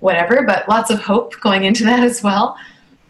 whatever. 0.00 0.42
But 0.42 0.68
lots 0.68 0.90
of 0.90 1.00
hope 1.00 1.40
going 1.40 1.64
into 1.64 1.84
that 1.84 2.00
as 2.00 2.22
well. 2.22 2.56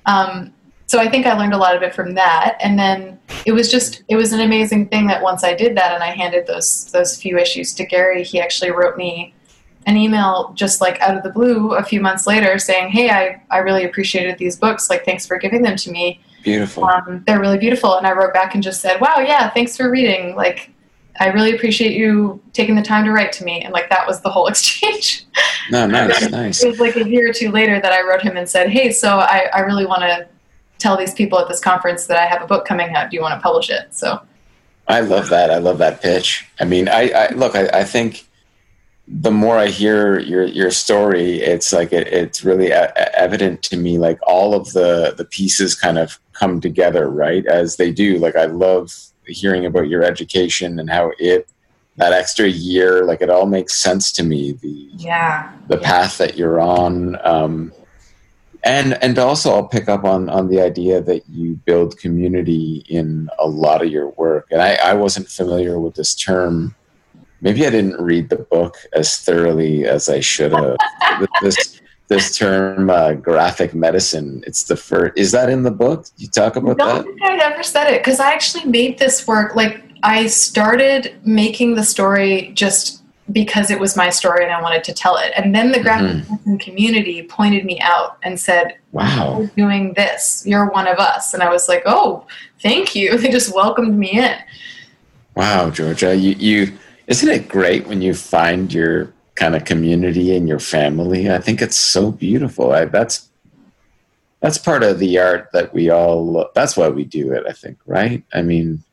Um, 0.06 0.54
so 0.86 0.98
I 0.98 1.08
think 1.10 1.26
I 1.26 1.36
learned 1.36 1.52
a 1.52 1.58
lot 1.58 1.76
of 1.76 1.82
it 1.82 1.94
from 1.94 2.14
that, 2.14 2.56
and 2.62 2.78
then 2.78 3.18
it 3.46 3.52
was 3.52 3.70
just 3.70 4.04
it 4.08 4.16
was 4.16 4.32
an 4.32 4.40
amazing 4.40 4.88
thing 4.88 5.06
that 5.08 5.22
once 5.22 5.42
I 5.42 5.54
did 5.54 5.76
that 5.76 5.92
and 5.92 6.02
I 6.02 6.10
handed 6.10 6.46
those 6.46 6.86
those 6.92 7.20
few 7.20 7.36
issues 7.36 7.74
to 7.74 7.84
Gary, 7.84 8.22
he 8.22 8.40
actually 8.40 8.70
wrote 8.70 8.96
me 8.96 9.34
an 9.88 9.96
email 9.96 10.52
just 10.54 10.80
like 10.80 11.00
out 11.00 11.16
of 11.16 11.22
the 11.22 11.30
blue 11.30 11.72
a 11.74 11.82
few 11.82 12.00
months 12.00 12.26
later 12.26 12.58
saying, 12.58 12.90
"Hey, 12.90 13.10
I 13.10 13.40
I 13.50 13.58
really 13.58 13.84
appreciated 13.84 14.38
these 14.38 14.56
books. 14.56 14.90
Like, 14.90 15.04
thanks 15.04 15.26
for 15.26 15.38
giving 15.38 15.62
them 15.62 15.76
to 15.76 15.90
me. 15.90 16.20
Beautiful. 16.44 16.84
Um, 16.84 17.24
they're 17.26 17.40
really 17.40 17.58
beautiful." 17.58 17.96
And 17.96 18.06
I 18.06 18.12
wrote 18.12 18.34
back 18.34 18.54
and 18.54 18.62
just 18.62 18.80
said, 18.80 19.00
"Wow, 19.00 19.18
yeah, 19.18 19.50
thanks 19.50 19.76
for 19.76 19.90
reading. 19.90 20.36
Like, 20.36 20.70
I 21.20 21.28
really 21.28 21.54
appreciate 21.54 21.96
you 21.96 22.40
taking 22.52 22.76
the 22.76 22.82
time 22.82 23.04
to 23.04 23.12
write 23.12 23.32
to 23.32 23.44
me. 23.44 23.60
And 23.62 23.72
like 23.72 23.90
that 23.90 24.06
was 24.06 24.20
the 24.20 24.30
whole 24.30 24.46
exchange. 24.52 25.26
No, 25.70 25.86
nice, 25.88 26.30
nice. 26.30 26.62
it 26.62 26.68
was 26.68 26.80
like 26.80 26.96
a 26.96 27.08
year 27.08 27.30
or 27.30 27.32
two 27.32 27.50
later 27.50 27.80
that 27.80 27.92
I 27.92 28.06
wrote 28.06 28.22
him 28.22 28.36
and 28.36 28.48
said, 28.48 28.70
Hey, 28.70 28.92
so 28.92 29.18
I, 29.18 29.48
I 29.54 29.60
really 29.60 29.86
want 29.86 30.02
to 30.02 30.28
tell 30.78 30.96
these 30.96 31.14
people 31.14 31.38
at 31.38 31.48
this 31.48 31.60
conference 31.60 32.06
that 32.06 32.18
I 32.18 32.26
have 32.26 32.42
a 32.42 32.46
book 32.46 32.64
coming 32.64 32.94
out. 32.94 33.10
Do 33.10 33.16
you 33.16 33.22
want 33.22 33.34
to 33.34 33.42
publish 33.42 33.68
it? 33.68 33.94
So 33.94 34.20
I 34.86 35.00
love 35.00 35.28
that. 35.30 35.50
I 35.50 35.58
love 35.58 35.78
that 35.78 36.00
pitch. 36.00 36.46
I 36.60 36.64
mean, 36.64 36.88
I, 36.88 37.10
I 37.10 37.28
look, 37.30 37.56
I, 37.56 37.68
I 37.80 37.84
think 37.84 38.26
the 39.10 39.30
more 39.30 39.56
I 39.56 39.68
hear 39.68 40.18
your 40.18 40.44
your 40.44 40.70
story, 40.70 41.40
it's 41.40 41.72
like 41.72 41.92
it, 41.92 42.08
it's 42.08 42.44
really 42.44 42.70
a, 42.70 42.92
evident 43.18 43.62
to 43.64 43.76
me. 43.76 43.98
Like 43.98 44.18
all 44.26 44.54
of 44.54 44.72
the 44.72 45.14
the 45.16 45.24
pieces 45.24 45.74
kind 45.74 45.98
of 45.98 46.20
come 46.32 46.60
together, 46.60 47.08
right? 47.08 47.46
As 47.46 47.76
they 47.76 47.90
do. 47.90 48.18
Like 48.18 48.36
I 48.36 48.44
love 48.44 48.94
hearing 49.26 49.66
about 49.66 49.88
your 49.88 50.02
education 50.02 50.78
and 50.78 50.90
how 50.90 51.12
it 51.18 51.48
that 51.96 52.12
extra 52.12 52.46
year, 52.46 53.04
like 53.04 53.20
it 53.20 53.30
all 53.30 53.46
makes 53.46 53.76
sense 53.76 54.12
to 54.12 54.22
me. 54.22 54.52
The 54.52 54.90
yeah, 54.96 55.52
the 55.68 55.78
yeah. 55.78 55.88
path 55.88 56.18
that 56.18 56.36
you're 56.36 56.60
on. 56.60 57.16
Um, 57.26 57.72
and 58.62 59.02
and 59.02 59.18
also 59.18 59.52
I'll 59.52 59.66
pick 59.66 59.88
up 59.88 60.04
on 60.04 60.28
on 60.28 60.48
the 60.48 60.60
idea 60.60 61.00
that 61.00 61.28
you 61.28 61.54
build 61.64 61.98
community 61.98 62.84
in 62.88 63.30
a 63.38 63.46
lot 63.46 63.82
of 63.82 63.90
your 63.90 64.10
work. 64.10 64.48
And 64.50 64.60
I, 64.60 64.74
I 64.74 64.94
wasn't 64.94 65.28
familiar 65.28 65.80
with 65.80 65.94
this 65.94 66.14
term 66.14 66.74
maybe 67.40 67.66
I 67.66 67.70
didn't 67.70 68.00
read 68.00 68.28
the 68.28 68.38
book 68.38 68.76
as 68.92 69.18
thoroughly 69.18 69.86
as 69.86 70.08
I 70.08 70.20
should 70.20 70.52
have. 70.52 70.76
this 71.42 71.80
this 72.08 72.36
term 72.36 72.88
uh, 72.88 73.12
graphic 73.12 73.74
medicine. 73.74 74.42
It's 74.46 74.64
the 74.64 74.76
first. 74.76 75.16
Is 75.16 75.30
that 75.32 75.50
in 75.50 75.62
the 75.62 75.70
book? 75.70 76.06
You 76.16 76.26
talk 76.28 76.56
about 76.56 76.80
I 76.80 76.86
that? 76.86 77.04
think 77.04 77.22
I 77.22 77.52
ever 77.52 77.62
said 77.62 77.92
it 77.92 78.00
because 78.00 78.18
I 78.18 78.32
actually 78.32 78.64
made 78.64 78.98
this 78.98 79.26
work. 79.26 79.54
Like 79.54 79.82
I 80.02 80.26
started 80.26 81.16
making 81.24 81.74
the 81.74 81.84
story 81.84 82.50
just 82.54 83.02
because 83.30 83.70
it 83.70 83.78
was 83.78 83.94
my 83.94 84.08
story 84.08 84.42
and 84.42 84.52
I 84.52 84.62
wanted 84.62 84.82
to 84.84 84.94
tell 84.94 85.18
it. 85.18 85.32
And 85.36 85.54
then 85.54 85.70
the 85.70 85.82
graphic 85.82 86.24
mm-hmm. 86.24 86.56
community 86.56 87.22
pointed 87.22 87.66
me 87.66 87.78
out 87.80 88.16
and 88.22 88.40
said, 88.40 88.78
"Wow, 88.92 89.40
you're 89.40 89.68
doing 89.68 89.92
this. 89.94 90.44
You're 90.46 90.70
one 90.70 90.88
of 90.88 90.98
us." 90.98 91.34
And 91.34 91.42
I 91.42 91.50
was 91.50 91.68
like, 91.68 91.82
"Oh, 91.84 92.26
thank 92.62 92.94
you." 92.94 93.18
They 93.18 93.30
just 93.30 93.54
welcomed 93.54 93.98
me 93.98 94.12
in. 94.12 94.36
Wow, 95.34 95.70
Georgia, 95.70 96.16
you 96.16 96.32
you 96.38 96.78
isn't 97.08 97.28
it 97.28 97.48
great 97.48 97.86
when 97.86 98.02
you 98.02 98.14
find 98.14 98.72
your 98.72 99.12
kind 99.34 99.56
of 99.56 99.64
community 99.64 100.36
and 100.36 100.46
your 100.46 100.58
family? 100.60 101.30
I 101.30 101.38
think 101.38 101.60
it's 101.60 101.76
so 101.76 102.12
beautiful. 102.12 102.72
I, 102.72 102.84
that's 102.84 103.28
that's 104.40 104.58
part 104.58 104.84
of 104.84 105.00
the 105.00 105.18
art 105.18 105.48
that 105.52 105.74
we 105.74 105.90
all. 105.90 106.48
That's 106.54 106.76
why 106.76 106.88
we 106.88 107.04
do 107.04 107.32
it. 107.32 107.44
I 107.48 107.52
think, 107.52 107.78
right? 107.86 108.22
I 108.32 108.42
mean, 108.42 108.84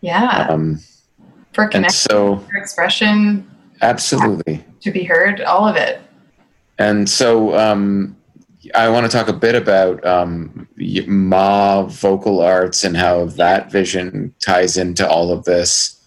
yeah. 0.00 0.46
Um, 0.48 0.78
for 1.52 1.66
connection, 1.66 2.10
so, 2.10 2.38
for 2.38 2.56
expression, 2.56 3.50
absolutely 3.82 4.64
to 4.80 4.90
be 4.90 5.04
heard, 5.04 5.40
all 5.42 5.68
of 5.68 5.76
it. 5.76 6.00
And 6.78 7.10
so, 7.10 7.58
um, 7.58 8.16
I 8.74 8.88
want 8.88 9.10
to 9.10 9.14
talk 9.14 9.28
a 9.28 9.32
bit 9.32 9.54
about 9.54 10.04
um, 10.06 10.68
Maw 10.76 11.82
Vocal 11.82 12.40
Arts 12.40 12.84
and 12.84 12.96
how 12.96 13.26
that 13.26 13.70
vision 13.70 14.32
ties 14.40 14.76
into 14.76 15.08
all 15.08 15.32
of 15.32 15.44
this. 15.44 15.98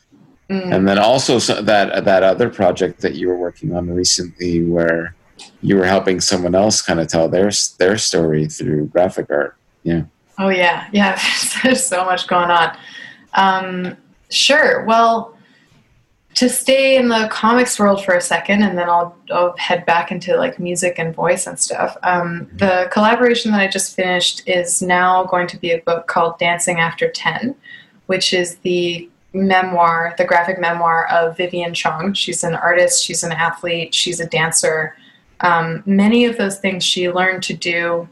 Mm. 0.49 0.75
And 0.75 0.87
then 0.87 0.99
also 0.99 1.39
so 1.39 1.61
that 1.61 2.05
that 2.05 2.23
other 2.23 2.49
project 2.49 3.01
that 3.01 3.15
you 3.15 3.27
were 3.27 3.37
working 3.37 3.75
on 3.75 3.89
recently, 3.89 4.63
where 4.63 5.15
you 5.61 5.75
were 5.75 5.85
helping 5.85 6.21
someone 6.21 6.53
else 6.53 6.81
kind 6.81 6.99
of 6.99 7.07
tell 7.07 7.27
their 7.27 7.51
their 7.79 7.97
story 7.97 8.47
through 8.47 8.87
graphic 8.87 9.27
art. 9.29 9.57
Yeah. 9.83 10.03
Oh 10.37 10.49
yeah, 10.49 10.87
yeah. 10.91 11.19
There's 11.63 11.85
so 11.85 12.05
much 12.05 12.27
going 12.27 12.51
on. 12.51 12.77
Um, 13.33 13.97
sure. 14.29 14.83
Well, 14.85 15.35
to 16.35 16.49
stay 16.49 16.97
in 16.97 17.07
the 17.07 17.29
comics 17.31 17.79
world 17.79 18.03
for 18.03 18.13
a 18.13 18.21
second, 18.21 18.61
and 18.61 18.77
then 18.77 18.89
I'll, 18.89 19.15
I'll 19.31 19.55
head 19.57 19.85
back 19.85 20.11
into 20.11 20.35
like 20.35 20.59
music 20.59 20.99
and 20.99 21.15
voice 21.15 21.47
and 21.47 21.57
stuff. 21.57 21.95
Um, 22.03 22.49
the 22.53 22.89
collaboration 22.91 23.51
that 23.51 23.61
I 23.61 23.67
just 23.67 23.95
finished 23.95 24.43
is 24.45 24.81
now 24.81 25.23
going 25.23 25.47
to 25.47 25.57
be 25.57 25.71
a 25.71 25.79
book 25.79 26.07
called 26.07 26.37
Dancing 26.37 26.79
After 26.79 27.09
Ten, 27.09 27.55
which 28.07 28.33
is 28.33 28.57
the 28.57 29.09
memoir, 29.35 30.15
the 30.17 30.25
graphic 30.25 30.59
memoir 30.59 31.07
of 31.09 31.37
Vivian 31.37 31.73
Chong. 31.73 32.13
She's 32.13 32.43
an 32.43 32.55
artist, 32.55 33.03
she's 33.03 33.23
an 33.23 33.31
athlete, 33.31 33.93
she's 33.93 34.19
a 34.19 34.25
dancer. 34.25 34.95
Um, 35.41 35.83
many 35.85 36.25
of 36.25 36.37
those 36.37 36.59
things 36.59 36.83
she 36.83 37.11
learned 37.11 37.43
to 37.43 37.53
do 37.53 38.07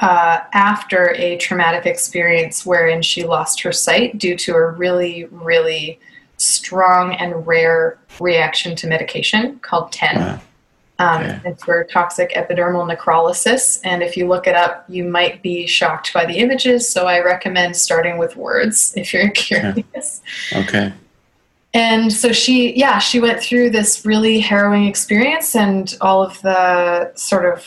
uh, 0.00 0.40
after 0.52 1.14
a 1.14 1.36
traumatic 1.38 1.86
experience 1.86 2.66
wherein 2.66 3.00
she 3.00 3.24
lost 3.24 3.60
her 3.62 3.72
sight 3.72 4.18
due 4.18 4.36
to 4.36 4.52
a 4.54 4.70
really, 4.72 5.26
really 5.26 6.00
strong 6.36 7.14
and 7.14 7.46
rare 7.46 7.98
reaction 8.20 8.74
to 8.76 8.86
medication 8.88 9.58
called 9.60 9.92
TEN. 9.92 10.16
Wow. 10.16 10.40
Um, 10.98 11.22
okay. 11.22 11.40
It's 11.46 11.64
for 11.64 11.82
toxic 11.84 12.32
epidermal 12.34 12.88
necrolysis. 12.90 13.80
And 13.84 14.02
if 14.02 14.16
you 14.16 14.28
look 14.28 14.46
it 14.46 14.54
up, 14.54 14.84
you 14.88 15.04
might 15.04 15.42
be 15.42 15.66
shocked 15.66 16.12
by 16.12 16.24
the 16.24 16.38
images. 16.38 16.88
So 16.88 17.06
I 17.06 17.20
recommend 17.20 17.76
starting 17.76 18.18
with 18.18 18.36
words 18.36 18.92
if 18.96 19.12
you're 19.12 19.30
curious. 19.30 20.22
Okay. 20.52 20.60
okay. 20.62 20.92
And 21.74 22.12
so 22.12 22.30
she, 22.30 22.76
yeah, 22.76 22.98
she 22.98 23.18
went 23.18 23.40
through 23.40 23.70
this 23.70 24.06
really 24.06 24.38
harrowing 24.38 24.86
experience 24.86 25.56
and 25.56 25.96
all 26.00 26.22
of 26.22 26.40
the 26.42 27.12
sort 27.16 27.52
of 27.52 27.66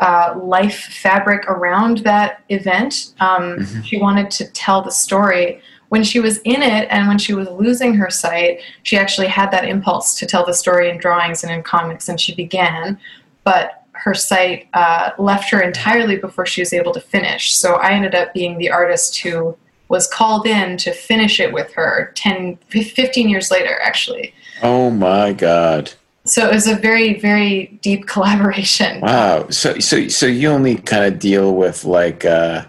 uh, 0.00 0.34
life 0.42 0.80
fabric 0.90 1.48
around 1.48 1.98
that 1.98 2.42
event. 2.48 3.14
Um, 3.20 3.58
mm-hmm. 3.58 3.82
She 3.82 3.98
wanted 3.98 4.32
to 4.32 4.46
tell 4.46 4.82
the 4.82 4.90
story 4.90 5.62
when 5.88 6.04
she 6.04 6.20
was 6.20 6.38
in 6.38 6.62
it 6.62 6.88
and 6.90 7.08
when 7.08 7.18
she 7.18 7.34
was 7.34 7.48
losing 7.48 7.94
her 7.94 8.10
sight, 8.10 8.60
she 8.82 8.96
actually 8.96 9.26
had 9.26 9.50
that 9.50 9.64
impulse 9.64 10.18
to 10.18 10.26
tell 10.26 10.44
the 10.44 10.54
story 10.54 10.90
in 10.90 10.98
drawings 10.98 11.42
and 11.42 11.52
in 11.52 11.62
comics, 11.62 12.08
and 12.08 12.20
she 12.20 12.34
began. 12.34 12.98
But 13.44 13.84
her 13.92 14.14
sight 14.14 14.68
uh, 14.74 15.10
left 15.18 15.50
her 15.50 15.60
entirely 15.60 16.16
before 16.16 16.46
she 16.46 16.60
was 16.60 16.72
able 16.72 16.92
to 16.92 17.00
finish. 17.00 17.54
So 17.54 17.74
I 17.74 17.92
ended 17.92 18.14
up 18.14 18.32
being 18.32 18.58
the 18.58 18.70
artist 18.70 19.18
who 19.18 19.56
was 19.88 20.06
called 20.06 20.46
in 20.46 20.76
to 20.78 20.92
finish 20.92 21.40
it 21.40 21.52
with 21.52 21.72
her 21.72 22.12
10, 22.14 22.58
15 22.68 23.28
years 23.28 23.50
later, 23.50 23.78
actually. 23.82 24.34
Oh 24.62 24.90
my 24.90 25.32
God. 25.32 25.92
So 26.24 26.46
it 26.46 26.52
was 26.52 26.66
a 26.66 26.76
very, 26.76 27.18
very 27.18 27.78
deep 27.82 28.06
collaboration. 28.06 29.00
Wow. 29.00 29.48
So, 29.48 29.78
so, 29.78 30.08
so 30.08 30.26
you 30.26 30.50
only 30.50 30.76
kind 30.76 31.04
of 31.04 31.18
deal 31.18 31.54
with 31.54 31.84
like, 31.84 32.24
uh, 32.24 32.66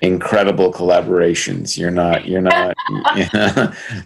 incredible 0.00 0.72
collaborations. 0.72 1.78
You're 1.78 1.90
not. 1.90 2.26
You're 2.26 2.42
not. 2.42 2.76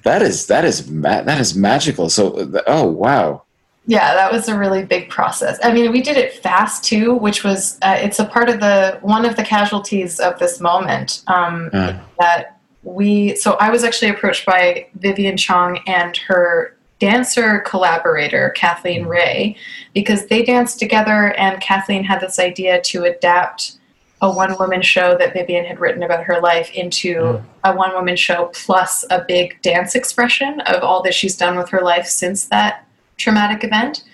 that 0.03 0.23
is 0.23 0.47
that 0.47 0.65
is 0.65 0.89
ma- 0.91 1.23
that 1.23 1.41
is 1.41 1.55
magical. 1.55 2.09
So 2.09 2.53
oh 2.67 2.87
wow. 2.87 3.43
Yeah, 3.87 4.15
that 4.15 4.31
was 4.31 4.49
a 4.49 4.57
really 4.57 4.85
big 4.85 5.09
process. 5.09 5.59
I 5.65 5.73
mean, 5.73 5.91
we 5.91 6.03
did 6.03 6.17
it 6.17 6.35
fast 6.35 6.85
too, 6.85 7.15
which 7.15 7.43
was 7.43 7.79
uh, 7.83 7.99
it's 7.99 8.19
a 8.19 8.25
part 8.25 8.49
of 8.49 8.61
the 8.61 8.99
one 9.03 9.25
of 9.25 9.37
the 9.37 9.43
casualties 9.43 10.21
of 10.21 10.39
this 10.39 10.61
moment 10.61 11.23
um, 11.27 11.71
uh. 11.73 11.99
that 12.21 12.61
we. 12.83 13.35
So 13.37 13.55
I 13.55 13.71
was 13.71 13.83
actually 13.83 14.11
approached 14.11 14.47
by 14.47 14.87
Vivian 14.95 15.37
Chong 15.37 15.81
and 15.87 16.17
her 16.19 16.77
dancer 17.01 17.61
collaborator 17.61 18.51
Kathleen 18.51 19.07
Rea 19.07 19.57
because 19.95 20.27
they 20.27 20.45
danced 20.45 20.79
together, 20.79 21.33
and 21.37 21.61
Kathleen 21.61 22.05
had 22.05 22.21
this 22.21 22.39
idea 22.39 22.81
to 22.83 23.05
adapt 23.05 23.80
a 24.23 24.31
one 24.31 24.55
woman 24.59 24.83
show 24.83 25.17
that 25.17 25.33
Vivian 25.33 25.65
had 25.65 25.81
written 25.81 26.03
about 26.03 26.25
her 26.25 26.41
life 26.41 26.71
into 26.73 27.15
mm. 27.15 27.45
a 27.65 27.75
one 27.75 27.93
woman 27.93 28.17
show 28.17 28.51
plus 28.53 29.05
a 29.11 29.25
big 29.27 29.61
dance 29.63 29.95
expression 29.95 30.61
of 30.61 30.83
all 30.83 31.03
that 31.03 31.15
she's 31.15 31.37
done 31.37 31.57
with 31.57 31.71
her 31.71 31.81
life 31.81 32.07
since 32.07 32.47
that 32.47 32.87
traumatic 33.17 33.65
event. 33.65 34.05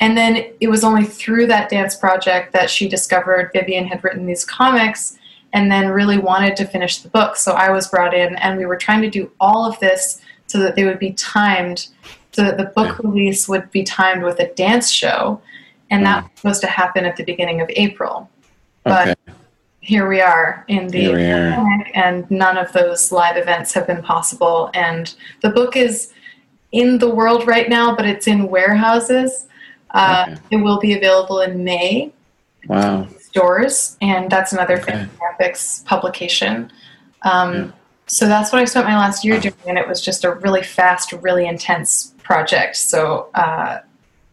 And 0.00 0.16
then 0.16 0.46
it 0.60 0.68
was 0.68 0.82
only 0.82 1.04
through 1.04 1.46
that 1.46 1.68
dance 1.68 1.94
project 1.94 2.52
that 2.52 2.70
she 2.70 2.88
discovered 2.88 3.50
Vivian 3.52 3.86
had 3.86 4.02
written 4.02 4.26
these 4.26 4.44
comics 4.44 5.18
and 5.52 5.70
then 5.70 5.88
really 5.88 6.18
wanted 6.18 6.56
to 6.56 6.64
finish 6.64 6.98
the 6.98 7.08
book. 7.08 7.36
So 7.36 7.52
I 7.52 7.70
was 7.70 7.88
brought 7.88 8.12
in 8.12 8.36
and 8.36 8.58
we 8.58 8.66
were 8.66 8.76
trying 8.76 9.02
to 9.02 9.10
do 9.10 9.30
all 9.40 9.66
of 9.66 9.78
this 9.78 10.20
so 10.46 10.58
that 10.58 10.74
they 10.74 10.84
would 10.84 10.98
be 10.98 11.12
timed, 11.12 11.88
so 12.32 12.42
that 12.42 12.58
the 12.58 12.66
book 12.66 12.98
release 12.98 13.48
would 13.48 13.70
be 13.70 13.84
timed 13.84 14.24
with 14.24 14.40
a 14.40 14.52
dance 14.54 14.90
show. 14.90 15.40
And 15.90 16.04
that 16.04 16.24
mm. 16.24 16.28
was 16.28 16.40
supposed 16.40 16.60
to 16.62 16.66
happen 16.66 17.04
at 17.04 17.16
the 17.16 17.24
beginning 17.24 17.60
of 17.60 17.70
April. 17.70 18.28
But 18.82 19.08
okay. 19.08 19.23
Here 19.84 20.08
we 20.08 20.20
are 20.20 20.64
in 20.68 20.88
the 20.88 21.08
pandemic, 21.08 21.90
and 21.94 22.28
none 22.30 22.56
of 22.56 22.72
those 22.72 23.12
live 23.12 23.36
events 23.36 23.74
have 23.74 23.86
been 23.86 24.02
possible. 24.02 24.70
And 24.72 25.14
the 25.42 25.50
book 25.50 25.76
is 25.76 26.12
in 26.72 26.98
the 26.98 27.08
world 27.08 27.46
right 27.46 27.68
now, 27.68 27.94
but 27.94 28.06
it's 28.06 28.26
in 28.26 28.48
warehouses. 28.48 29.46
Uh, 29.90 30.26
okay. 30.26 30.40
It 30.52 30.56
will 30.56 30.80
be 30.80 30.94
available 30.94 31.40
in 31.40 31.62
May. 31.62 32.12
Wow. 32.66 33.06
Stores, 33.20 33.98
and 34.00 34.30
that's 34.30 34.52
another 34.52 34.80
okay. 34.80 35.06
graphics 35.20 35.84
publication. 35.84 36.72
Um, 37.22 37.54
yeah. 37.54 37.70
So 38.06 38.26
that's 38.26 38.52
what 38.52 38.62
I 38.62 38.64
spent 38.64 38.86
my 38.86 38.96
last 38.96 39.24
year 39.24 39.38
doing, 39.38 39.54
and 39.66 39.76
it 39.76 39.86
was 39.86 40.00
just 40.00 40.24
a 40.24 40.32
really 40.32 40.62
fast, 40.62 41.12
really 41.12 41.46
intense 41.46 42.14
project. 42.22 42.76
So, 42.76 43.28
uh, 43.34 43.80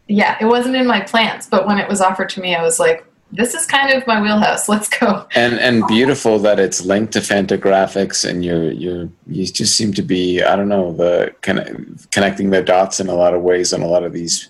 yeah, 0.08 0.36
it 0.40 0.46
wasn't 0.46 0.76
in 0.76 0.86
my 0.86 1.00
plans, 1.00 1.46
but 1.46 1.66
when 1.66 1.78
it 1.78 1.88
was 1.88 2.00
offered 2.00 2.30
to 2.30 2.40
me, 2.40 2.54
I 2.54 2.62
was 2.62 2.80
like, 2.80 3.04
this 3.32 3.54
is 3.54 3.64
kind 3.66 3.92
of 3.94 4.06
my 4.06 4.20
wheelhouse. 4.20 4.68
Let's 4.74 4.88
go. 4.88 5.26
And 5.34 5.58
and 5.58 5.86
beautiful 5.86 6.38
that 6.40 6.60
it's 6.60 6.84
linked 6.84 7.12
to 7.14 7.20
Fantagraphics, 7.20 8.28
and 8.28 8.44
you're 8.44 8.70
you're 8.70 9.08
you 9.26 9.46
just 9.46 9.76
seem 9.76 9.92
to 9.94 10.02
be 10.02 10.42
I 10.42 10.54
don't 10.54 10.68
know 10.68 10.92
the 10.92 11.34
con- 11.42 11.98
connecting 12.10 12.50
the 12.50 12.62
dots 12.62 13.00
in 13.00 13.08
a 13.08 13.14
lot 13.14 13.34
of 13.34 13.42
ways 13.42 13.72
on 13.72 13.82
a 13.82 13.86
lot 13.86 14.04
of 14.04 14.12
these 14.12 14.48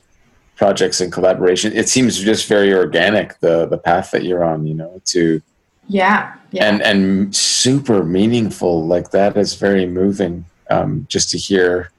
projects 0.56 1.00
and 1.00 1.12
collaboration. 1.12 1.72
It 1.72 1.88
seems 1.88 2.18
just 2.20 2.48
very 2.48 2.74
organic 2.74 3.38
the 3.40 3.66
the 3.66 3.78
path 3.78 4.10
that 4.10 4.24
you're 4.24 4.44
on. 4.44 4.66
You 4.66 4.74
know 4.74 5.00
to 5.06 5.40
Yeah. 5.88 6.34
Yeah. 6.50 6.68
and 6.68 6.82
and 6.82 7.34
super 7.34 8.02
meaningful. 8.04 8.86
Like 8.86 9.10
that 9.12 9.36
is 9.36 9.54
very 9.54 9.86
moving. 9.86 10.44
Um, 10.70 11.06
just 11.08 11.30
to 11.30 11.38
hear. 11.38 11.90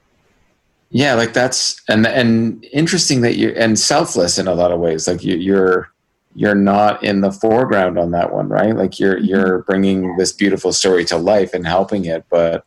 Yeah, 0.90 1.14
like 1.14 1.32
that's 1.32 1.80
and 1.88 2.06
and 2.06 2.64
interesting 2.72 3.22
that 3.22 3.36
you 3.36 3.50
and 3.56 3.78
selfless 3.78 4.38
in 4.38 4.46
a 4.48 4.54
lot 4.54 4.70
of 4.70 4.80
ways. 4.80 5.08
Like 5.08 5.24
you, 5.24 5.36
you're 5.36 5.90
you're 6.34 6.54
not 6.54 7.02
in 7.04 7.20
the 7.20 7.30
foreground 7.30 7.98
on 7.98 8.10
that 8.10 8.32
one, 8.32 8.48
right? 8.48 8.74
Like 8.74 8.98
you're 8.98 9.18
you're 9.18 9.62
bringing 9.62 10.16
this 10.16 10.32
beautiful 10.32 10.72
story 10.72 11.04
to 11.06 11.16
life 11.16 11.54
and 11.54 11.66
helping 11.66 12.04
it, 12.04 12.24
but 12.28 12.66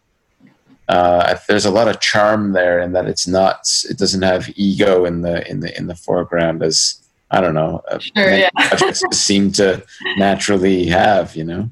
uh, 0.88 1.38
there's 1.48 1.66
a 1.66 1.72
lot 1.72 1.88
of 1.88 2.00
charm 2.00 2.54
there 2.54 2.80
in 2.80 2.94
that 2.94 3.08
it's 3.08 3.28
not 3.28 3.68
it 3.90 3.98
doesn't 3.98 4.22
have 4.22 4.50
ego 4.56 5.06
in 5.06 5.22
the 5.22 5.50
in 5.50 5.60
the 5.60 5.78
in 5.78 5.88
the 5.88 5.96
foreground 5.96 6.64
as 6.64 7.02
I 7.30 7.42
don't 7.42 7.56
know 7.56 7.82
uh, 7.92 8.00
Sure, 8.00 8.34
yeah. 8.34 8.50
seem 9.12 9.52
to 9.54 9.84
naturally 10.18 10.86
have, 10.86 11.36
you 11.36 11.44
know. 11.44 11.70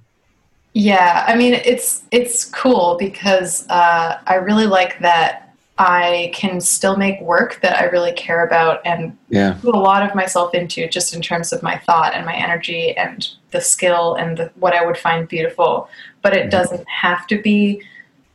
Yeah, 0.73 1.23
I 1.25 1.35
mean 1.35 1.53
it's 1.53 2.03
it's 2.11 2.43
cool 2.43 2.97
because 2.99 3.65
uh, 3.69 4.19
I 4.27 4.35
really 4.35 4.67
like 4.67 4.99
that 4.99 5.44
I 5.78 6.32
can 6.34 6.61
still 6.61 6.95
make 6.95 7.19
work 7.19 7.59
that 7.61 7.78
I 7.78 7.86
really 7.86 8.13
care 8.13 8.45
about 8.45 8.80
and 8.86 9.17
Yeah, 9.28 9.57
put 9.61 9.76
a 9.76 9.80
lot 9.80 10.07
of 10.07 10.15
myself 10.15 10.53
into 10.53 10.88
just 10.88 11.13
in 11.13 11.21
terms 11.21 11.51
of 11.51 11.61
my 11.61 11.78
thought 11.80 12.13
and 12.13 12.26
my 12.26 12.34
energy 12.34 12.95
and 12.95 13.28
the 13.51 13.59
skill 13.59 14.15
and 14.15 14.38
the, 14.38 14.51
what 14.55 14.73
I 14.73 14.86
would 14.86 14.97
find 14.97 15.28
beautiful. 15.28 15.89
But 16.21 16.34
it 16.34 16.49
doesn't 16.49 16.88
have 16.88 17.28
to 17.28 17.41
be 17.41 17.82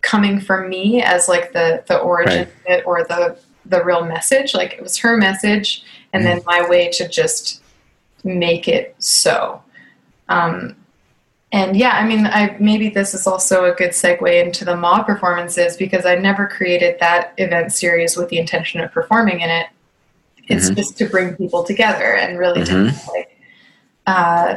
coming 0.03 0.41
from 0.41 0.69
me 0.69 1.03
as 1.03 1.29
like 1.29 1.53
the 1.53 1.83
the 1.87 1.99
origin 1.99 2.39
Right. 2.39 2.47
of 2.49 2.79
it 2.81 2.87
or 2.87 3.05
the 3.05 3.39
the 3.67 3.83
real 3.85 4.05
message. 4.05 4.53
Like 4.55 4.75
it 4.75 4.83
was 4.83 4.99
her 4.99 5.17
message, 5.17 5.83
and 6.13 6.25
then 6.27 6.43
my 6.45 6.69
way 6.69 6.91
to 6.91 7.09
just 7.09 7.63
make 8.23 8.69
it 8.69 8.95
so. 8.99 9.63
Um, 10.29 10.77
and 11.53 11.77
yeah, 11.77 11.91
I 11.91 12.07
mean, 12.07 12.27
I 12.27 12.57
maybe 12.61 12.89
this 12.91 13.15
is 13.15 13.27
also 13.27 13.65
a 13.65 13.75
good 13.75 13.91
segue 13.91 14.45
into 14.45 14.65
the 14.65 14.77
Maw 14.77 15.03
performances 15.03 15.77
because 15.77 16.07
I 16.07 16.15
never 16.15 16.47
created 16.47 16.99
that 17.01 17.35
event 17.39 17.73
series 17.73 18.17
with 18.17 18.29
the 18.29 18.39
intention 18.39 18.81
of 18.81 18.93
performing 18.93 19.41
in 19.41 19.51
it. 19.51 19.67
It's 20.49 20.71
Mhm. 20.71 20.77
just 20.77 20.99
to 20.99 21.07
bring 21.07 21.35
people 21.37 21.65
together 21.65 22.15
and 22.15 22.39
really 22.39 22.65
to 22.65 22.73
Mhm. 22.73 23.09
like, 23.09 23.37
uh, 24.07 24.57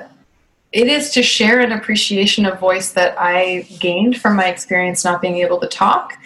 it 0.71 0.87
is 0.87 1.11
to 1.11 1.21
share 1.23 1.59
an 1.59 1.71
appreciation 1.71 2.45
of 2.45 2.59
voice 2.59 2.91
that 2.93 3.15
I 3.19 3.67
gained 3.79 4.19
from 4.19 4.35
my 4.35 4.47
experience 4.47 5.03
not 5.03 5.21
being 5.21 5.37
able 5.37 5.59
to 5.59 5.67
talk 5.67 6.17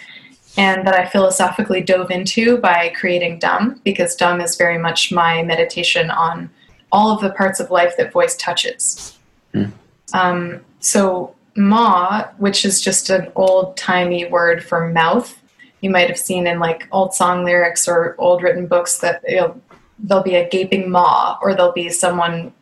and 0.56 0.86
that 0.86 0.94
I 0.94 1.04
philosophically 1.06 1.82
dove 1.82 2.10
into 2.10 2.58
by 2.58 2.90
creating 2.90 3.38
Dumb 3.38 3.80
because 3.84 4.16
Dumb 4.16 4.40
is 4.40 4.56
very 4.56 4.78
much 4.78 5.12
my 5.12 5.42
meditation 5.42 6.10
on 6.10 6.50
all 6.90 7.10
of 7.10 7.20
the 7.20 7.30
parts 7.30 7.60
of 7.60 7.70
life 7.70 7.96
that 7.98 8.10
voice 8.10 8.36
touches. 8.36 9.18
Mm. 9.54 9.70
Um, 10.12 10.64
so 10.80 11.34
Maw, 11.56 12.28
which 12.38 12.64
is 12.64 12.80
just 12.80 13.10
an 13.10 13.30
old 13.34 13.76
timey 13.76 14.26
word 14.26 14.64
for 14.64 14.88
mouth, 14.88 15.38
you 15.80 15.90
might 15.90 16.08
have 16.08 16.18
seen 16.18 16.46
in 16.46 16.58
like 16.58 16.88
old 16.92 17.14
song 17.14 17.44
lyrics 17.44 17.86
or 17.88 18.14
old 18.18 18.42
written 18.42 18.66
books 18.66 18.98
that 18.98 19.22
you 19.26 19.36
know, 19.36 19.60
there'll 19.98 20.24
be 20.24 20.36
a 20.36 20.48
gaping 20.48 20.90
maw 20.90 21.38
or 21.42 21.54
there'll 21.54 21.72
be 21.72 21.88
someone 21.88 22.52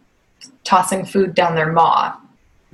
tossing 0.65 1.05
food 1.05 1.35
down 1.35 1.55
their 1.55 1.73
maw. 1.73 2.17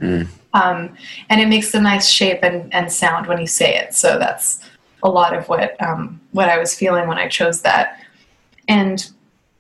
Mm. 0.01 0.29
Um, 0.55 0.97
and 1.31 1.41
it 1.41 1.49
makes 1.49 1.75
a 1.75 1.81
nice 1.81 2.09
shape 2.09 2.41
and, 2.43 2.73
and 2.75 2.93
sound 2.93 3.27
when 3.27 3.39
you 3.39 3.47
say 3.47 3.77
it. 3.77 3.95
So 3.95 4.19
that's 4.19 4.69
a 5.03 5.09
lot 5.09 5.35
of 5.35 5.49
what 5.49 5.81
um, 5.83 6.21
what 6.33 6.49
I 6.49 6.59
was 6.59 6.75
feeling 6.75 7.09
when 7.09 7.19
I 7.19 7.29
chose 7.29 7.63
that. 7.63 8.01
And 8.69 9.11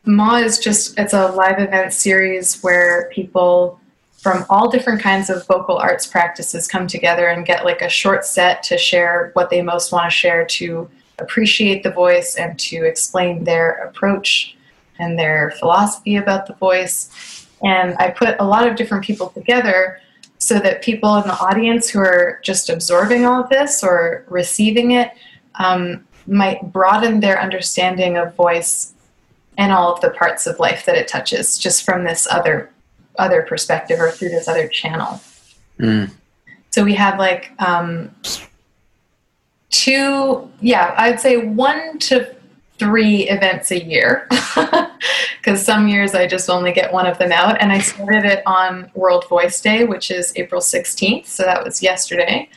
Maw 0.04 0.36
is 0.36 0.58
just 0.58 0.98
it's 0.98 1.14
a 1.14 1.28
live 1.28 1.58
event 1.58 1.92
series 1.92 2.60
where 2.62 3.08
people 3.12 3.80
from 4.22 4.46
all 4.48 4.70
different 4.70 5.02
kinds 5.02 5.28
of 5.28 5.44
vocal 5.48 5.76
arts 5.76 6.06
practices 6.06 6.68
come 6.68 6.86
together 6.86 7.26
and 7.26 7.44
get 7.44 7.64
like 7.64 7.82
a 7.82 7.88
short 7.88 8.24
set 8.24 8.62
to 8.62 8.78
share 8.78 9.32
what 9.34 9.50
they 9.50 9.60
most 9.60 9.90
want 9.90 10.04
to 10.04 10.16
share 10.16 10.44
to 10.46 10.88
appreciate 11.18 11.82
the 11.82 11.90
voice 11.90 12.36
and 12.36 12.56
to 12.56 12.84
explain 12.84 13.42
their 13.42 13.72
approach 13.88 14.56
and 15.00 15.18
their 15.18 15.52
philosophy 15.58 16.14
about 16.14 16.46
the 16.46 16.54
voice. 16.54 17.48
And 17.64 17.96
I 17.98 18.10
put 18.10 18.36
a 18.38 18.44
lot 18.44 18.68
of 18.68 18.76
different 18.76 19.04
people 19.04 19.30
together 19.30 19.98
so 20.38 20.60
that 20.60 20.82
people 20.82 21.16
in 21.16 21.26
the 21.26 21.38
audience 21.40 21.88
who 21.88 21.98
are 21.98 22.38
just 22.44 22.70
absorbing 22.70 23.26
all 23.26 23.42
of 23.42 23.50
this 23.50 23.82
or 23.82 24.24
receiving 24.28 24.92
it 24.92 25.10
um, 25.56 26.06
might 26.28 26.62
broaden 26.72 27.18
their 27.18 27.40
understanding 27.40 28.16
of 28.18 28.36
voice 28.36 28.94
and 29.58 29.72
all 29.72 29.92
of 29.92 30.00
the 30.00 30.10
parts 30.10 30.46
of 30.46 30.60
life 30.60 30.84
that 30.86 30.96
it 30.96 31.08
touches 31.08 31.58
just 31.58 31.84
from 31.84 32.04
this 32.04 32.28
other 32.30 32.71
other 33.18 33.42
perspective 33.42 34.00
or 34.00 34.10
through 34.10 34.30
this 34.30 34.48
other 34.48 34.68
channel. 34.68 35.20
Mm. 35.78 36.10
So 36.70 36.84
we 36.84 36.94
have 36.94 37.18
like 37.18 37.52
um, 37.58 38.14
two, 39.70 40.50
yeah, 40.60 40.94
I'd 40.96 41.20
say 41.20 41.36
one 41.36 41.98
to 42.00 42.34
three 42.78 43.28
events 43.28 43.70
a 43.70 43.84
year 43.84 44.26
because 45.38 45.64
some 45.64 45.86
years 45.88 46.14
I 46.14 46.26
just 46.26 46.50
only 46.50 46.72
get 46.72 46.92
one 46.92 47.06
of 47.06 47.18
them 47.18 47.30
out. 47.30 47.60
And 47.60 47.70
I 47.70 47.78
started 47.78 48.24
it 48.24 48.42
on 48.46 48.90
World 48.94 49.28
Voice 49.28 49.60
Day, 49.60 49.84
which 49.84 50.10
is 50.10 50.32
April 50.36 50.60
16th. 50.60 51.26
So 51.26 51.42
that 51.44 51.62
was 51.62 51.82
yesterday. 51.82 52.48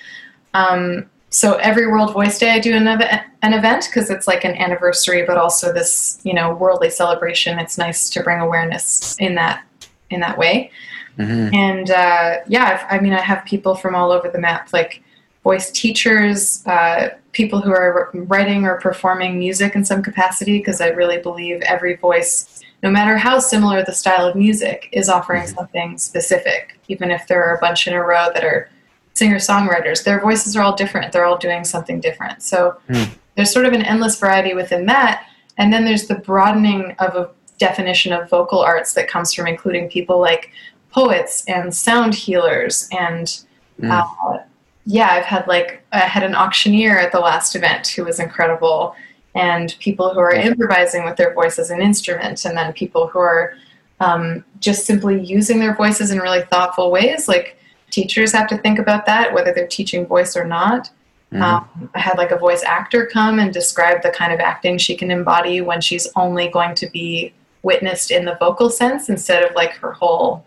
Um, 0.53 1.10
so 1.30 1.56
every 1.56 1.88
World 1.88 2.14
Voice 2.14 2.39
Day, 2.39 2.51
I 2.51 2.60
do 2.60 2.74
an, 2.74 2.88
ev- 2.88 3.22
an 3.41 3.53
event 3.53 3.89
because 3.89 4.10
it's 4.10 4.28
like 4.28 4.45
an 4.45 4.56
anniversary, 4.56 5.24
but 5.26 5.38
also 5.38 5.74
this, 5.74 6.20
you 6.24 6.34
know, 6.34 6.53
worldly 6.56 6.89
celebration. 6.89 7.60
It's 7.60 7.78
nice 7.78 8.10
to 8.12 8.24
bring 8.24 8.39
awareness 8.39 9.18
in 9.20 9.36
that 9.36 9.64
in 10.10 10.20
that 10.20 10.38
way. 10.38 10.72
Mhm. 11.18 11.53
And 11.53 11.91
uh, 11.91 12.38
yeah, 12.47 12.80
I've, 12.89 12.99
I 12.99 13.01
mean, 13.01 13.14
I 13.14 13.22
have 13.22 13.45
people 13.45 13.76
from 13.76 13.95
all 13.95 14.12
over 14.12 14.30
the 14.30 14.39
map, 14.39 14.70
like 14.74 15.01
voice 15.43 15.72
teachers, 15.72 16.66
uh, 16.68 17.10
people 17.32 17.62
who 17.62 17.72
are 17.72 18.10
writing 18.14 18.66
or 18.66 18.80
performing 18.80 19.38
music 19.39 19.76
in 19.76 19.86
some 19.86 20.01
capacity, 20.01 20.58
because 20.58 20.82
I 20.82 20.88
really 20.88 21.18
believe 21.20 21.62
every 21.62 21.95
voice, 21.95 22.62
no 22.84 22.89
matter 22.89 23.18
how 23.18 23.39
similar 23.39 23.84
the 23.84 23.93
style 23.93 24.26
of 24.28 24.36
music, 24.36 24.89
is 24.91 25.08
offering 25.10 25.45
something 25.47 25.97
specific. 25.97 26.80
Even 26.88 27.12
if 27.12 27.28
there 27.28 27.43
are 27.43 27.56
a 27.56 27.60
bunch 27.60 27.88
in 27.88 27.93
a 27.93 28.01
row 28.03 28.30
that 28.34 28.43
are 28.43 28.70
singer 29.14 29.38
songwriters, 29.38 30.03
their 30.03 30.20
voices 30.20 30.56
are 30.58 30.64
all 30.64 30.76
different. 30.76 31.12
They're 31.12 31.26
all 31.26 31.38
doing 31.38 31.64
something 31.64 31.99
different. 32.01 32.41
So 32.43 32.76
Hmm. 32.89 33.03
there's 33.36 33.51
sort 33.51 33.66
of 33.66 33.74
an 33.74 33.82
endless 33.84 34.20
variety 34.20 34.53
within 34.53 34.86
that. 34.88 35.26
And 35.58 35.72
then 35.72 35.86
there's 35.86 36.08
the 36.08 36.16
broadening 36.16 36.95
of 36.99 37.16
a 37.16 37.30
definition 37.58 38.12
of 38.14 38.30
vocal 38.30 38.60
arts 38.60 38.93
that 38.93 39.08
comes 39.08 39.34
from 39.34 39.47
including 39.47 39.89
people 39.89 40.20
like 40.20 40.51
poets 40.91 41.43
and 41.47 41.74
sound 41.76 42.14
healers 42.16 42.88
and 42.91 43.41
Mm. 43.82 43.91
uh, 43.91 44.38
yeah 44.86 45.10
i've 45.10 45.26
had 45.26 45.45
like 45.49 45.84
i 45.91 45.99
had 45.99 46.24
an 46.24 46.34
auctioneer 46.34 46.97
at 46.97 47.12
the 47.12 47.20
last 47.20 47.58
event 47.58 47.86
who 47.88 48.06
was 48.06 48.22
incredible 48.22 48.95
and 49.34 49.76
people 49.82 50.14
who 50.14 50.20
are 50.22 50.32
improvising 50.32 51.03
with 51.03 51.18
their 51.18 51.34
voice 51.34 51.60
as 51.60 51.72
an 51.72 51.82
instrument 51.82 52.45
and 52.45 52.56
then 52.58 52.72
people 52.72 53.08
who 53.08 53.20
are 53.20 53.53
um, 53.99 54.45
just 54.62 54.86
simply 54.86 55.22
using 55.22 55.60
their 55.60 55.76
voices 55.76 56.10
in 56.12 56.20
really 56.20 56.43
thoughtful 56.43 56.89
ways 56.89 57.28
like 57.28 57.58
teachers 57.91 58.32
have 58.32 58.47
to 58.47 58.58
think 58.60 58.80
about 58.80 59.06
that 59.06 59.34
whether 59.34 59.53
they're 59.53 59.68
teaching 59.68 60.06
voice 60.06 60.38
or 60.38 60.45
not 60.45 60.89
Mhm. 61.34 61.41
um, 61.41 61.89
I 61.93 61.99
had 61.99 62.18
like 62.18 62.32
a 62.32 62.38
voice 62.38 62.64
actor 62.64 63.10
come 63.12 63.39
and 63.39 63.51
describe 63.51 64.03
the 64.03 64.12
kind 64.12 64.32
of 64.32 64.39
acting 64.39 64.78
she 64.78 64.95
can 64.95 65.12
embody 65.12 65.60
when 65.60 65.82
she's 65.82 66.08
only 66.16 66.47
going 66.47 66.76
to 66.76 66.88
be 66.91 67.34
witnessed 67.66 68.11
in 68.11 68.24
the 68.24 68.36
vocal 68.39 68.70
sense 68.70 69.09
instead 69.09 69.43
of 69.43 69.53
like 69.55 69.74
her 69.74 69.91
whole 69.91 70.45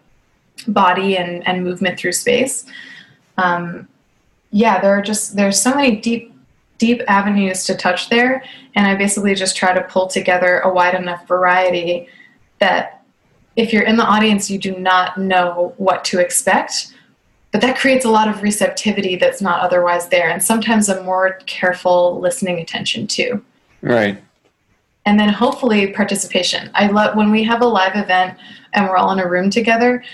body 0.69 1.17
and, 1.17 1.47
and 1.47 1.63
movement 1.63 1.99
through 1.99 2.13
space. 2.13 2.65
Um, 3.37 3.89
yeah, 4.51 4.81
there 4.81 4.97
are 4.97 5.03
just 5.03 5.37
there's 5.37 5.61
so 5.61 5.75
many 5.75 5.97
deep 5.97 6.35
deep 6.79 7.03
avenues 7.09 7.67
to 7.67 7.75
touch 7.75 8.09
there, 8.09 8.43
and 8.75 8.87
I 8.87 8.95
basically 8.95 9.35
just 9.35 9.57
try 9.57 9.75
to 9.75 9.83
pull 9.83 10.07
together 10.07 10.61
a 10.61 10.73
wide 10.73 10.95
enough 10.95 11.27
variety 11.27 12.09
that 12.61 13.05
if 13.57 13.73
you're 13.73 13.83
in 13.83 13.97
the 13.97 14.05
audience, 14.05 14.51
you 14.51 14.59
do 14.59 14.79
not 14.79 15.19
know 15.19 15.75
what 15.77 16.05
to 16.07 16.21
expect, 16.21 16.95
but 17.51 17.61
that 17.61 17.77
creates 17.77 18.05
a 18.05 18.11
lot 18.11 18.29
of 18.29 18.43
receptivity 18.43 19.17
that's 19.17 19.43
not 19.43 19.61
otherwise 19.61 20.09
there, 20.09 20.31
and 20.31 20.43
sometimes 20.43 20.89
a 20.89 21.03
more 21.03 21.41
careful 21.47 22.21
listening 22.21 22.59
attention 22.59 23.07
too 23.07 23.45
Right. 23.81 24.23
And 25.09 25.19
then 25.19 25.31
hopefully 25.31 25.91
participation. 25.93 26.71
I 26.75 26.89
love 26.89 27.17
when 27.17 27.31
we 27.31 27.43
have 27.45 27.63
a 27.63 27.67
live 27.67 27.97
event 27.97 28.37
and 28.75 28.87
we're 28.87 28.99
all 28.99 29.11
in 29.13 29.21
a 29.21 29.27
room 29.27 29.49
together. 29.49 30.05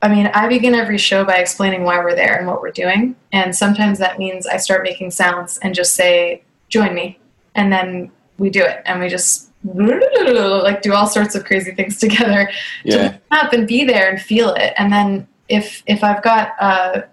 I 0.00 0.08
mean, 0.08 0.28
I 0.28 0.48
begin 0.48 0.74
every 0.74 0.96
show 0.96 1.22
by 1.22 1.34
explaining 1.36 1.84
why 1.84 1.98
we're 1.98 2.14
there 2.16 2.34
and 2.38 2.46
what 2.46 2.62
we're 2.62 2.70
doing, 2.70 3.14
and 3.32 3.54
sometimes 3.54 3.98
that 3.98 4.18
means 4.18 4.46
I 4.46 4.56
start 4.56 4.84
making 4.84 5.10
sounds 5.10 5.58
and 5.58 5.74
just 5.74 5.92
say, 5.92 6.42
"Join 6.70 6.94
me," 6.94 7.18
and 7.56 7.70
then 7.70 8.10
we 8.38 8.48
do 8.48 8.62
it, 8.62 8.80
and 8.86 9.00
we 9.00 9.08
just 9.10 9.50
like 9.64 10.80
do 10.80 10.94
all 10.94 11.06
sorts 11.06 11.34
of 11.34 11.44
crazy 11.44 11.72
things 11.74 11.98
together 12.06 12.50
Yeah. 12.84 13.08
to 13.08 13.20
up 13.32 13.52
and 13.52 13.68
be 13.68 13.84
there 13.84 14.08
and 14.08 14.18
feel 14.20 14.54
it. 14.54 14.72
And 14.78 14.90
then 14.90 15.28
if 15.50 15.82
if 15.86 16.02
I've 16.02 16.22
got 16.22 16.52
a, 16.58 17.06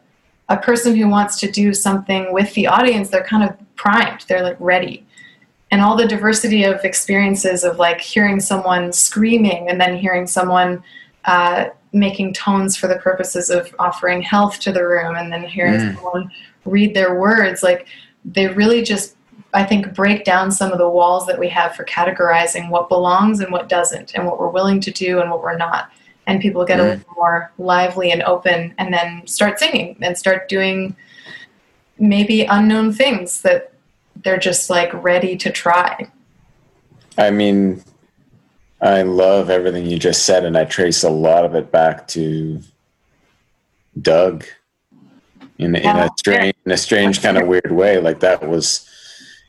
a 0.47 0.57
person 0.57 0.95
who 0.95 1.09
wants 1.09 1.37
to 1.41 1.51
do 1.51 1.73
something 1.73 2.31
with 2.31 2.53
the 2.53 2.67
audience, 2.67 3.09
they're 3.09 3.25
kind 3.25 3.43
of 3.49 3.57
primed. 3.75 4.21
They're 4.29 4.43
like 4.43 4.57
ready. 4.61 5.05
And 5.73 5.81
all 5.81 5.95
the 5.95 6.05
diversity 6.05 6.65
of 6.65 6.85
experiences 6.85 7.63
of 7.63 7.79
like 7.79 7.99
hearing 7.99 8.39
someone 8.39 8.93
screaming 8.93 9.69
and 9.69 9.81
then 9.81 9.97
hearing 9.97 10.27
someone 10.27 10.83
uh, 11.25 11.69
making 11.93 12.33
tones 12.33 12.77
for 12.77 12.85
the 12.87 12.97
purposes 12.97 13.49
of 13.49 13.73
offering 13.79 14.21
health 14.21 14.59
to 14.59 14.71
the 14.71 14.85
room 14.85 15.15
and 15.15 15.33
then 15.33 15.43
hearing 15.43 15.79
Mm. 15.79 15.95
someone 15.95 16.31
read 16.65 16.93
their 16.93 17.19
words, 17.19 17.63
like 17.63 17.87
they 18.23 18.49
really 18.49 18.83
just 18.83 19.15
I 19.55 19.63
think 19.63 19.95
break 19.95 20.23
down 20.25 20.51
some 20.51 20.71
of 20.71 20.77
the 20.77 20.87
walls 20.89 21.25
that 21.25 21.39
we 21.39 21.49
have 21.49 21.75
for 21.75 21.85
categorizing 21.85 22.69
what 22.69 22.87
belongs 22.87 23.39
and 23.39 23.51
what 23.51 23.67
doesn't, 23.67 24.13
and 24.13 24.27
what 24.27 24.39
we're 24.39 24.49
willing 24.49 24.79
to 24.81 24.91
do 24.91 25.21
and 25.21 25.31
what 25.31 25.41
we're 25.41 25.57
not. 25.57 25.89
And 26.27 26.39
people 26.39 26.65
get 26.65 26.79
a 26.79 26.83
Mm. 26.83 26.89
little 26.97 27.13
more 27.15 27.51
lively 27.57 28.11
and 28.11 28.21
open, 28.33 28.75
and 28.77 28.93
then 28.93 29.25
start 29.25 29.57
singing 29.57 29.97
and 30.03 30.15
start 30.15 30.47
doing 30.47 30.95
maybe 31.97 32.45
unknown 32.45 32.93
things 32.93 33.41
that 33.41 33.72
they're 34.15 34.37
just 34.37 34.69
like 34.69 34.93
ready 34.93 35.35
to 35.37 35.51
try. 35.51 36.11
I 37.17 37.31
mean, 37.31 37.83
I 38.81 39.03
love 39.03 39.49
everything 39.49 39.85
you 39.85 39.97
just 39.97 40.25
said, 40.25 40.43
and 40.43 40.57
I 40.57 40.65
trace 40.65 41.03
a 41.03 41.09
lot 41.09 41.45
of 41.45 41.55
it 41.55 41.71
back 41.71 42.07
to 42.09 42.61
Doug 44.01 44.45
in, 45.57 45.75
in 45.75 45.95
a 45.95 46.09
strange, 46.17 46.55
in 46.65 46.71
a 46.71 46.77
strange 46.77 47.21
kind 47.21 47.37
of 47.37 47.47
weird 47.47 47.71
way. 47.71 47.99
Like 47.99 48.19
that 48.21 48.47
was, 48.47 48.89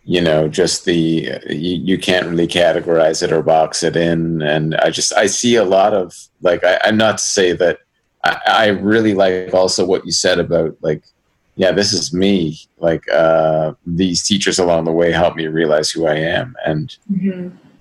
you 0.05 0.21
know, 0.21 0.49
just 0.49 0.85
the 0.85 1.41
you, 1.49 1.77
you 1.77 1.99
can't 1.99 2.27
really 2.27 2.47
categorize 2.47 3.23
it 3.23 3.33
or 3.33 3.43
box 3.43 3.83
it 3.83 3.97
in, 3.97 4.43
and 4.43 4.77
I 4.77 4.91
just 4.91 5.13
I 5.15 5.27
see 5.27 5.57
a 5.57 5.65
lot 5.65 5.95
of 5.95 6.15
like 6.43 6.63
I, 6.63 6.79
I'm 6.85 6.97
not 6.97 7.19
to 7.19 7.25
say 7.25 7.53
that 7.53 7.81
I, 8.23 8.39
I 8.47 8.67
really 8.69 9.15
like 9.15 9.53
also 9.55 9.85
what 9.85 10.05
you 10.05 10.13
said 10.13 10.39
about 10.39 10.77
like 10.81 11.03
yeah 11.57 11.73
this 11.73 11.93
is 11.93 12.13
me 12.13 12.59
like 12.79 13.09
uh 13.11 13.73
these 13.87 14.23
teachers 14.23 14.59
along 14.59 14.85
the 14.85 14.93
way 14.93 15.13
helped 15.13 15.37
me 15.37 15.47
realize 15.47 15.91
who 15.91 16.07
i 16.07 16.15
am 16.15 16.55
and 16.65 16.97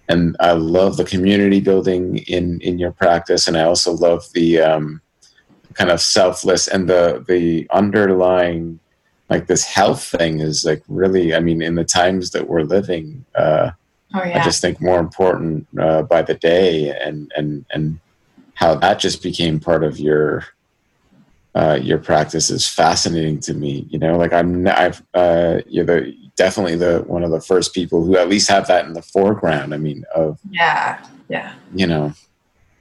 and 0.09 0.36
I 0.39 0.51
love 0.51 0.97
the 0.97 1.05
community 1.05 1.59
building 1.59 2.17
in 2.28 2.59
in 2.61 2.78
your 2.78 2.91
practice, 2.91 3.47
and 3.47 3.57
I 3.57 3.63
also 3.63 3.93
love 3.93 4.26
the 4.34 4.59
um, 4.59 5.01
kind 5.74 5.89
of 5.91 6.01
selfless 6.01 6.67
and 6.67 6.89
the 6.89 7.24
the 7.28 7.67
underlying 7.71 8.80
like 9.30 9.47
this 9.47 9.63
health 9.63 10.03
thing 10.03 10.39
is 10.41 10.65
like 10.65 10.84
really. 10.88 11.34
I 11.34 11.39
mean, 11.39 11.61
in 11.61 11.76
the 11.76 11.86
times 11.86 12.32
that 12.32 12.47
we're 12.47 12.63
living, 12.63 13.26
uh, 13.36 13.71
Oh 14.15 14.19
I 14.19 14.43
just 14.43 14.61
think 14.61 14.80
more 14.80 14.99
important 14.99 15.67
uh, 15.80 16.03
by 16.03 16.21
the 16.21 16.36
day, 16.36 16.89
and 16.89 17.32
and 17.36 17.65
and 17.71 17.99
how 18.55 18.76
that 18.76 18.99
just 18.99 19.24
became 19.24 19.59
part 19.59 19.84
of 19.84 19.99
your. 19.99 20.45
Uh, 21.55 21.77
your 21.81 21.99
practice 21.99 22.49
is 22.49 22.67
fascinating 22.67 23.39
to 23.39 23.53
me. 23.53 23.85
You 23.89 23.99
know, 23.99 24.17
like 24.17 24.33
I'm, 24.33 24.67
I've, 24.67 25.03
uh, 25.13 25.59
you're 25.67 25.85
the 25.85 26.15
definitely 26.35 26.75
the 26.75 27.03
one 27.05 27.23
of 27.23 27.31
the 27.31 27.41
first 27.41 27.73
people 27.73 28.03
who 28.03 28.17
at 28.17 28.27
least 28.27 28.49
have 28.49 28.67
that 28.67 28.85
in 28.85 28.93
the 28.93 29.01
foreground. 29.01 29.73
I 29.73 29.77
mean, 29.77 30.03
of 30.15 30.39
yeah, 30.49 31.05
yeah. 31.29 31.53
you 31.73 31.85
know, 31.85 32.13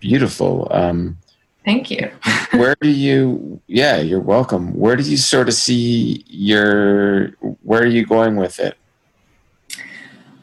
beautiful. 0.00 0.68
Um, 0.70 1.18
Thank 1.64 1.90
you. 1.90 2.10
where 2.52 2.74
do 2.80 2.88
you? 2.88 3.60
Yeah, 3.66 3.98
you're 3.98 4.20
welcome. 4.20 4.74
Where 4.74 4.96
do 4.96 5.02
you 5.02 5.16
sort 5.16 5.48
of 5.48 5.54
see 5.54 6.24
your? 6.26 7.28
Where 7.62 7.82
are 7.82 7.86
you 7.86 8.04
going 8.04 8.36
with 8.36 8.58
it? 8.58 8.76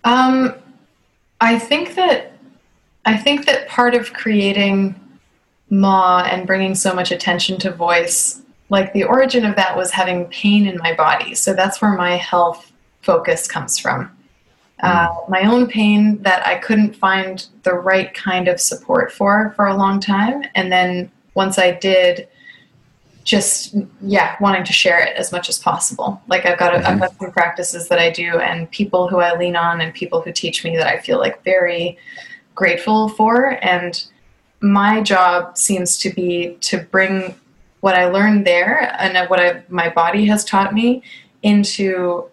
Um, 0.03 0.55
I 1.41 1.59
think 1.59 1.95
that 1.95 2.37
I 3.05 3.17
think 3.17 3.45
that 3.45 3.67
part 3.67 3.95
of 3.95 4.13
creating 4.13 4.95
Maw 5.69 6.23
and 6.23 6.47
bringing 6.47 6.75
so 6.75 6.93
much 6.93 7.11
attention 7.11 7.57
to 7.59 7.71
voice, 7.71 8.41
like 8.69 8.93
the 8.93 9.03
origin 9.03 9.45
of 9.45 9.55
that 9.55 9.75
was 9.77 9.91
having 9.91 10.25
pain 10.27 10.67
in 10.67 10.77
my 10.77 10.93
body. 10.93 11.35
So 11.35 11.53
that's 11.53 11.81
where 11.81 11.93
my 11.93 12.15
health 12.17 12.71
focus 13.01 13.47
comes 13.47 13.77
from. 13.77 14.11
Uh, 14.81 15.13
my 15.27 15.41
own 15.41 15.67
pain 15.67 16.21
that 16.21 16.45
I 16.47 16.55
couldn't 16.55 16.95
find 16.95 17.45
the 17.63 17.73
right 17.73 18.13
kind 18.13 18.47
of 18.47 18.61
support 18.61 19.11
for 19.11 19.51
for 19.57 19.67
a 19.67 19.75
long 19.75 19.99
time, 19.99 20.43
and 20.55 20.71
then 20.71 21.11
once 21.33 21.59
I 21.59 21.71
did, 21.71 22.29
just 23.25 23.75
yeah, 24.01 24.37
wanting 24.39 24.63
to 24.63 24.71
share 24.71 24.99
it 25.01 25.17
as 25.17 25.33
much 25.33 25.49
as 25.49 25.59
possible. 25.59 26.21
Like 26.27 26.45
I've 26.45 26.57
got 26.57 26.73
a, 26.73 26.89
I've 26.89 26.99
got 26.99 27.13
some 27.19 27.31
practices 27.31 27.89
that 27.89 27.99
I 27.99 28.09
do, 28.09 28.39
and 28.39 28.71
people 28.71 29.09
who 29.09 29.19
I 29.19 29.37
lean 29.37 29.57
on, 29.57 29.81
and 29.81 29.93
people 29.93 30.21
who 30.21 30.31
teach 30.31 30.63
me 30.63 30.77
that 30.77 30.87
I 30.87 30.99
feel 30.99 31.19
like 31.19 31.43
very 31.43 31.97
grateful 32.55 33.09
for. 33.09 33.57
And 33.61 34.01
my 34.61 35.01
job 35.01 35.57
seems 35.57 35.97
to 35.99 36.09
be 36.09 36.57
to 36.61 36.79
bring 36.79 37.35
what 37.81 37.95
I 37.95 38.05
learned 38.05 38.45
there 38.45 38.95
and 38.99 39.29
what 39.29 39.39
I, 39.39 39.63
my 39.69 39.89
body 39.89 40.25
has 40.25 40.43
taught 40.43 40.73
me 40.73 41.01
into 41.43 42.25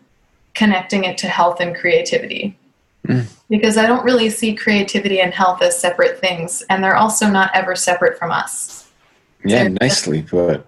connecting 0.54 1.04
it 1.04 1.18
to 1.18 1.28
health 1.28 1.60
and 1.60 1.76
creativity. 1.76 2.58
Mm. 3.06 3.26
Because 3.48 3.76
I 3.76 3.86
don't 3.86 4.04
really 4.04 4.28
see 4.30 4.54
creativity 4.54 5.20
and 5.20 5.32
health 5.32 5.62
as 5.62 5.78
separate 5.78 6.18
things, 6.18 6.64
and 6.68 6.82
they're 6.82 6.96
also 6.96 7.28
not 7.28 7.52
ever 7.54 7.76
separate 7.76 8.18
from 8.18 8.32
us. 8.32 8.88
Yeah, 9.44 9.64
So- 9.64 9.76
nicely 9.80 10.22
put. 10.22 10.66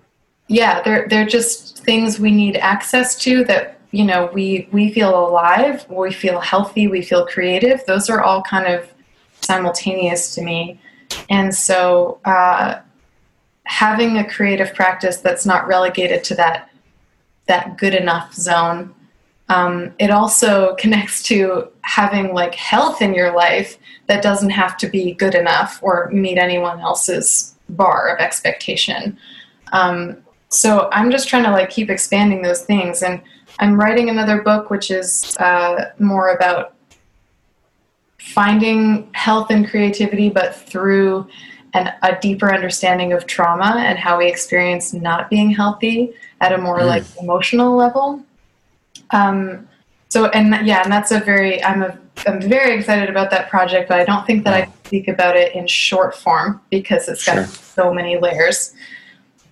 Yeah, 0.50 0.80
they're 0.80 1.06
they're 1.08 1.26
just 1.26 1.84
things 1.84 2.18
we 2.18 2.30
need 2.30 2.56
access 2.56 3.16
to 3.16 3.44
that 3.44 3.80
you 3.90 4.04
know 4.04 4.30
we 4.32 4.68
we 4.72 4.92
feel 4.92 5.28
alive, 5.28 5.84
we 5.90 6.10
feel 6.10 6.40
healthy, 6.40 6.88
we 6.88 7.02
feel 7.02 7.26
creative. 7.26 7.84
Those 7.86 8.08
are 8.08 8.22
all 8.22 8.42
kind 8.42 8.66
of 8.66 8.90
simultaneous 9.42 10.34
to 10.36 10.42
me, 10.42 10.80
and 11.28 11.54
so 11.54 12.20
uh, 12.24 12.80
having 13.64 14.16
a 14.16 14.28
creative 14.28 14.74
practice 14.74 15.18
that's 15.18 15.44
not 15.44 15.66
relegated 15.66 16.24
to 16.24 16.34
that 16.34 16.70
that 17.46 17.78
good 17.78 17.94
enough 17.94 18.34
zone. 18.34 18.94
Um, 19.48 19.94
it 19.98 20.10
also 20.10 20.74
connects 20.78 21.22
to 21.24 21.68
having 21.82 22.34
like 22.34 22.54
health 22.54 23.02
in 23.02 23.14
your 23.14 23.34
life 23.34 23.78
that 24.06 24.22
doesn't 24.22 24.50
have 24.50 24.76
to 24.78 24.88
be 24.88 25.14
good 25.14 25.34
enough 25.34 25.80
or 25.82 26.10
meet 26.12 26.38
anyone 26.38 26.80
else's 26.80 27.54
bar 27.70 28.14
of 28.14 28.20
expectation. 28.20 29.18
Um, 29.72 30.18
so 30.50 30.88
I'm 30.92 31.10
just 31.10 31.28
trying 31.28 31.44
to 31.44 31.50
like 31.50 31.68
keep 31.68 31.90
expanding 31.90 32.40
those 32.40 32.62
things, 32.62 33.02
and 33.02 33.20
I'm 33.58 33.78
writing 33.78 34.08
another 34.08 34.40
book 34.40 34.70
which 34.70 34.90
is 34.90 35.36
uh, 35.38 35.90
more 35.98 36.30
about 36.30 36.74
finding 38.34 39.08
health 39.12 39.50
and 39.50 39.68
creativity, 39.68 40.28
but 40.30 40.54
through 40.54 41.26
an, 41.74 41.92
a 42.02 42.18
deeper 42.20 42.52
understanding 42.54 43.12
of 43.12 43.26
trauma 43.26 43.76
and 43.78 43.98
how 43.98 44.18
we 44.18 44.26
experience 44.26 44.92
not 44.92 45.28
being 45.30 45.50
healthy 45.50 46.12
at 46.40 46.52
a 46.52 46.58
more 46.58 46.80
Mm. 46.80 46.86
like 46.86 47.04
emotional 47.20 47.74
level. 47.76 48.20
Um, 49.10 49.68
so 50.08 50.26
and 50.28 50.66
yeah, 50.66 50.82
and 50.82 50.92
that's 50.92 51.10
a 51.12 51.20
very 51.20 51.62
I'm 51.62 51.82
a 51.82 51.98
I'm 52.26 52.40
very 52.40 52.76
excited 52.76 53.08
about 53.08 53.30
that 53.30 53.48
project, 53.48 53.88
but 53.88 54.00
I 54.00 54.04
don't 54.04 54.26
think 54.26 54.44
that 54.44 54.54
I 54.54 54.62
can 54.62 54.72
speak 54.84 55.08
about 55.08 55.36
it 55.36 55.54
in 55.54 55.66
short 55.66 56.14
form 56.16 56.60
because 56.70 57.08
it's 57.08 57.24
got 57.24 57.34
Sure. 57.34 57.44
so 57.46 57.92
many 57.94 58.18
layers. 58.18 58.74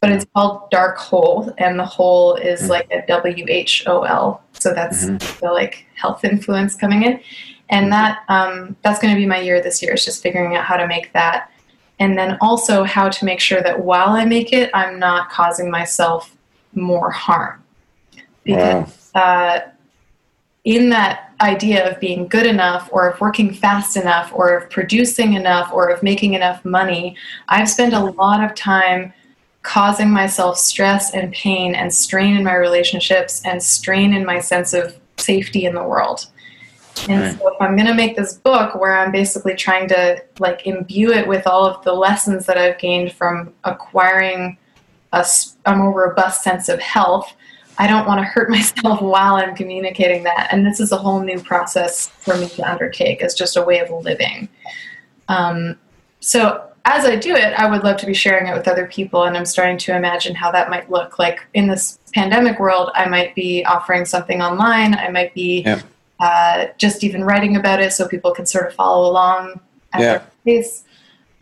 But 0.00 0.10
it's 0.12 0.26
called 0.34 0.70
Dark 0.70 0.98
Hole, 0.98 1.52
and 1.58 1.78
the 1.78 1.84
hole 1.84 2.34
is 2.34 2.62
Mm. 2.62 2.68
like 2.68 2.88
a 2.92 3.02
W 3.06 3.44
H 3.48 3.84
O 3.86 4.02
L. 4.02 4.42
So 4.52 4.72
that's 4.74 5.04
Mhm. 5.06 5.40
the 5.40 5.50
like 5.52 5.86
health 5.94 6.24
influence 6.24 6.74
coming 6.74 7.02
in, 7.02 7.20
and 7.68 7.92
that 7.92 8.22
um, 8.28 8.76
that's 8.82 9.00
going 9.00 9.14
to 9.14 9.18
be 9.18 9.26
my 9.26 9.40
year 9.40 9.60
this 9.60 9.82
year. 9.82 9.94
Is 9.94 10.04
just 10.04 10.22
figuring 10.22 10.56
out 10.56 10.64
how 10.64 10.76
to 10.76 10.86
make 10.86 11.12
that, 11.12 11.50
and 11.98 12.16
then 12.16 12.38
also 12.40 12.84
how 12.84 13.08
to 13.08 13.24
make 13.24 13.40
sure 13.40 13.62
that 13.62 13.84
while 13.84 14.10
I 14.10 14.24
make 14.24 14.52
it, 14.52 14.70
I'm 14.74 14.98
not 14.98 15.30
causing 15.30 15.70
myself 15.70 16.36
more 16.74 17.10
harm. 17.10 17.62
Because 18.44 19.10
Wow. 19.14 19.22
uh, 19.22 19.60
in 20.64 20.88
that 20.90 21.32
idea 21.40 21.88
of 21.88 22.00
being 22.00 22.26
good 22.26 22.46
enough 22.46 22.88
or 22.92 23.08
of 23.08 23.20
working 23.20 23.52
fast 23.52 23.96
enough 23.96 24.32
or 24.34 24.56
of 24.56 24.68
producing 24.70 25.34
enough 25.34 25.72
or 25.72 25.88
of 25.88 26.02
making 26.02 26.34
enough 26.34 26.64
money, 26.64 27.16
I've 27.48 27.68
spent 27.68 27.94
a 27.94 28.00
lot 28.00 28.42
of 28.42 28.54
time 28.54 29.12
causing 29.62 30.10
myself 30.10 30.58
stress 30.58 31.14
and 31.14 31.32
pain 31.32 31.74
and 31.74 31.92
strain 31.92 32.36
in 32.36 32.44
my 32.44 32.54
relationships 32.54 33.42
and 33.44 33.62
strain 33.62 34.14
in 34.14 34.24
my 34.24 34.38
sense 34.38 34.72
of 34.72 34.96
safety 35.18 35.64
in 35.64 35.74
the 35.74 35.82
world. 35.82 36.26
And 37.08 37.22
Right. 37.22 37.38
so 37.38 37.48
if 37.48 37.60
I'm 37.60 37.76
going 37.76 37.86
to 37.86 37.94
make 37.94 38.16
this 38.16 38.34
book 38.34 38.74
where 38.74 38.98
I'm 38.98 39.12
basically 39.12 39.54
trying 39.54 39.88
to 39.88 40.22
like 40.38 40.66
imbue 40.66 41.12
it 41.12 41.26
with 41.26 41.46
all 41.46 41.64
of 41.64 41.82
the 41.84 41.92
lessons 41.92 42.46
that 42.46 42.58
I've 42.58 42.78
gained 42.78 43.12
from 43.12 43.52
acquiring 43.64 44.58
a 45.12 45.76
more 45.76 45.92
robust 45.92 46.42
sense 46.42 46.68
of 46.68 46.80
health, 46.80 47.34
I 47.78 47.86
don't 47.86 48.06
want 48.06 48.20
to 48.20 48.24
hurt 48.24 48.50
myself 48.58 49.00
while 49.00 49.36
I'm 49.36 49.54
communicating 49.54 50.24
that. 50.24 50.48
And 50.50 50.66
this 50.66 50.80
is 50.80 50.92
a 50.92 50.96
whole 50.96 51.20
new 51.20 51.40
process 51.40 52.08
for 52.08 52.36
me 52.36 52.48
to 52.50 52.70
undertake 52.70 53.22
as 53.22 53.34
just 53.34 53.56
a 53.56 53.62
way 53.62 53.78
of 53.80 53.90
living. 53.90 54.48
Um, 55.28 55.78
so 56.20 56.70
as 56.86 57.04
I 57.04 57.16
do 57.16 57.34
it, 57.34 57.52
I 57.54 57.68
would 57.68 57.82
love 57.82 57.96
to 57.98 58.06
be 58.06 58.14
sharing 58.14 58.46
it 58.46 58.54
with 58.56 58.68
other 58.68 58.86
people, 58.86 59.24
and 59.24 59.36
I'm 59.36 59.44
starting 59.44 59.76
to 59.78 59.96
imagine 59.96 60.36
how 60.36 60.52
that 60.52 60.70
might 60.70 60.88
look. 60.88 61.18
Like 61.18 61.40
in 61.54 61.66
this 61.66 61.98
pandemic 62.14 62.60
world, 62.60 62.90
I 62.94 63.08
might 63.08 63.34
be 63.34 63.64
offering 63.64 64.04
something 64.04 64.40
online. 64.40 64.94
I 64.94 65.08
might 65.08 65.34
be. 65.34 65.64
Uh, 66.18 66.66
just 66.78 67.04
even 67.04 67.22
writing 67.24 67.56
about 67.56 67.80
it 67.80 67.92
so 67.92 68.08
people 68.08 68.32
can 68.32 68.46
sort 68.46 68.66
of 68.66 68.74
follow 68.74 69.10
along 69.10 69.60
at 69.92 70.00
Yeah. 70.00 70.06
their 70.18 70.26
pace. 70.44 70.84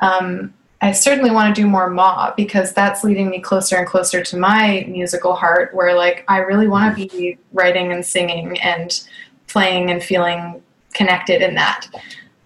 Um, 0.01 0.53
I 0.83 0.93
certainly 0.93 1.31
want 1.31 1.55
to 1.55 1.63
do 1.63 1.67
more 1.67 1.89
Maw 1.89 2.35
because 2.37 2.73
that's 2.75 3.05
leading 3.05 3.31
me 3.31 3.41
closer 3.41 3.77
and 3.77 3.87
closer 3.87 4.23
to 4.23 4.37
my 4.37 4.85
musical 4.89 5.35
heart, 5.35 5.73
where 5.75 5.95
like 5.95 6.25
I 6.29 6.39
really 6.39 6.69
want 6.69 6.97
to 6.99 7.07
be 7.09 7.39
writing 7.53 7.93
and 7.93 8.05
singing 8.05 8.59
and 8.61 9.01
playing 9.47 9.91
and 9.91 10.03
feeling 10.03 10.61
connected 10.93 11.41
in 11.41 11.55
that. 11.55 11.87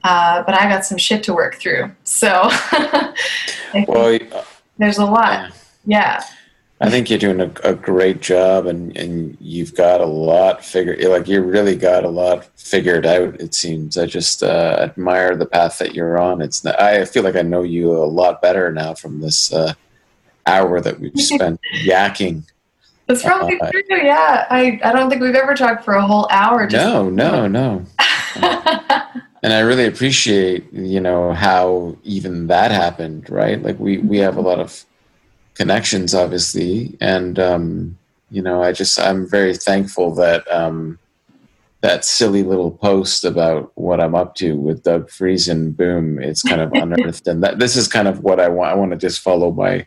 Uh, 0.04 0.42
but 0.44 0.54
I 0.54 0.68
got 0.68 0.84
some 0.84 0.98
shit 0.98 1.22
to 1.24 1.34
work 1.34 1.56
through, 1.56 1.90
so 2.04 2.48
Well, 3.88 4.18
there's 4.78 4.98
a 4.98 5.04
lot. 5.04 5.52
Yeah. 5.84 6.22
I 6.80 6.90
think 6.90 7.10
you're 7.10 7.18
doing 7.18 7.40
a, 7.40 7.50
a 7.64 7.74
great 7.74 8.20
job, 8.20 8.66
and, 8.66 8.96
and 8.96 9.36
you've 9.40 9.74
got 9.74 10.00
a 10.00 10.06
lot 10.06 10.64
figured. 10.64 11.02
Like 11.02 11.26
you 11.26 11.42
really 11.42 11.74
got 11.74 12.04
a 12.04 12.08
lot 12.08 12.44
figured 12.56 13.04
out. 13.04 13.40
It 13.40 13.52
seems. 13.54 13.98
I 13.98 14.06
just 14.06 14.44
uh, 14.44 14.76
admire 14.78 15.34
the 15.34 15.46
path 15.46 15.78
that 15.78 15.94
you're 15.94 16.18
on. 16.20 16.40
It's. 16.40 16.64
I 16.64 17.04
feel 17.04 17.24
like 17.24 17.34
I 17.34 17.42
know 17.42 17.62
you 17.62 17.90
a 17.90 18.04
lot 18.06 18.40
better 18.40 18.70
now 18.72 18.94
from 18.94 19.20
this 19.20 19.52
uh, 19.52 19.74
hour 20.46 20.80
that 20.80 21.00
we've 21.00 21.12
spent 21.20 21.60
yakking. 21.82 22.44
That's 23.08 23.22
probably 23.22 23.58
Uh, 23.60 23.70
true. 23.72 23.84
Yeah, 23.90 24.46
I, 24.50 24.78
I 24.84 24.92
don't 24.92 25.08
think 25.10 25.22
we've 25.22 25.34
ever 25.34 25.54
talked 25.54 25.84
for 25.84 25.94
a 25.94 26.06
whole 26.06 26.28
hour. 26.30 26.66
Just 26.66 26.84
No, 26.84 27.08
no, 27.08 27.48
no. 27.48 27.84
and 29.42 29.52
I 29.52 29.60
really 29.60 29.86
appreciate 29.86 30.72
you 30.72 31.00
know 31.00 31.32
how 31.32 31.96
even 32.04 32.46
that 32.48 32.70
happened, 32.70 33.28
right? 33.30 33.60
Like 33.60 33.78
we 33.80 33.98
we 33.98 34.18
have 34.18 34.36
a 34.36 34.40
lot 34.42 34.60
of 34.60 34.84
connections, 35.58 36.14
obviously, 36.14 36.96
and 37.00 37.38
um, 37.38 37.98
you 38.30 38.40
know 38.40 38.62
I 38.62 38.72
just 38.72 38.98
I'm 38.98 39.28
very 39.28 39.54
thankful 39.54 40.14
that 40.14 40.50
um, 40.50 40.98
that 41.80 42.04
silly 42.04 42.42
little 42.42 42.70
post 42.70 43.24
about 43.24 43.72
what 43.74 44.00
I'm 44.00 44.14
up 44.14 44.36
to 44.36 44.56
with 44.56 44.84
Doug 44.84 45.10
Friesen, 45.10 45.76
boom, 45.76 46.18
it's 46.18 46.42
kind 46.42 46.60
of 46.60 46.72
unearthed, 46.72 47.26
and 47.26 47.42
that 47.42 47.58
this 47.58 47.76
is 47.76 47.88
kind 47.88 48.08
of 48.08 48.22
what 48.22 48.40
I 48.40 48.48
want. 48.48 48.70
I 48.70 48.74
want 48.74 48.92
to 48.92 48.96
just 48.96 49.20
follow 49.20 49.50
my 49.50 49.86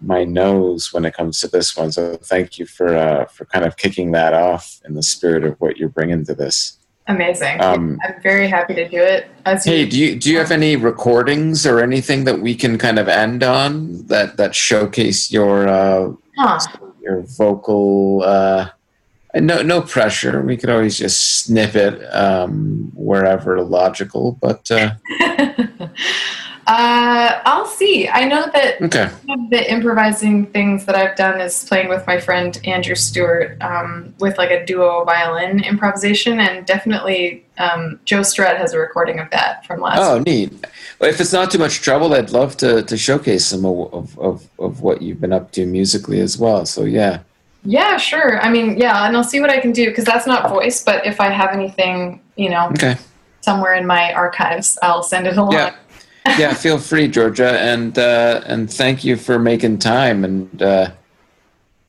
my 0.00 0.24
nose 0.24 0.92
when 0.92 1.04
it 1.04 1.14
comes 1.14 1.38
to 1.40 1.48
this 1.48 1.76
one. 1.76 1.92
So 1.92 2.16
thank 2.16 2.58
you 2.58 2.66
for 2.66 2.94
uh, 2.94 3.26
for 3.26 3.44
kind 3.46 3.64
of 3.64 3.76
kicking 3.76 4.12
that 4.12 4.34
off 4.34 4.80
in 4.84 4.94
the 4.94 5.02
spirit 5.02 5.44
of 5.44 5.60
what 5.60 5.76
you're 5.76 5.88
bringing 5.88 6.26
to 6.26 6.34
this. 6.34 6.76
Amazing. 7.08 7.60
Um, 7.60 7.98
I'm 8.04 8.22
very 8.22 8.46
happy 8.48 8.74
to 8.74 8.88
do 8.88 8.98
it. 9.02 9.26
As 9.44 9.66
you, 9.66 9.72
Hey, 9.72 9.86
do 9.86 9.98
you 9.98 10.14
do 10.16 10.30
you 10.30 10.38
have 10.38 10.52
any 10.52 10.76
recordings 10.76 11.66
or 11.66 11.80
anything 11.80 12.24
that 12.24 12.38
we 12.40 12.54
can 12.54 12.78
kind 12.78 12.98
of 12.98 13.08
end 13.08 13.42
on 13.42 14.06
that 14.06 14.36
that 14.36 14.54
showcase 14.54 15.30
your 15.32 15.68
uh, 15.68 16.12
Huh. 16.38 16.58
your 17.02 17.22
vocal? 17.22 18.22
Uh, 18.24 18.68
no 19.34 19.62
no 19.62 19.80
pressure. 19.82 20.42
We 20.42 20.56
could 20.56 20.70
always 20.70 20.96
just 20.96 21.44
snip 21.44 21.74
it 21.74 22.00
um, 22.14 22.92
wherever 22.94 23.60
logical. 23.62 24.38
But 24.40 24.70
uh, 24.70 24.92
uh, 26.66 27.42
I'll 27.44 27.66
see. 27.66 28.08
I 28.08 28.24
know 28.24 28.48
that 28.52 28.80
okay, 28.82 29.06
one 29.24 29.40
of 29.40 29.50
the 29.50 29.70
improvising 29.70 30.46
things 30.46 30.84
that 30.86 30.94
I've 30.94 31.16
done 31.16 31.40
is 31.40 31.64
playing 31.64 31.88
with 31.88 32.06
my 32.06 32.20
friend 32.20 32.58
Andrew 32.64 32.94
Stewart 32.94 33.60
um, 33.60 34.14
with 34.20 34.38
like 34.38 34.50
a 34.50 34.64
duo 34.64 35.04
violin 35.04 35.64
improvisation, 35.64 36.38
and 36.38 36.64
definitely 36.64 37.44
um, 37.58 37.98
Joe 38.04 38.22
Strutt 38.22 38.58
has 38.58 38.74
a 38.74 38.78
recording 38.78 39.18
of 39.18 39.28
that 39.30 39.66
from 39.66 39.80
last. 39.80 40.00
oh 40.00 40.20
neat. 40.20 40.52
Well, 41.00 41.10
if 41.10 41.20
it's 41.20 41.32
not 41.32 41.50
too 41.50 41.58
much 41.58 41.80
trouble, 41.80 42.14
I'd 42.14 42.30
love 42.30 42.56
to 42.58 42.82
to 42.82 42.96
showcase 42.96 43.44
some 43.44 43.64
of 43.64 43.92
of, 43.92 44.18
of, 44.18 44.48
of 44.60 44.82
what 44.82 45.02
you've 45.02 45.20
been 45.20 45.32
up 45.32 45.50
to 45.52 45.66
musically 45.66 46.20
as 46.20 46.38
well. 46.38 46.64
So 46.64 46.84
yeah, 46.84 47.20
Yeah, 47.64 47.96
sure. 47.96 48.40
I 48.40 48.50
mean, 48.50 48.78
yeah, 48.78 49.06
and 49.06 49.16
I'll 49.16 49.24
see 49.24 49.40
what 49.40 49.50
I 49.50 49.58
can 49.58 49.72
do 49.72 49.86
because 49.86 50.04
that's 50.04 50.28
not 50.28 50.48
voice, 50.48 50.84
but 50.84 51.04
if 51.06 51.20
I 51.20 51.30
have 51.30 51.50
anything, 51.50 52.20
you 52.36 52.50
know, 52.50 52.68
okay. 52.68 52.96
somewhere 53.40 53.74
in 53.74 53.84
my 53.84 54.12
archives, 54.12 54.78
I'll 54.80 55.02
send 55.02 55.26
it 55.26 55.36
along. 55.36 55.54
yeah 55.54 55.74
yeah 56.38 56.54
feel 56.54 56.78
free 56.78 57.08
georgia 57.08 57.58
and 57.60 57.98
uh 57.98 58.40
and 58.46 58.72
thank 58.72 59.04
you 59.04 59.16
for 59.16 59.38
making 59.38 59.78
time 59.78 60.24
and 60.24 60.62
uh 60.62 60.90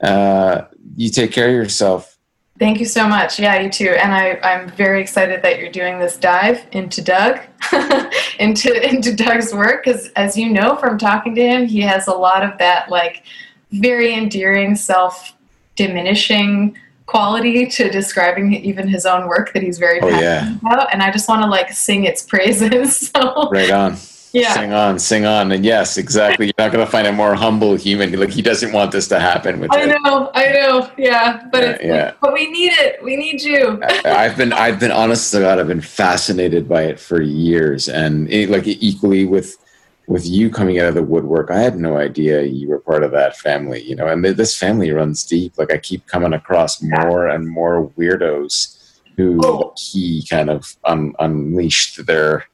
uh 0.01 0.61
you 0.95 1.09
take 1.09 1.31
care 1.31 1.47
of 1.47 1.53
yourself 1.53 2.13
Thank 2.59 2.79
you 2.79 2.85
so 2.85 3.07
much. 3.07 3.39
Yeah, 3.39 3.59
you 3.59 3.69
too. 3.69 3.89
And 3.89 4.13
I, 4.13 4.39
I'm 4.43 4.69
very 4.69 5.01
excited 5.01 5.41
that 5.41 5.59
you're 5.59 5.71
doing 5.71 5.99
this 5.99 6.15
dive 6.17 6.63
into 6.71 7.01
Doug, 7.01 7.39
into 8.39 8.89
into 8.89 9.13
Doug's 9.15 9.53
work, 9.53 9.83
because 9.83 10.09
as 10.15 10.37
you 10.37 10.49
know 10.49 10.75
from 10.75 10.99
talking 10.99 11.33
to 11.35 11.41
him, 11.41 11.65
he 11.65 11.81
has 11.81 12.07
a 12.07 12.13
lot 12.13 12.43
of 12.43 12.57
that 12.59 12.89
like 12.89 13.23
very 13.71 14.13
endearing, 14.13 14.75
self 14.75 15.35
diminishing 15.75 16.77
quality 17.07 17.65
to 17.65 17.89
describing 17.89 18.53
even 18.53 18.87
his 18.87 19.05
own 19.07 19.27
work 19.27 19.51
that 19.53 19.63
he's 19.63 19.79
very 19.79 19.99
Oh, 19.99 20.09
passionate 20.09 20.61
yeah. 20.61 20.73
about. 20.73 20.93
And 20.93 21.01
I 21.01 21.11
just 21.11 21.27
want 21.27 21.41
to 21.41 21.49
like 21.49 21.71
sing 21.71 22.05
its 22.05 22.21
praises. 22.21 23.11
So 23.15 23.49
right 23.49 23.71
on 23.71 23.97
yeah. 24.33 24.53
sing 24.53 24.73
on 24.73 24.97
sing 24.99 25.25
on 25.25 25.51
and 25.51 25.63
yes 25.63 25.97
exactly 25.97 26.47
you're 26.47 26.53
not 26.65 26.71
going 26.71 26.83
to 26.85 26.91
find 26.91 27.05
a 27.07 27.11
more 27.11 27.35
humble 27.35 27.75
human 27.75 28.11
like 28.19 28.31
he 28.31 28.41
doesn't 28.41 28.71
want 28.73 28.91
this 28.91 29.07
to 29.07 29.19
happen 29.19 29.59
which 29.59 29.69
I 29.73 29.85
know, 29.85 30.31
I 30.33 30.51
know, 30.51 30.89
yeah, 30.97 31.43
but 31.51 31.61
Yeah, 31.63 31.69
it's 31.71 31.83
yeah. 31.83 32.11
but 32.21 32.33
we 32.33 32.49
need 32.51 32.71
it. 32.73 33.01
We 33.03 33.15
need 33.15 33.41
you. 33.41 33.79
I- 33.83 34.25
I've 34.25 34.35
been 34.37 34.51
I've 34.53 34.79
been 34.79 34.91
honest 34.91 35.31
to 35.33 35.39
God 35.39 35.59
I've 35.59 35.67
been 35.67 35.81
fascinated 35.81 36.67
by 36.67 36.83
it 36.83 36.99
for 36.99 37.21
years 37.21 37.87
and 37.87 38.29
it, 38.31 38.49
like 38.49 38.65
equally 38.65 39.25
with 39.25 39.55
with 40.07 40.25
you 40.27 40.49
coming 40.49 40.79
out 40.79 40.87
of 40.89 40.95
the 40.95 41.03
woodwork 41.03 41.49
I 41.51 41.59
had 41.61 41.77
no 41.77 41.97
idea 41.97 42.41
you 42.41 42.67
were 42.69 42.79
part 42.79 43.03
of 43.03 43.11
that 43.11 43.37
family 43.37 43.81
you 43.83 43.95
know 43.95 44.07
and 44.07 44.23
this 44.25 44.57
family 44.57 44.91
runs 44.91 45.23
deep 45.23 45.57
like 45.57 45.71
I 45.71 45.77
keep 45.77 46.07
coming 46.07 46.33
across 46.33 46.81
more 46.81 47.27
and 47.29 47.47
more 47.47 47.89
weirdos 47.97 48.79
who 49.15 49.39
Oh. 49.45 49.73
he 49.77 50.25
kind 50.27 50.49
of 50.49 50.75
un- 50.85 51.13
unleashed 51.19 52.05
their 52.07 52.45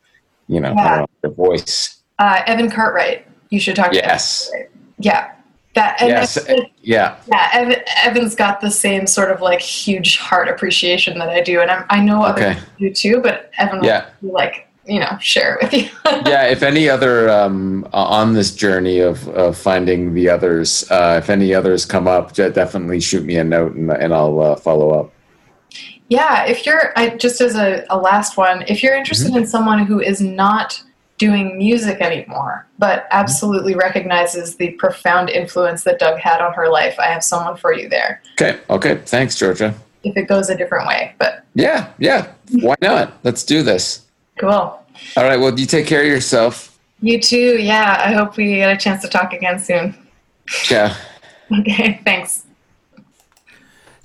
you 0.49 0.59
know 0.59 0.73
Yeah. 0.75 1.05
their 1.21 1.31
voice 1.31 1.95
Uh, 2.17 2.41
Evan 2.47 2.69
Cartwright. 2.69 3.25
You 3.49 3.59
should 3.61 3.77
talk 3.77 3.91
to 3.91 3.95
yes 3.97 4.51
Evan. 4.53 4.67
Yeah. 4.97 5.31
That 5.75 6.01
and 6.01 6.09
yes 6.09 6.33
that's- 6.33 6.65
yeah 6.81 7.15
yeah, 7.27 7.47
Evan, 7.53 7.75
Evan's 8.03 8.35
got 8.35 8.59
the 8.59 8.71
same 8.71 9.07
sort 9.07 9.31
of 9.31 9.39
like 9.39 9.61
huge 9.61 10.17
heart 10.17 10.49
appreciation 10.49 11.17
that 11.19 11.29
I 11.29 11.41
do, 11.41 11.61
and 11.61 11.69
I'm, 11.71 11.85
I 11.89 12.01
know 12.01 12.23
other 12.23 12.41
Okay. 12.41 12.53
people 12.55 12.69
do 12.79 12.93
too. 12.93 13.21
But 13.21 13.51
Evan 13.57 13.83
Yeah. 13.83 14.05
will 14.21 14.33
like 14.33 14.67
you 14.87 14.99
know 14.99 15.15
share 15.21 15.55
it 15.55 15.61
with 15.63 15.73
you. 15.73 15.89
yeah, 16.25 16.45
if 16.47 16.63
any 16.63 16.89
other 16.89 17.29
um, 17.29 17.87
on 17.93 18.33
this 18.33 18.53
journey 18.55 18.99
of, 18.99 19.27
of 19.29 19.55
finding 19.57 20.15
the 20.15 20.27
others, 20.27 20.89
uh, 20.89 21.19
if 21.23 21.29
any 21.29 21.53
others 21.53 21.85
come 21.85 22.07
up, 22.07 22.33
definitely 22.33 22.99
shoot 22.99 23.23
me 23.23 23.37
a 23.37 23.43
note 23.43 23.75
and, 23.75 23.91
and 23.91 24.11
I'll 24.13 24.39
uh, 24.41 24.55
follow 24.55 24.89
up. 24.99 25.13
Yeah, 26.09 26.45
if 26.45 26.65
you're 26.65 26.91
I, 26.95 27.09
just 27.09 27.39
as 27.39 27.55
a, 27.55 27.85
a 27.89 27.97
last 27.97 28.35
one, 28.35 28.63
if 28.67 28.83
you're 28.83 28.95
interested 28.95 29.29
mm-hmm. 29.29 29.39
in 29.39 29.47
someone 29.47 29.85
who 29.85 29.99
is 29.99 30.19
not 30.19 30.81
doing 31.19 31.57
music 31.57 32.01
anymore, 32.01 32.65
but 32.79 33.03
mm-hmm. 33.03 33.09
absolutely 33.11 33.75
recognizes 33.75 34.55
the 34.55 34.71
profound 34.71 35.29
influence 35.29 35.83
that 35.83 35.99
Doug 35.99 36.19
had 36.19 36.41
on 36.41 36.53
her 36.53 36.67
life, 36.69 36.95
I 36.99 37.05
have 37.05 37.23
someone 37.23 37.57
for 37.57 37.73
you 37.73 37.87
there. 37.87 38.21
Okay, 38.33 38.59
okay, 38.69 38.95
thanks, 39.05 39.37
Georgia. 39.37 39.73
If 40.03 40.17
it 40.17 40.23
goes 40.23 40.49
a 40.49 40.57
different 40.57 40.87
way, 40.87 41.13
but 41.19 41.43
Yeah, 41.53 41.91
yeah, 41.99 42.31
why 42.53 42.75
not? 42.81 43.13
Let's 43.23 43.43
do 43.43 43.61
this. 43.63 44.05
cool. 44.39 44.49
All 45.15 45.23
right, 45.23 45.39
well, 45.39 45.57
you 45.57 45.65
take 45.65 45.87
care 45.87 46.01
of 46.01 46.07
yourself. 46.07 46.77
You 47.01 47.21
too. 47.21 47.57
Yeah, 47.57 48.01
I 48.03 48.11
hope 48.11 48.35
we 48.35 48.55
get 48.55 48.75
a 48.75 48.77
chance 48.77 49.01
to 49.03 49.07
talk 49.07 49.31
again 49.31 49.59
soon. 49.59 49.95
Yeah. 50.69 50.95
Okay, 51.51 51.99
thanks. 52.05 52.43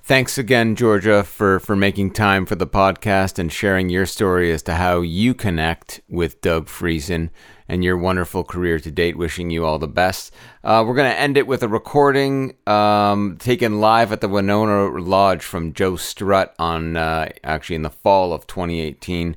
Thanks 0.06 0.36
again, 0.36 0.76
Georgia, 0.76 1.24
for, 1.24 1.58
for 1.60 1.74
making 1.74 2.10
time 2.10 2.44
for 2.44 2.56
the 2.56 2.66
podcast 2.66 3.38
and 3.38 3.50
sharing 3.50 3.88
your 3.88 4.04
story 4.04 4.52
as 4.52 4.62
to 4.64 4.74
how 4.74 5.00
you 5.00 5.32
connect 5.32 6.02
with 6.10 6.42
Doug 6.42 6.66
Friesen 6.66 7.30
and 7.70 7.82
your 7.82 7.96
wonderful 7.96 8.44
career 8.44 8.78
to 8.78 8.90
date. 8.90 9.16
Wishing 9.16 9.48
you 9.48 9.64
all 9.64 9.78
the 9.78 9.88
best. 9.88 10.30
Uh, 10.62 10.84
we're 10.86 10.94
going 10.94 11.10
to 11.10 11.18
end 11.18 11.38
it 11.38 11.46
with 11.46 11.62
a 11.62 11.68
recording 11.68 12.54
um, 12.66 13.38
taken 13.38 13.80
live 13.80 14.12
at 14.12 14.20
the 14.20 14.28
Winona 14.28 14.88
Lodge 14.88 15.42
from 15.42 15.72
Joe 15.72 15.96
Strutt 15.96 16.54
on 16.58 16.98
uh, 16.98 17.30
actually 17.42 17.76
in 17.76 17.82
the 17.82 17.88
fall 17.88 18.34
of 18.34 18.46
2018. 18.46 19.34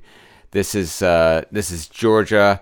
This 0.51 0.75
is 0.75 1.01
uh, 1.01 1.45
this 1.49 1.71
is 1.71 1.87
Georgia 1.87 2.61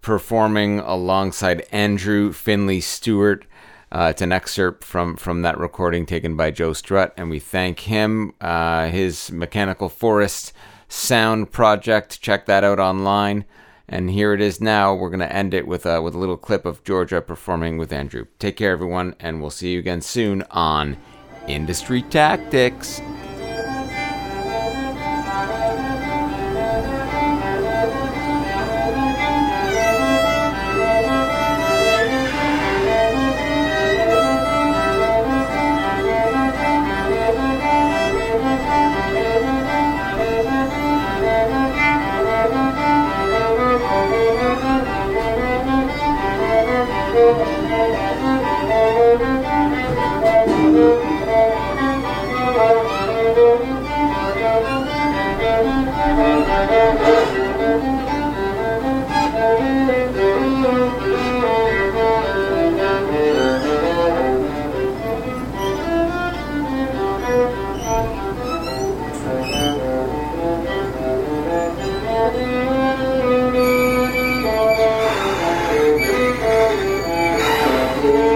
performing 0.00 0.78
alongside 0.78 1.66
Andrew 1.70 2.32
Finley 2.32 2.80
Stewart. 2.80 3.44
Uh, 3.92 4.08
it's 4.08 4.22
an 4.22 4.32
excerpt 4.32 4.82
from 4.82 5.16
from 5.16 5.42
that 5.42 5.58
recording 5.58 6.06
taken 6.06 6.34
by 6.34 6.50
Joe 6.50 6.72
Strutt, 6.72 7.12
and 7.18 7.28
we 7.28 7.38
thank 7.38 7.80
him. 7.80 8.32
Uh, 8.40 8.88
his 8.88 9.30
Mechanical 9.30 9.90
Forest 9.90 10.54
sound 10.88 11.52
project. 11.52 12.22
Check 12.22 12.46
that 12.46 12.64
out 12.64 12.80
online. 12.80 13.44
And 13.86 14.08
here 14.08 14.32
it 14.32 14.40
is 14.40 14.62
now. 14.62 14.94
We're 14.94 15.10
gonna 15.10 15.26
end 15.26 15.52
it 15.52 15.66
with 15.66 15.84
a 15.84 16.00
with 16.00 16.14
a 16.14 16.18
little 16.18 16.38
clip 16.38 16.64
of 16.64 16.82
Georgia 16.84 17.20
performing 17.20 17.76
with 17.76 17.92
Andrew. 17.92 18.24
Take 18.38 18.56
care, 18.56 18.72
everyone, 18.72 19.14
and 19.20 19.42
we'll 19.42 19.50
see 19.50 19.74
you 19.74 19.80
again 19.80 20.00
soon 20.00 20.42
on 20.50 20.96
Industry 21.46 22.00
Tactics. 22.00 23.02
Amen. 78.04 78.31